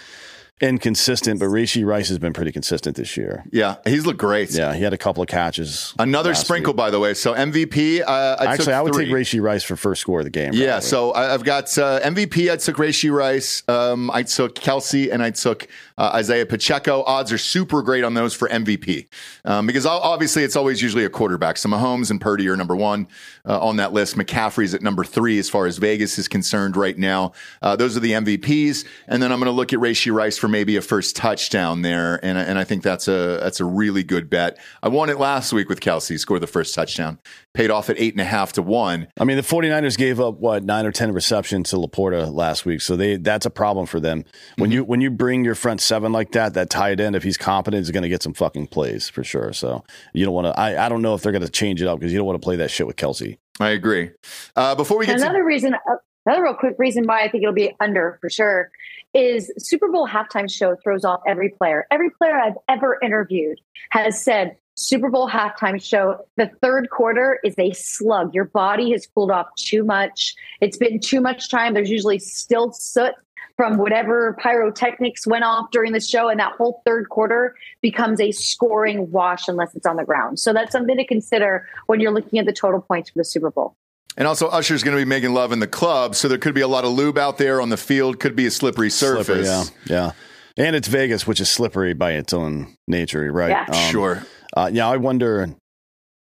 [0.61, 3.43] inconsistent, but Rashee Rice has been pretty consistent this year.
[3.51, 4.51] yeah, he's looked great.
[4.53, 5.93] Yeah, he had a couple of catches.
[5.99, 6.77] Another sprinkle, week.
[6.77, 7.13] by the way.
[7.13, 8.01] So MVP.
[8.01, 9.05] Uh, I Actually, I would three.
[9.05, 10.51] take Rashee Rice for first score of the game.
[10.53, 10.87] Yeah, probably.
[10.87, 12.51] so I- I've got uh, MVP.
[12.51, 13.63] I took Rashee Rice.
[13.67, 15.67] Um, I took Kelce, and I took
[15.97, 17.03] uh, Isaiah Pacheco.
[17.03, 19.07] Odds are super great on those for MVP
[19.45, 21.57] um, because obviously it's always usually a quarterback.
[21.57, 23.07] So Mahomes and Purdy are number one
[23.45, 24.15] uh, on that list.
[24.15, 27.33] McCaffrey's at number three as far as Vegas is concerned right now.
[27.61, 30.49] Uh, those are the MVPs, and then I'm going to look at Rashee Rice for
[30.49, 34.03] maybe a first touchdown there, and I- and I think that's a that's a really
[34.03, 34.57] good bet.
[34.83, 37.17] I won it last week with Kelce, scored the first touchdown,
[37.53, 39.07] paid off at eight and a half to one.
[39.17, 42.81] I mean, the 49ers gave up what nine or ten receptions to LaPorta last week,
[42.81, 44.25] so they that's a problem for them.
[44.57, 44.73] When Mm-hmm.
[44.75, 47.81] you when you bring your front seven like that, that tight end, if he's competent,
[47.83, 49.53] is going to get some fucking plays for sure.
[49.53, 50.59] So you don't want to.
[50.59, 52.41] I, I don't know if they're going to change it up because you don't want
[52.41, 53.37] to play that shit with Kelce.
[53.61, 54.11] I agree.
[54.57, 55.95] Uh, before we get to Another reason, uh,
[56.25, 58.71] another real quick reason why I think it'll be under for sure
[59.13, 61.85] is Super Bowl halftime show throws off every player.
[61.91, 63.59] Every player I've ever interviewed
[63.91, 68.33] has said Super Bowl halftime show, the third quarter is a slug.
[68.33, 70.33] Your body has cooled off too much.
[70.61, 71.73] It's been too much time.
[71.73, 73.13] There's usually still soot
[73.55, 78.31] from whatever pyrotechnics went off during the show, and that whole third quarter becomes a
[78.31, 80.39] scoring wash unless it's on the ground.
[80.39, 83.51] So that's something to consider when you're looking at the total points for the Super
[83.51, 83.75] Bowl.
[84.17, 86.61] And also, Usher's going to be making love in the club, so there could be
[86.61, 88.19] a lot of lube out there on the field.
[88.19, 89.47] Could be a slippery surface.
[89.47, 90.11] Slippery, yeah,
[90.57, 90.63] yeah.
[90.65, 93.49] And it's Vegas, which is slippery by its own nature, right?
[93.49, 93.65] Yeah.
[93.67, 94.23] Um, Sure.
[94.55, 95.49] Uh, yeah, I wonder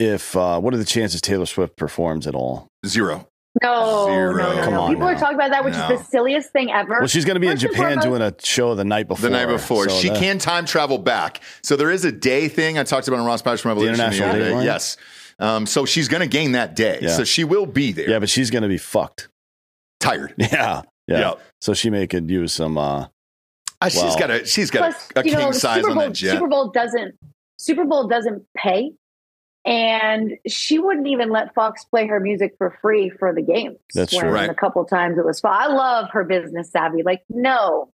[0.00, 2.68] if uh, what are the chances Taylor Swift performs at all?
[2.86, 3.28] Zero.
[3.62, 4.36] No, Zero.
[4.36, 4.80] no, no, Come no.
[4.80, 5.90] on People are talking about that, which No.
[5.90, 6.96] is the silliest thing ever.
[7.00, 9.06] Well, she's going to be in First and Japan foremost- doing a show the night
[9.06, 9.28] before.
[9.28, 9.88] The night before.
[9.88, 11.40] So she that- can time travel back.
[11.62, 12.78] So there is a day thing.
[12.78, 14.50] I talked about on Ross Patterson Revolution the, international other day.
[14.52, 14.64] dateline?
[14.64, 14.96] Yes.
[15.44, 16.98] Um, so she's going to gain that day.
[17.02, 17.08] Yeah.
[17.16, 18.08] So she will be there.
[18.08, 19.28] Yeah, but she's going to be fucked.
[20.00, 20.34] Tired.
[20.38, 21.18] Yeah, yeah.
[21.18, 21.40] Yep.
[21.60, 22.78] So she may could use some.
[22.78, 23.06] uh
[23.80, 25.90] Uh, she's Well- got a she's got Plus, a, a you king know, size Super
[25.90, 26.32] on Bowl, that jet.
[26.32, 27.14] Super Bowl doesn't
[27.58, 28.92] Super Bowl doesn't pay,
[29.64, 33.78] and she wouldn't even let Fox play her music for free for the games.
[33.94, 34.26] That's when.
[34.26, 34.50] Right.
[34.50, 35.52] A couple times it was fun.
[35.54, 37.02] I love her business savvy.
[37.02, 37.90] Like, no,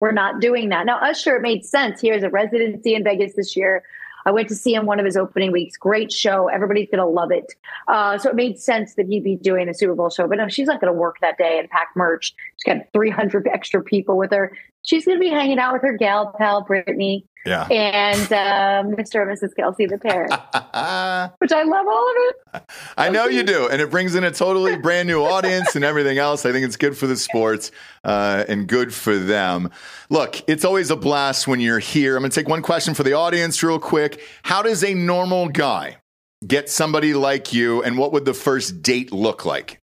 [0.00, 0.86] we're not doing that.
[0.86, 2.00] Now, Usher, it made sense.
[2.00, 3.82] He has a residency in Vegas this year.
[4.24, 5.76] I went to see him one of his opening weeks.
[5.76, 6.48] Great show.
[6.48, 7.54] Everybody's going to love it.
[7.88, 10.26] Uh, so it made sense that he'd be doing a Super Bowl show.
[10.28, 12.34] But no, she's not going to work that day and pack merch.
[12.56, 14.56] She's got 300 extra people with her.
[14.84, 17.66] She's going to be hanging out with her gal pal, Brittany, yeah.
[17.68, 19.22] and uh, Mr.
[19.22, 19.50] and Mrs.
[19.58, 20.32] Kelce, the parent,
[21.38, 22.62] which I love all of it.
[22.96, 26.18] I know you do, and it brings in a totally brand new audience and everything
[26.18, 26.44] else.
[26.44, 27.70] I think it's good for the sports
[28.04, 29.70] uh, and good for them.
[30.10, 32.16] Look, it's always a blast when you're here.
[32.16, 34.20] I'm going to take one question for the audience real quick.
[34.42, 35.98] How does a normal guy
[36.46, 39.78] get somebody like you, and what would the first date look like?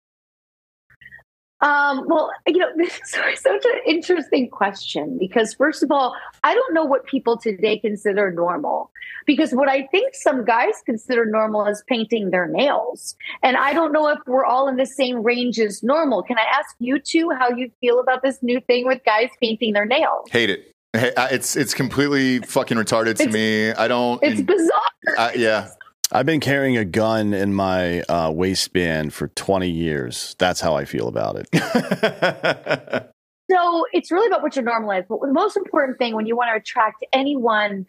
[1.61, 6.53] Um, well, you know, this is such an interesting question because, first of all, I
[6.53, 8.91] don't know what people today consider normal.
[9.25, 13.15] Because what I think some guys consider normal is painting their nails.
[13.43, 16.23] And I don't know if we're all in the same range as normal.
[16.23, 19.73] Can I ask you two how you feel about this new thing with guys painting
[19.73, 20.29] their nails?
[20.31, 20.71] Hate it.
[20.93, 23.71] Hey, It's it's completely fucking retarded to It's- me.
[23.71, 24.23] I don't.
[24.23, 24.79] It's bizarre.
[25.17, 25.69] uh, yeah.
[26.11, 30.35] I've been carrying a gun in my uh, waistband for 20 years.
[30.39, 33.13] That's how I feel about it.
[33.49, 35.05] So it's really about what normal is.
[35.07, 37.85] But the most important thing when you want to attract anyone,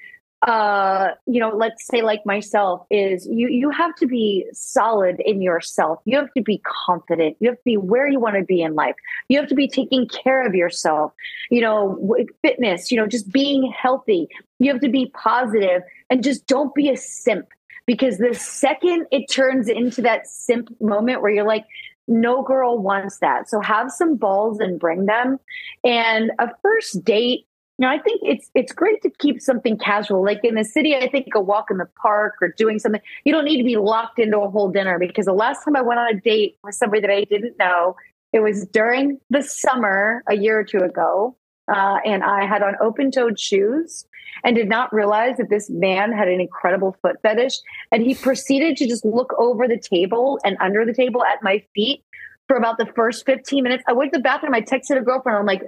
[0.47, 5.43] uh, you know, let's say like myself, is you you have to be solid in
[5.43, 5.99] yourself.
[6.05, 7.37] You have to be confident.
[7.41, 8.95] You have to be where you want to be in life.
[9.29, 11.13] You have to be taking care of yourself.
[11.51, 12.93] You know, fitness.
[12.93, 14.29] You know, just being healthy.
[14.61, 17.49] You have to be positive and just don't be a simp.
[17.89, 21.65] Because the second it turns into that simp moment where you're like,
[22.07, 23.49] no girl wants that.
[23.49, 25.39] So have some balls and bring them.
[25.85, 27.47] And a first date,
[27.79, 30.23] you know, I think it's it's great to keep something casual.
[30.23, 33.01] Like in the city, I think a walk in the park or doing something.
[33.25, 35.81] You don't need to be locked into a whole dinner because the last time I
[35.81, 37.97] went on a date with somebody that I didn't know,
[38.35, 41.37] it was during the summer a year or two ago.
[41.73, 44.07] Uh, and I had on open toed shoes
[44.45, 47.55] and did not realize that this man had an incredible foot fetish.
[47.93, 51.63] And he proceeded to just look over the table and under the table at my
[51.75, 52.05] feet
[52.47, 53.85] for about the first 15 minutes.
[53.87, 54.55] I went to the bathroom.
[54.55, 55.39] I texted a girlfriend.
[55.39, 55.63] I'm like,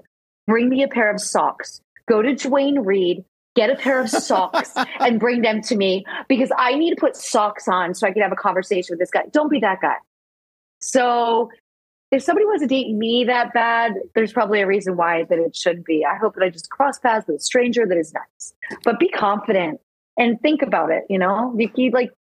[0.46, 1.80] bring me a pair of socks.
[2.08, 3.24] Go to Duane Reade,
[3.54, 7.16] get a pair of socks and bring them to me because I need to put
[7.16, 9.24] socks on so I can have a conversation with this guy.
[9.30, 9.96] Don't be that guy.
[10.80, 11.50] So
[12.10, 15.54] if somebody wants to date me that bad, there's probably a reason why that it
[15.54, 16.04] should be.
[16.04, 18.52] I hope that I just cross paths with a stranger that is nice.
[18.84, 19.80] But be confident
[20.16, 21.56] and think about it, you know?
[21.56, 22.10] You like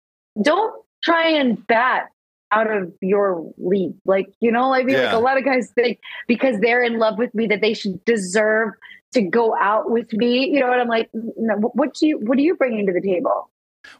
[0.40, 0.72] don't
[1.02, 2.08] try and bat
[2.52, 3.94] out of your league.
[4.04, 5.98] Like, you know, I mean like a lot of guys think
[6.28, 8.72] because they're in love with me that they should deserve
[9.12, 10.48] to go out with me.
[10.50, 13.00] You know, and I'm like, no, what do you what are you bringing to the
[13.00, 13.50] table?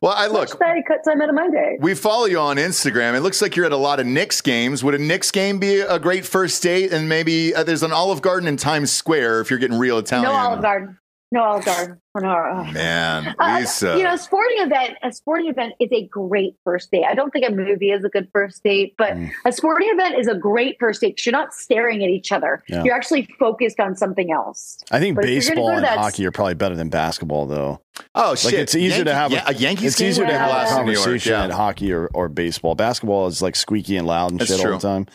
[0.01, 0.49] Well, I look.
[0.59, 1.77] fatty cut time out of my day.
[1.81, 3.15] We follow you on Instagram.
[3.15, 4.83] It looks like you're at a lot of Knicks games.
[4.83, 6.93] Would a Knicks game be a great first date?
[6.93, 10.31] And maybe uh, there's an Olive Garden in Times Square if you're getting real Italian.
[10.31, 10.99] No Olive Garden.
[11.33, 12.01] No Olive Garden.
[12.21, 13.97] No, uh, Man, Uh, Lisa.
[13.97, 14.95] you know, a sporting event.
[15.05, 17.05] A sporting event is a great first date.
[17.09, 19.31] I don't think a movie is a good first date, but Mm.
[19.45, 21.17] a sporting event is a great first date.
[21.17, 22.65] 'cause You're not staring at each other.
[22.69, 22.83] Yeah.
[22.83, 24.79] You're actually focused on something else.
[24.91, 26.89] I think But if you're gonna baseball go and that- hockey are probably better than
[26.89, 27.81] basketball, though.
[28.17, 28.47] oh shit!
[28.47, 30.79] Like it's easier to have yeah, a Yankees It's game easier to have a blast
[30.81, 31.45] in New York, conversation yeah.
[31.45, 32.75] at hockey or, or baseball.
[32.75, 34.73] Basketball is like squeaky and loud and That's shit true.
[34.73, 35.07] all the time.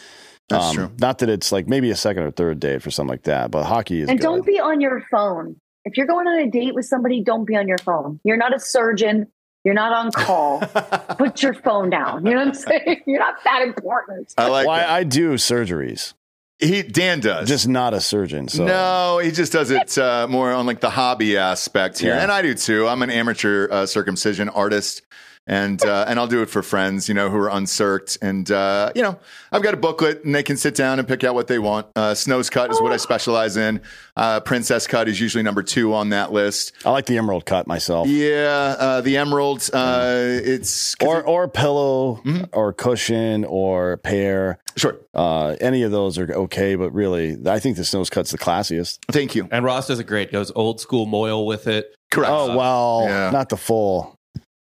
[0.47, 0.91] That's Um, true.
[1.01, 3.63] Not that it's like maybe a second or third date for something like that, but
[3.65, 4.23] hockey is and good.
[4.23, 5.55] don't be on your phone.
[5.85, 8.19] If you're going on a date with somebody, don't be on your phone.
[8.23, 9.27] You're not a surgeon.
[9.63, 10.59] You're not on call.
[11.17, 12.25] Put your phone down.
[12.25, 13.01] You know what I'm saying?
[13.07, 14.33] You're not that important.
[14.37, 14.89] I like Why that.
[14.89, 16.13] I do surgeries,
[16.59, 17.47] he Dan does.
[17.47, 18.47] just not a surgeon.
[18.47, 22.21] So No, he just does it uh, more on like the hobby aspect here, Yeah.
[22.21, 22.87] and I do too.
[22.87, 25.01] I'm an amateur uh, circumcision artist,
[25.47, 28.91] and uh, and I'll do it for friends, you know, who are uncirced, and uh,
[28.95, 29.19] you know,
[29.51, 31.87] I've got a booklet, and they can sit down and pick out what they want.
[31.95, 33.81] Uh, Snow's cut is what I specialize in.
[34.17, 36.71] Uh, Princess cut is usually number two on that list.
[36.85, 38.07] I like the emerald cut myself.
[38.07, 39.69] Yeah, uh, the emerald.
[39.73, 42.43] Uh, it's 'cause Or it- or pillow Mm-hmm.
[42.53, 44.59] or cushion or pair.
[44.75, 44.97] sure.
[45.13, 48.99] Uh, any of those are okay, but really, I think the snows cut's the classiest.
[49.11, 49.47] Thank you.
[49.51, 50.31] And Ross does it great.
[50.31, 51.95] Goes old school mohel with it.
[52.11, 52.31] Correct.
[52.31, 53.29] Oh well, Yeah.
[53.31, 54.17] not the full.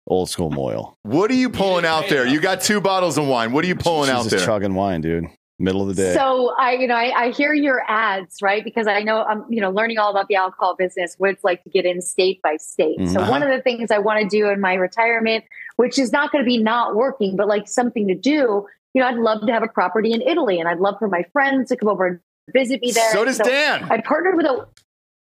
[0.07, 0.95] Old school mohel.
[1.03, 2.27] What are you pulling out there?
[2.27, 3.51] You got two bottles of wine.
[3.51, 4.45] What are you pulling She's out just there?
[4.45, 5.25] chugging wine, dude.
[5.57, 6.13] Middle of the day.
[6.13, 8.61] So I, you know, I, I hear your ads, right?
[8.63, 11.63] Because I know I'm, you know, learning all about the alcohol business, what it's like
[11.63, 12.97] to get in state by state.
[13.07, 13.29] So Mhm.
[13.29, 15.45] one of the things I want to do in my retirement,
[15.77, 19.07] which is not going to be not working, but like something to do, you know,
[19.07, 21.77] I'd love to have a property in Italy and I'd love for my friends to
[21.77, 22.19] come over and
[22.53, 23.11] visit me there.
[23.13, 23.87] So does Dan.
[23.89, 24.67] I partnered with a,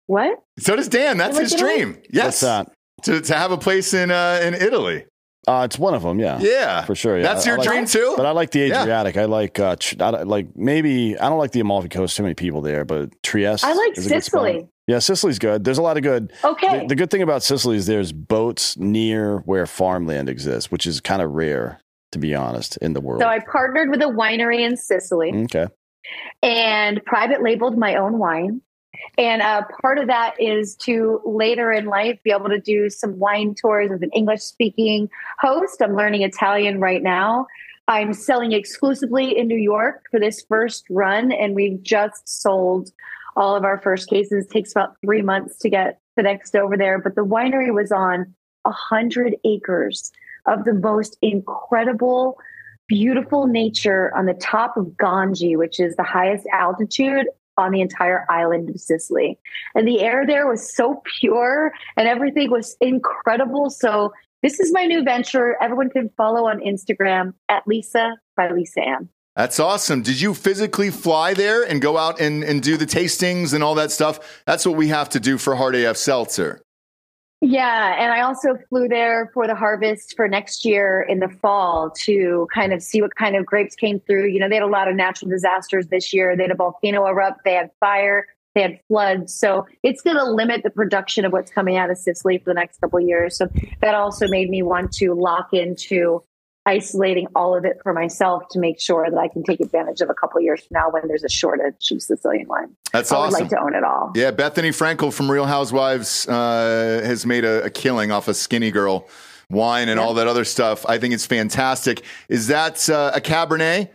[0.07, 0.37] what?
[0.59, 1.17] So does Dan.
[1.17, 1.75] That's his Italy?
[1.77, 1.97] dream.
[2.11, 2.25] Yes.
[2.25, 2.71] What's that?
[3.03, 5.05] To, to have a place in uh, in Italy.
[5.47, 6.19] Uh, it's one of them.
[6.19, 6.37] Yeah.
[6.39, 6.83] Yeah.
[6.85, 7.23] For sure, yeah.
[7.23, 8.13] That's I- your I like- dream too?
[8.17, 8.81] But I like the Yeah.
[8.81, 9.17] Adriatic.
[9.17, 12.15] I like uh, tr- I like maybe I don't like the Amalfi Coast.
[12.17, 13.63] Too many people there, but Trieste.
[13.63, 14.43] I like is a good spot.
[14.45, 14.67] Sicily.
[14.87, 15.63] Yeah, Sicily's good.
[15.63, 16.33] There's a lot of good.
[16.43, 16.79] Okay.
[16.81, 20.99] The, the good thing about Sicily is there's boats near where farmland exists, which is
[20.99, 21.79] kind of rare,
[22.11, 23.21] to be honest, in the world.
[23.21, 25.31] so I partnered with a winery in Sicily.
[25.45, 25.67] okay.
[26.41, 28.61] and private labeled my own wine.
[29.17, 33.19] And uh, part of that is to later in life be able to do some
[33.19, 35.09] wine tours as an English speaking
[35.39, 35.81] host.
[35.81, 37.47] I'm learning Italian right now.
[37.87, 42.91] I'm selling exclusively in New York for this first run, and we've just sold
[43.35, 44.45] all of our first cases.
[44.45, 46.99] It takes about three months to get the next over there.
[46.99, 48.33] But the winery was on
[48.65, 50.11] a hundred acres
[50.45, 52.37] of the most incredible
[52.89, 57.27] beautiful nature on the top of Gangi, which is the highest altitude
[57.59, 59.37] on the entire island of Sicily.
[59.75, 63.69] And the air there was so pure and everything was incredible.
[63.69, 65.57] So this is my new venture.
[65.61, 69.09] Everyone can follow on Instagram at Lisa by Lisa Ann.
[69.35, 70.01] That's awesome.
[70.01, 73.75] Did you physically fly there and go out and, and do the tastings and all
[73.75, 74.41] that stuff?
[74.45, 76.61] That's what we have to do for Hard AF Seltzer.
[77.41, 81.89] Yeah, and I also flew there for the harvest for next year in the fall
[82.01, 84.27] to kind of see what kind of grapes came through.
[84.27, 86.35] You know, they had a lot of natural disasters this year.
[86.35, 89.33] They had a volcano erupt, they had fire, they had floods.
[89.33, 92.55] So it's going to limit the production of what's coming out of Sicily for the
[92.55, 93.37] next couple years.
[93.37, 93.47] So
[93.79, 96.21] that also made me want to lock into
[96.69, 100.09] isolating all of it for myself to make sure that I can take advantage of
[100.09, 102.75] a couple years from now when there's a shortage of Sicilian wine.
[102.93, 104.11] That's all I would like to own it all.
[104.15, 109.07] Yeah, Bethenny Frankel from Real Housewives uh, has made a, a killing off of Skinnygirl
[109.49, 110.85] wine and all that other stuff.
[110.87, 112.03] I think it's fantastic.
[112.27, 113.89] Is that uh, a Cabernet?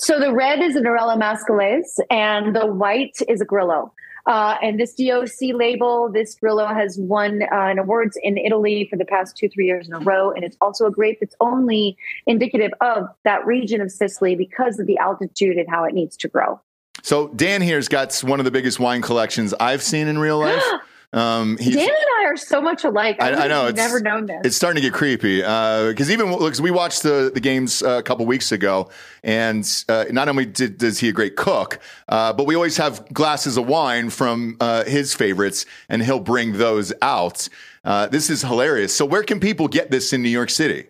[0.00, 3.92] So the red is a Nerello Mascalese and the white is a Grillo.
[4.28, 8.96] Uh, and this DOC label, this Grillo has won uh, an awards in Italy for
[8.96, 10.30] the past two, three years in a row.
[10.30, 11.96] And it's also a grape that's only
[12.26, 16.28] indicative of that region of Sicily because of the altitude and how it needs to
[16.28, 16.60] grow.
[17.02, 20.62] So Dan here's got one of the biggest wine collections I've seen in real life.
[21.12, 21.90] Um, Dan and
[22.20, 23.16] I are so much alike.
[23.20, 24.40] I, I, I know it's never known this.
[24.44, 28.02] It's starting to get creepy because even because we watched the the games uh, a
[28.02, 28.90] couple weeks ago,
[29.22, 33.10] and uh, not only did, does he a great cook, uh, but we always have
[33.12, 37.48] glasses of wine from uh, his favorites, and he'll bring those out.
[37.84, 38.94] Uh, this is hilarious.
[38.94, 40.88] So where can people get this in New York City?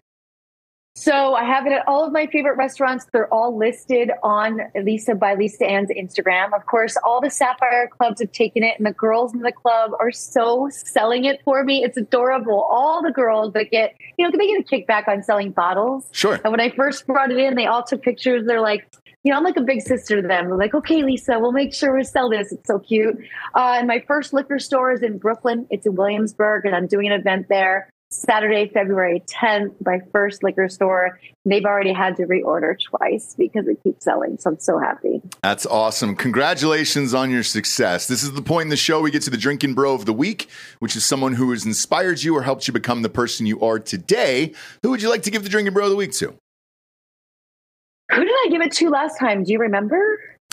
[0.98, 3.06] So I have it at all of my favorite restaurants.
[3.12, 6.52] They're all listed on Lisa by Lisa Ann's Instagram.
[6.52, 9.92] Of course, all the Sapphire clubs have taken it, and the girls in the club
[10.00, 11.84] are so selling it for me.
[11.84, 12.66] It's adorable.
[12.68, 16.08] All the girls that get, you know, can they get a kickback on selling bottles.
[16.10, 16.40] Sure.
[16.42, 18.44] And when I first brought it in, they all took pictures.
[18.44, 18.84] They're like,
[19.22, 20.48] you know, I'm like a big sister to them.
[20.48, 22.50] They're like, okay, Lisa, we'll make sure we sell this.
[22.50, 23.16] It's so cute.
[23.54, 25.68] Uh, and my first liquor store is in Brooklyn.
[25.70, 27.88] It's in Williamsburg, and I'm doing an event there.
[28.10, 31.20] Saturday, February 10th, my first liquor store.
[31.44, 34.38] They've already had to reorder twice because it keeps selling.
[34.38, 35.20] So I'm so happy.
[35.42, 36.16] That's awesome.
[36.16, 38.08] Congratulations on your success.
[38.08, 40.12] This is the point in the show we get to the Drinkin Bro of the
[40.14, 40.48] week,
[40.78, 43.78] which is someone who has inspired you or helped you become the person you are
[43.78, 44.52] today.
[44.82, 46.34] Who would you like to give the Drinkin Bro of the week to?
[48.12, 49.44] Who did I give it to last time?
[49.44, 50.00] Do you remember?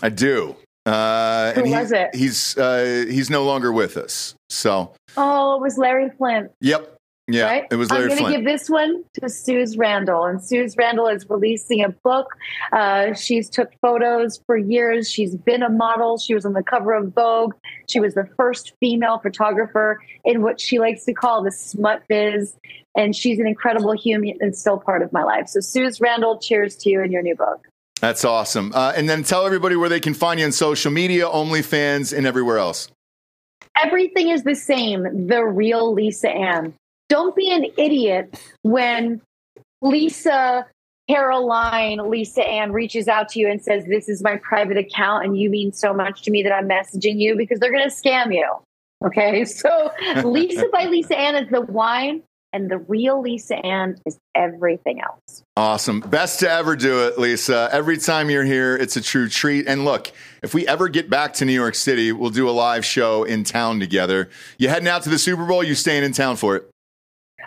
[0.03, 0.57] I do.
[0.85, 2.13] Uh, Who and he- was it?
[2.13, 4.35] He's uh, he's no longer with us.
[4.49, 6.51] So, Oh, it was Larry Flynt.
[6.61, 6.94] yep,
[7.27, 7.63] yeah, right?
[7.71, 11.07] it was Larry I'm going to give this one to Suze Randall, and Suze Randall
[11.07, 12.35] is releasing a book.
[12.71, 15.09] Uh, she's took photos for years.
[15.09, 16.19] She's been a model.
[16.19, 17.55] She was on the cover of Vogue.
[17.87, 22.53] She was the first female photographer in what she likes to call the smut biz,
[22.95, 25.47] and she's an incredible human and still part of my life.
[25.47, 27.67] So, Suze Randall, cheers to you and your new book.
[28.01, 28.71] That's awesome.
[28.75, 32.27] Uh, and then tell everybody where they can find you on social media, OnlyFans, and
[32.27, 32.89] everywhere else.
[33.83, 35.27] everything is the same.
[35.27, 36.73] The real Lisa Ann.
[37.09, 39.21] Don't be an idiot when
[39.81, 40.65] Lisa
[41.07, 45.37] Caroline Lisa Ann reaches out to you and says, This is my private account and
[45.37, 48.33] you mean so much to me that I'm messaging you because they're going to scam
[48.33, 48.49] you.
[49.05, 49.45] Okay.
[49.55, 49.91] So
[50.23, 52.23] Lisa by Lisa Ann is the wine
[52.53, 55.43] and the real Lisa Ann is everything else.
[55.57, 55.99] Awesome.
[55.99, 57.69] Best to ever do it, Lisa.
[57.71, 59.67] Every time you're here, it's a true treat.
[59.67, 60.11] And look,
[60.41, 63.43] if we ever get back to New York City, we'll do a live show in
[63.43, 64.29] town together.
[64.57, 65.63] You heading out to the Super Bowl?
[65.63, 66.69] You staying in town for it?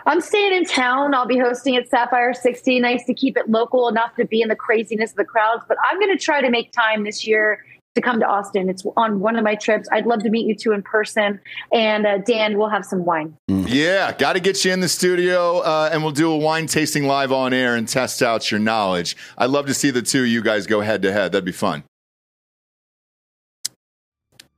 [0.05, 1.13] I'm staying in town.
[1.13, 2.79] I'll be hosting at Sapphire 60.
[2.79, 5.77] Nice to keep it local enough to be in the craziness of the crowds, but
[5.89, 7.63] I'm going to try to make time this year
[7.95, 8.69] to come to Austin.
[8.69, 9.89] It's on one of my trips.
[9.91, 11.39] I'd love to meet you two in person.
[11.73, 13.35] And uh, Dan, we'll have some wine.
[13.47, 17.07] Yeah, got to get you in the studio uh, and we'll do a wine tasting
[17.07, 19.17] live on air and test out your knowledge.
[19.37, 21.31] I'd love to see the two of you guys go head to head.
[21.31, 21.83] That'd be fun.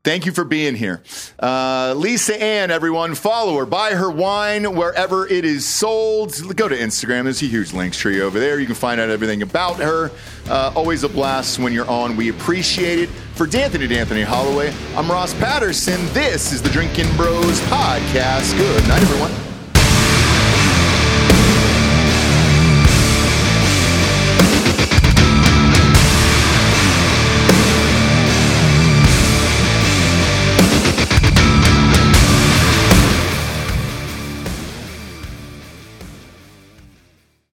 [0.04, 1.04] Thank you for being here.
[1.40, 3.68] Uh, Lisa Ann, everyone, follow her.
[3.68, 6.34] Buy her wine wherever it is sold.
[6.56, 7.26] Go to Instagram.
[7.26, 8.60] There's a huge links tree over there.
[8.60, 10.10] You can find out everything about her.
[10.50, 12.18] Uh, always a blast when you're on.
[12.18, 13.10] We appreciate it.
[13.36, 16.00] For D'Anthony D'Anthony Holloway, I'm Ross Patterson.
[16.14, 18.58] This is the Drinkin Bros Podcast.
[18.58, 19.51] Good night, everyone.